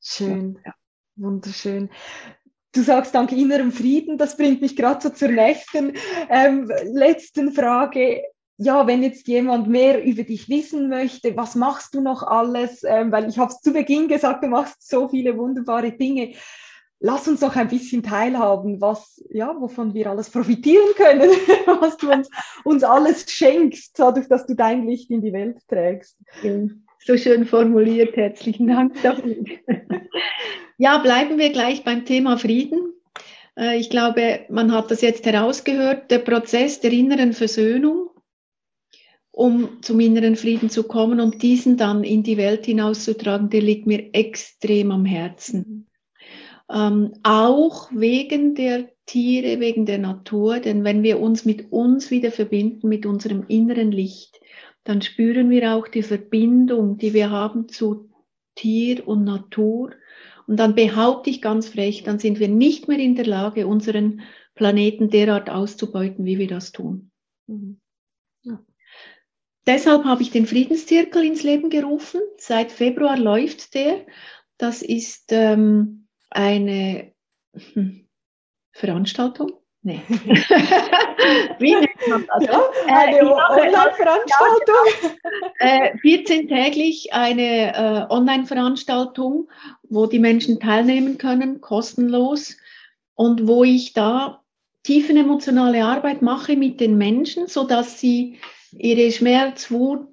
Schön. 0.02 0.60
Ja. 0.64 0.74
Wunderschön. 1.16 1.90
Du 2.74 2.82
sagst 2.82 3.14
dank 3.14 3.30
innerem 3.32 3.72
Frieden, 3.72 4.18
das 4.18 4.36
bringt 4.36 4.60
mich 4.60 4.76
gerade 4.76 5.00
so 5.00 5.10
zur 5.10 5.28
nächsten, 5.28 5.92
ähm, 6.28 6.70
letzten 6.92 7.52
Frage 7.52 8.22
ja, 8.56 8.86
wenn 8.86 9.02
jetzt 9.02 9.26
jemand 9.26 9.68
mehr 9.68 10.04
über 10.04 10.22
dich 10.22 10.48
wissen 10.48 10.88
möchte, 10.88 11.36
was 11.36 11.54
machst 11.54 11.94
du 11.94 12.00
noch 12.00 12.22
alles? 12.22 12.84
Ähm, 12.84 13.10
weil 13.10 13.28
ich 13.28 13.38
habe 13.38 13.50
es 13.50 13.60
zu 13.60 13.72
Beginn 13.72 14.08
gesagt, 14.08 14.44
du 14.44 14.48
machst 14.48 14.88
so 14.88 15.08
viele 15.08 15.36
wunderbare 15.36 15.92
Dinge. 15.92 16.34
Lass 17.00 17.26
uns 17.26 17.40
doch 17.40 17.56
ein 17.56 17.68
bisschen 17.68 18.02
teilhaben, 18.02 18.80
was, 18.80 19.22
ja, 19.30 19.54
wovon 19.58 19.92
wir 19.92 20.08
alles 20.08 20.30
profitieren 20.30 20.94
können, 20.96 21.30
was 21.80 21.96
du 21.96 22.10
uns, 22.10 22.30
uns 22.62 22.84
alles 22.84 23.30
schenkst, 23.30 23.98
dadurch, 23.98 24.28
dass 24.28 24.46
du 24.46 24.54
dein 24.54 24.86
Licht 24.86 25.10
in 25.10 25.20
die 25.20 25.32
Welt 25.32 25.58
trägst. 25.68 26.16
So 27.04 27.16
schön 27.16 27.44
formuliert, 27.44 28.16
herzlichen 28.16 28.68
Dank 28.68 29.02
dafür. 29.02 29.44
ja, 30.78 30.98
bleiben 30.98 31.38
wir 31.38 31.50
gleich 31.50 31.84
beim 31.84 32.04
Thema 32.04 32.38
Frieden. 32.38 32.92
Äh, 33.58 33.78
ich 33.78 33.90
glaube, 33.90 34.46
man 34.48 34.72
hat 34.72 34.90
das 34.90 35.00
jetzt 35.00 35.26
herausgehört, 35.26 36.10
der 36.10 36.18
Prozess 36.18 36.80
der 36.80 36.92
inneren 36.92 37.32
Versöhnung 37.32 38.10
um 39.34 39.82
zum 39.82 39.98
inneren 39.98 40.36
Frieden 40.36 40.70
zu 40.70 40.84
kommen 40.84 41.18
und 41.18 41.42
diesen 41.42 41.76
dann 41.76 42.04
in 42.04 42.22
die 42.22 42.36
Welt 42.36 42.66
hinauszutragen, 42.66 43.50
der 43.50 43.62
liegt 43.62 43.86
mir 43.86 44.10
extrem 44.12 44.92
am 44.92 45.04
Herzen. 45.04 45.88
Ähm, 46.72 47.14
auch 47.24 47.90
wegen 47.92 48.54
der 48.54 48.90
Tiere, 49.06 49.58
wegen 49.58 49.86
der 49.86 49.98
Natur, 49.98 50.60
denn 50.60 50.84
wenn 50.84 51.02
wir 51.02 51.18
uns 51.18 51.44
mit 51.44 51.72
uns 51.72 52.12
wieder 52.12 52.30
verbinden, 52.30 52.88
mit 52.88 53.06
unserem 53.06 53.44
inneren 53.48 53.90
Licht, 53.90 54.40
dann 54.84 55.02
spüren 55.02 55.50
wir 55.50 55.74
auch 55.74 55.88
die 55.88 56.02
Verbindung, 56.02 56.96
die 56.96 57.12
wir 57.12 57.30
haben 57.30 57.68
zu 57.68 58.10
Tier 58.54 59.06
und 59.06 59.24
Natur. 59.24 59.90
Und 60.46 60.58
dann 60.58 60.74
behaupte 60.74 61.30
ich 61.30 61.40
ganz 61.40 61.68
frech, 61.68 62.02
dann 62.02 62.18
sind 62.18 62.38
wir 62.38 62.48
nicht 62.48 62.88
mehr 62.88 62.98
in 62.98 63.14
der 63.14 63.26
Lage, 63.26 63.66
unseren 63.66 64.22
Planeten 64.54 65.10
derart 65.10 65.50
auszubeuten, 65.50 66.24
wie 66.24 66.38
wir 66.38 66.48
das 66.48 66.72
tun. 66.72 67.10
Mhm. 67.46 67.80
Deshalb 69.66 70.04
habe 70.04 70.22
ich 70.22 70.30
den 70.30 70.46
Friedenszirkel 70.46 71.24
ins 71.24 71.42
Leben 71.42 71.70
gerufen. 71.70 72.20
Seit 72.36 72.70
Februar 72.70 73.16
läuft 73.16 73.74
der. 73.74 74.04
Das 74.58 74.82
ist 74.82 75.32
ähm, 75.32 76.06
eine 76.30 77.12
hm, 77.72 78.06
Veranstaltung. 78.72 79.52
Nee. 79.82 80.00
Wie 81.58 81.74
nennt 81.74 82.08
man 82.08 82.26
das? 82.26 82.44
Ja, 82.44 82.62
eine 82.86 83.18
äh, 83.18 83.22
Online-Veranstaltung. 83.22 85.18
Äh, 85.58 85.94
14-täglich 85.98 87.12
eine 87.12 87.74
äh, 87.74 88.06
Online-Veranstaltung, 88.10 89.50
wo 89.88 90.06
die 90.06 90.18
Menschen 90.18 90.60
teilnehmen 90.60 91.18
können, 91.18 91.60
kostenlos. 91.60 92.56
Und 93.14 93.46
wo 93.46 93.64
ich 93.64 93.92
da 93.92 94.42
tiefen 94.82 95.16
emotionale 95.16 95.84
Arbeit 95.84 96.22
mache 96.22 96.56
mit 96.56 96.80
den 96.80 96.98
Menschen, 96.98 97.46
so 97.46 97.64
dass 97.64 98.00
sie 98.00 98.38
ihre 98.76 99.10
Schmerz, 99.12 99.70
Wut, 99.70 100.08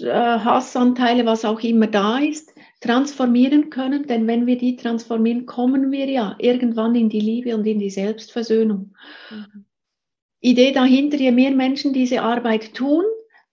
äh, 0.00 0.06
Hassanteile, 0.06 1.26
was 1.26 1.44
auch 1.44 1.60
immer 1.60 1.86
da 1.86 2.18
ist, 2.18 2.54
transformieren 2.80 3.70
können. 3.70 4.06
Denn 4.06 4.26
wenn 4.26 4.46
wir 4.46 4.58
die 4.58 4.76
transformieren, 4.76 5.46
kommen 5.46 5.90
wir 5.90 6.08
ja 6.08 6.36
irgendwann 6.38 6.94
in 6.94 7.08
die 7.08 7.20
Liebe 7.20 7.54
und 7.54 7.66
in 7.66 7.78
die 7.78 7.90
Selbstversöhnung. 7.90 8.94
Mhm. 9.30 9.64
Idee 10.40 10.72
dahinter, 10.72 11.16
je 11.16 11.32
mehr 11.32 11.52
Menschen 11.52 11.92
diese 11.92 12.20
Arbeit 12.22 12.74
tun, 12.74 13.04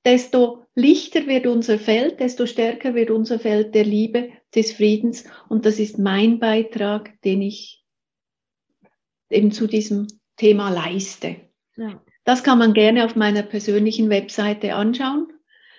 desto 0.04 0.66
lichter 0.76 1.26
wird 1.28 1.48
unser 1.48 1.80
Feld, 1.80 2.20
desto 2.20 2.46
stärker 2.46 2.96
wird 2.96 3.12
unser 3.12 3.40
Feld 3.40 3.74
der 3.76 3.86
Liebe, 3.86 4.30
des 4.56 4.74
Friedens. 4.74 5.24
Und 5.50 5.66
das 5.66 5.80
ist 5.80 5.98
mein 5.98 6.40
Beitrag, 6.40 7.22
den 7.22 7.42
ich 7.42 7.84
eben 9.30 9.52
zu 9.52 9.68
diesem 9.68 10.08
Thema 10.38 10.70
leiste. 10.70 11.38
Ja. 11.78 12.02
Das 12.24 12.44
kann 12.44 12.60
man 12.60 12.74
gerne 12.74 13.06
auf 13.06 13.16
meiner 13.16 13.44
persönlichen 13.44 14.10
Webseite 14.10 14.76
anschauen. 14.76 15.32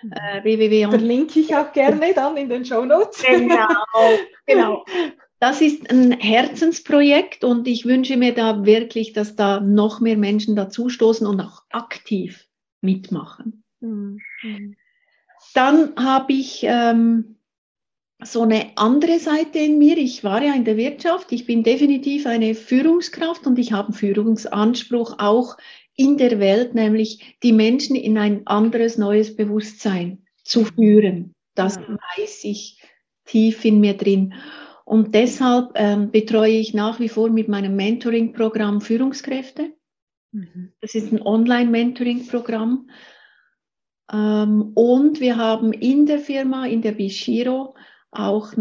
Mhm. 0.03 0.13
Äh, 0.13 0.45
www. 0.45 0.89
Verlinke 0.89 1.41
ich 1.41 1.55
auch 1.55 1.73
gerne 1.73 2.13
dann 2.15 2.37
in 2.37 2.49
den 2.49 2.65
Show 2.65 2.85
Notes. 2.85 3.23
Genau, 3.23 3.67
genau. 4.47 4.85
Das 5.39 5.61
ist 5.61 5.91
ein 5.91 6.13
Herzensprojekt 6.13 7.43
und 7.43 7.67
ich 7.67 7.85
wünsche 7.85 8.17
mir 8.17 8.33
da 8.33 8.65
wirklich, 8.65 9.13
dass 9.13 9.35
da 9.35 9.61
noch 9.61 10.01
mehr 10.01 10.17
Menschen 10.17 10.55
dazustoßen 10.55 11.27
und 11.27 11.41
auch 11.41 11.63
aktiv 11.71 12.47
mitmachen. 12.81 13.65
Mhm. 13.81 14.21
Dann 15.55 15.97
habe 15.97 16.33
ich 16.33 16.61
ähm, 16.63 17.39
so 18.25 18.43
eine 18.43 18.73
andere 18.77 19.19
Seite 19.19 19.59
in 19.59 19.79
mir. 19.79 19.97
Ich 19.99 20.25
war 20.25 20.43
ja 20.43 20.55
in 20.55 20.65
der 20.65 20.77
Wirtschaft. 20.77 21.33
Ich 21.33 21.47
bin 21.47 21.63
definitiv 21.63 22.27
eine 22.27 22.55
Führungskraft 22.55 23.47
und 23.47 23.59
ich 23.59 23.73
habe 23.73 23.89
einen 23.89 23.95
Führungsanspruch 23.95 25.19
auch 25.19 25.57
in 25.95 26.17
der 26.17 26.39
Welt, 26.39 26.75
nämlich 26.75 27.37
die 27.43 27.53
Menschen 27.53 27.97
in 27.97 28.19
ein 28.19 28.47
anderes, 28.47 28.99
neues 28.99 29.37
Bewusstsein 29.37 30.25
zu 30.45 30.65
führen. 30.65 31.35
Das 31.55 31.77
ja. 31.77 31.99
weiß 32.17 32.45
ich 32.45 32.81
tief 33.25 33.65
in 33.65 33.81
mir 33.81 33.95
drin. 33.95 34.35
Und 34.85 35.15
deshalb 35.15 35.73
ähm, 35.75 36.11
betreue 36.11 36.59
ich 36.59 36.75
nach 36.75 36.99
wie 36.99 37.09
vor 37.09 37.31
mit 37.31 37.49
meinem 37.49 37.77
Mentoring-Programm 37.77 38.81
Führungskräfte. 38.81 39.73
Mhm. 40.33 40.73
Das 40.81 40.95
ist 40.95 41.13
ein 41.13 41.23
Online-Mentoring-Programm. 41.23 42.89
Ähm, 44.13 44.73
und 44.75 45.21
wir 45.21 45.37
haben 45.37 45.73
in 45.73 46.07
der 46.07 46.19
Firma, 46.19 46.67
in 46.67 46.83
der 46.83 46.93
Bishiro, 46.93 47.75
auch 48.13 48.53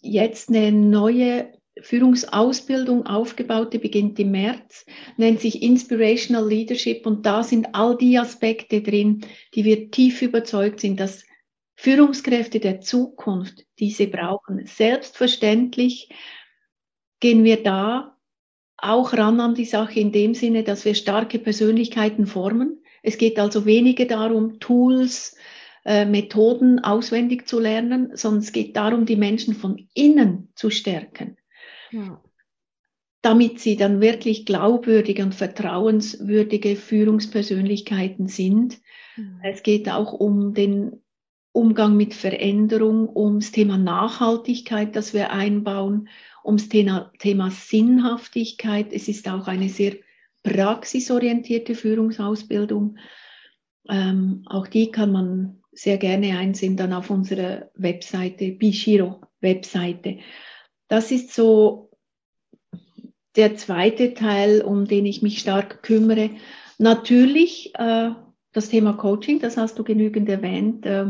jetzt 0.00 0.48
eine 0.48 0.72
neue 0.72 1.52
Führungsausbildung 1.80 3.04
aufgebaut, 3.04 3.74
die 3.74 3.78
beginnt 3.78 4.18
im 4.18 4.30
März, 4.30 4.86
nennt 5.18 5.40
sich 5.40 5.62
Inspirational 5.62 6.48
Leadership 6.48 7.04
und 7.04 7.26
da 7.26 7.42
sind 7.42 7.74
all 7.74 7.96
die 7.98 8.18
Aspekte 8.18 8.80
drin, 8.80 9.26
die 9.54 9.64
wir 9.64 9.90
tief 9.90 10.22
überzeugt 10.22 10.80
sind, 10.80 10.98
dass 11.00 11.24
Führungskräfte 11.74 12.60
der 12.60 12.80
Zukunft 12.80 13.66
diese 13.78 14.06
brauchen. 14.06 14.64
Selbstverständlich 14.64 16.08
gehen 17.20 17.44
wir 17.44 17.62
da 17.62 18.16
auch 18.78 19.12
ran 19.12 19.40
an 19.40 19.54
die 19.54 19.64
Sache 19.66 20.00
in 20.00 20.12
dem 20.12 20.34
Sinne, 20.34 20.62
dass 20.62 20.84
wir 20.84 20.94
starke 20.94 21.38
Persönlichkeiten 21.38 22.26
formen. 22.26 22.82
Es 23.02 23.18
geht 23.18 23.38
also 23.38 23.66
weniger 23.66 24.06
darum, 24.06 24.58
Tools, 24.58 25.36
Methoden 26.04 26.80
auswendig 26.80 27.46
zu 27.46 27.60
lernen, 27.60 28.10
sondern 28.16 28.40
es 28.40 28.52
geht 28.52 28.76
darum, 28.76 29.06
die 29.06 29.14
Menschen 29.14 29.54
von 29.54 29.88
innen 29.94 30.48
zu 30.56 30.70
stärken. 30.70 31.36
Ja. 31.92 32.20
Damit 33.22 33.60
sie 33.60 33.76
dann 33.76 34.00
wirklich 34.00 34.46
glaubwürdige 34.46 35.22
und 35.22 35.34
vertrauenswürdige 35.34 36.74
Führungspersönlichkeiten 36.74 38.26
sind. 38.26 38.78
Mhm. 39.16 39.40
Es 39.44 39.62
geht 39.62 39.88
auch 39.88 40.12
um 40.12 40.54
den 40.54 41.02
Umgang 41.52 41.96
mit 41.96 42.14
Veränderung, 42.14 43.08
ums 43.14 43.52
Thema 43.52 43.78
Nachhaltigkeit, 43.78 44.94
das 44.96 45.14
wir 45.14 45.30
einbauen, 45.30 46.08
ums 46.44 46.68
Thema, 46.68 47.12
Thema 47.20 47.50
Sinnhaftigkeit. 47.50 48.92
Es 48.92 49.06
ist 49.06 49.28
auch 49.28 49.46
eine 49.46 49.68
sehr 49.68 49.94
praxisorientierte 50.42 51.74
Führungsausbildung. 51.74 52.98
Ähm, 53.88 54.42
auch 54.46 54.66
die 54.66 54.90
kann 54.90 55.12
man 55.12 55.62
sehr 55.76 55.98
gerne 55.98 56.38
einsehen 56.38 56.76
dann 56.76 56.92
auf 56.92 57.10
unserer 57.10 57.70
Webseite, 57.74 58.52
Bishiro-Webseite. 58.52 60.18
Das 60.88 61.10
ist 61.10 61.34
so 61.34 61.90
der 63.36 63.56
zweite 63.56 64.14
Teil, 64.14 64.62
um 64.62 64.86
den 64.86 65.04
ich 65.04 65.20
mich 65.20 65.38
stark 65.38 65.82
kümmere. 65.82 66.30
Natürlich 66.78 67.74
äh, 67.74 68.10
das 68.52 68.70
Thema 68.70 68.94
Coaching, 68.94 69.38
das 69.38 69.58
hast 69.58 69.78
du 69.78 69.84
genügend 69.84 70.28
erwähnt. 70.28 70.86
Äh, 70.86 71.06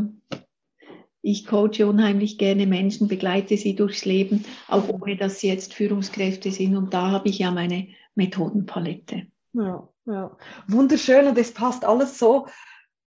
ich 1.22 1.46
coache 1.46 1.86
unheimlich 1.86 2.38
gerne 2.38 2.66
Menschen, 2.66 3.08
begleite 3.08 3.56
sie 3.56 3.74
durchs 3.74 4.04
Leben, 4.04 4.44
auch 4.68 4.88
ohne 4.88 5.16
dass 5.16 5.40
sie 5.40 5.48
jetzt 5.48 5.74
Führungskräfte 5.74 6.50
sind. 6.50 6.76
Und 6.76 6.92
da 6.92 7.10
habe 7.10 7.28
ich 7.28 7.38
ja 7.38 7.50
meine 7.50 7.88
Methodenpalette. 8.14 9.26
Ja, 9.52 9.88
ja. 10.06 10.36
Wunderschön 10.66 11.26
und 11.26 11.38
es 11.38 11.52
passt 11.52 11.84
alles 11.84 12.18
so 12.18 12.46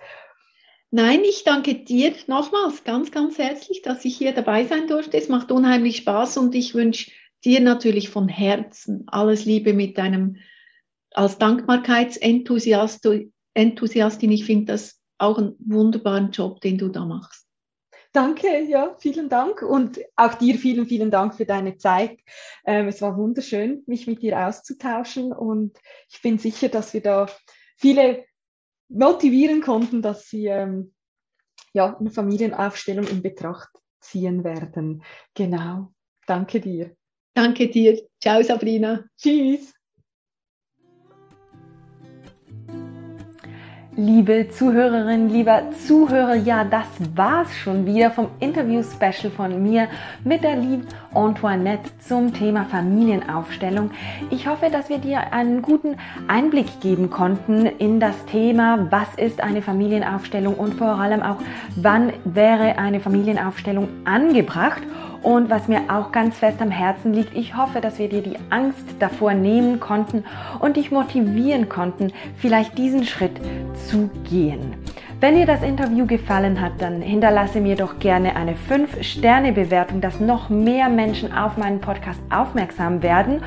Nein, 0.90 1.24
ich 1.24 1.44
danke 1.44 1.74
dir 1.74 2.14
nochmals 2.26 2.84
ganz, 2.84 3.10
ganz 3.10 3.38
herzlich, 3.38 3.82
dass 3.82 4.04
ich 4.04 4.16
hier 4.16 4.32
dabei 4.32 4.64
sein 4.64 4.86
durfte. 4.86 5.18
Es 5.18 5.28
macht 5.28 5.50
unheimlich 5.50 5.96
Spaß 5.98 6.38
und 6.38 6.54
ich 6.54 6.74
wünsche 6.74 7.10
dir 7.44 7.60
natürlich 7.60 8.08
von 8.08 8.28
Herzen 8.28 9.04
alles 9.08 9.44
Liebe 9.44 9.74
mit 9.74 9.98
deinem 9.98 10.36
als 11.12 11.38
Dankbarkeitsenthusiastin. 11.38 13.32
Ich 13.54 14.44
finde 14.44 14.64
das 14.66 15.00
auch 15.18 15.38
einen 15.38 15.56
wunderbaren 15.58 16.30
Job, 16.30 16.60
den 16.60 16.78
du 16.78 16.88
da 16.88 17.04
machst. 17.04 17.45
Danke, 18.16 18.62
ja, 18.62 18.96
vielen 18.98 19.28
Dank 19.28 19.60
und 19.60 20.00
auch 20.16 20.32
dir 20.32 20.58
vielen, 20.58 20.86
vielen 20.86 21.10
Dank 21.10 21.34
für 21.34 21.44
deine 21.44 21.76
Zeit. 21.76 22.18
Ähm, 22.64 22.88
es 22.88 23.02
war 23.02 23.14
wunderschön, 23.18 23.82
mich 23.86 24.06
mit 24.06 24.22
dir 24.22 24.38
auszutauschen 24.38 25.34
und 25.34 25.76
ich 26.08 26.22
bin 26.22 26.38
sicher, 26.38 26.70
dass 26.70 26.94
wir 26.94 27.02
da 27.02 27.26
viele 27.76 28.24
motivieren 28.88 29.60
konnten, 29.60 30.00
dass 30.00 30.30
sie 30.30 30.46
ähm, 30.46 30.94
ja, 31.74 31.94
eine 31.94 32.10
Familienaufstellung 32.10 33.06
in 33.06 33.20
Betracht 33.20 33.68
ziehen 34.00 34.44
werden. 34.44 35.04
Genau. 35.34 35.92
Danke 36.26 36.60
dir. 36.60 36.96
Danke 37.34 37.68
dir. 37.68 38.00
Ciao, 38.18 38.42
Sabrina. 38.42 39.04
Tschüss. 39.18 39.75
Liebe 43.98 44.50
Zuhörerinnen, 44.50 45.30
lieber 45.30 45.70
Zuhörer, 45.86 46.34
ja, 46.34 46.64
das 46.64 46.84
war's 47.14 47.56
schon 47.56 47.86
wieder 47.86 48.10
vom 48.10 48.28
Interview-Special 48.40 49.32
von 49.34 49.62
mir 49.62 49.88
mit 50.22 50.44
der 50.44 50.56
lieben 50.56 50.86
Antoinette 51.14 51.88
zum 52.06 52.34
Thema 52.34 52.66
Familienaufstellung. 52.66 53.90
Ich 54.28 54.48
hoffe, 54.48 54.68
dass 54.70 54.90
wir 54.90 54.98
dir 54.98 55.32
einen 55.32 55.62
guten 55.62 55.96
Einblick 56.28 56.82
geben 56.82 57.08
konnten 57.08 57.64
in 57.64 57.98
das 57.98 58.26
Thema, 58.26 58.86
was 58.90 59.14
ist 59.14 59.40
eine 59.42 59.62
Familienaufstellung 59.62 60.52
und 60.56 60.74
vor 60.74 60.98
allem 61.00 61.22
auch, 61.22 61.38
wann 61.76 62.12
wäre 62.26 62.76
eine 62.76 63.00
Familienaufstellung 63.00 63.88
angebracht. 64.04 64.82
Und 65.26 65.50
was 65.50 65.66
mir 65.66 65.80
auch 65.88 66.12
ganz 66.12 66.38
fest 66.38 66.62
am 66.62 66.70
Herzen 66.70 67.12
liegt, 67.12 67.36
ich 67.36 67.56
hoffe, 67.56 67.80
dass 67.80 67.98
wir 67.98 68.08
dir 68.08 68.22
die 68.22 68.36
Angst 68.50 68.84
davor 69.00 69.34
nehmen 69.34 69.80
konnten 69.80 70.22
und 70.60 70.76
dich 70.76 70.92
motivieren 70.92 71.68
konnten, 71.68 72.12
vielleicht 72.36 72.78
diesen 72.78 73.04
Schritt 73.04 73.32
zu 73.88 74.08
gehen. 74.30 74.76
Wenn 75.18 75.34
dir 75.34 75.44
das 75.44 75.64
Interview 75.64 76.06
gefallen 76.06 76.60
hat, 76.60 76.74
dann 76.78 77.02
hinterlasse 77.02 77.60
mir 77.60 77.74
doch 77.74 77.98
gerne 77.98 78.36
eine 78.36 78.52
5-Sterne-Bewertung, 78.52 80.00
dass 80.00 80.20
noch 80.20 80.48
mehr 80.48 80.88
Menschen 80.88 81.32
auf 81.32 81.56
meinen 81.56 81.80
Podcast 81.80 82.20
aufmerksam 82.30 83.02
werden. 83.02 83.42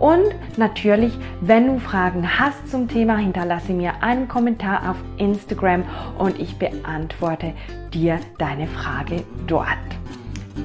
Und 0.00 0.34
natürlich, 0.56 1.16
wenn 1.42 1.68
du 1.68 1.78
Fragen 1.78 2.40
hast 2.40 2.68
zum 2.68 2.88
Thema, 2.88 3.18
hinterlasse 3.18 3.72
mir 3.72 4.02
einen 4.02 4.26
Kommentar 4.26 4.90
auf 4.90 4.96
Instagram 5.16 5.84
und 6.18 6.40
ich 6.40 6.58
beantworte 6.58 7.52
dir 7.94 8.18
deine 8.38 8.66
Frage 8.66 9.22
dort. 9.46 9.68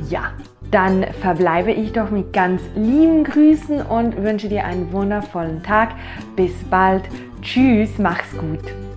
Ja, 0.09 0.31
dann 0.71 1.05
verbleibe 1.21 1.71
ich 1.71 1.93
doch 1.93 2.09
mit 2.11 2.33
ganz 2.33 2.61
lieben 2.75 3.23
Grüßen 3.23 3.81
und 3.81 4.21
wünsche 4.21 4.49
dir 4.49 4.65
einen 4.65 4.91
wundervollen 4.91 5.63
Tag. 5.63 5.91
Bis 6.35 6.53
bald. 6.69 7.03
Tschüss, 7.41 7.97
mach's 7.97 8.35
gut. 8.37 8.94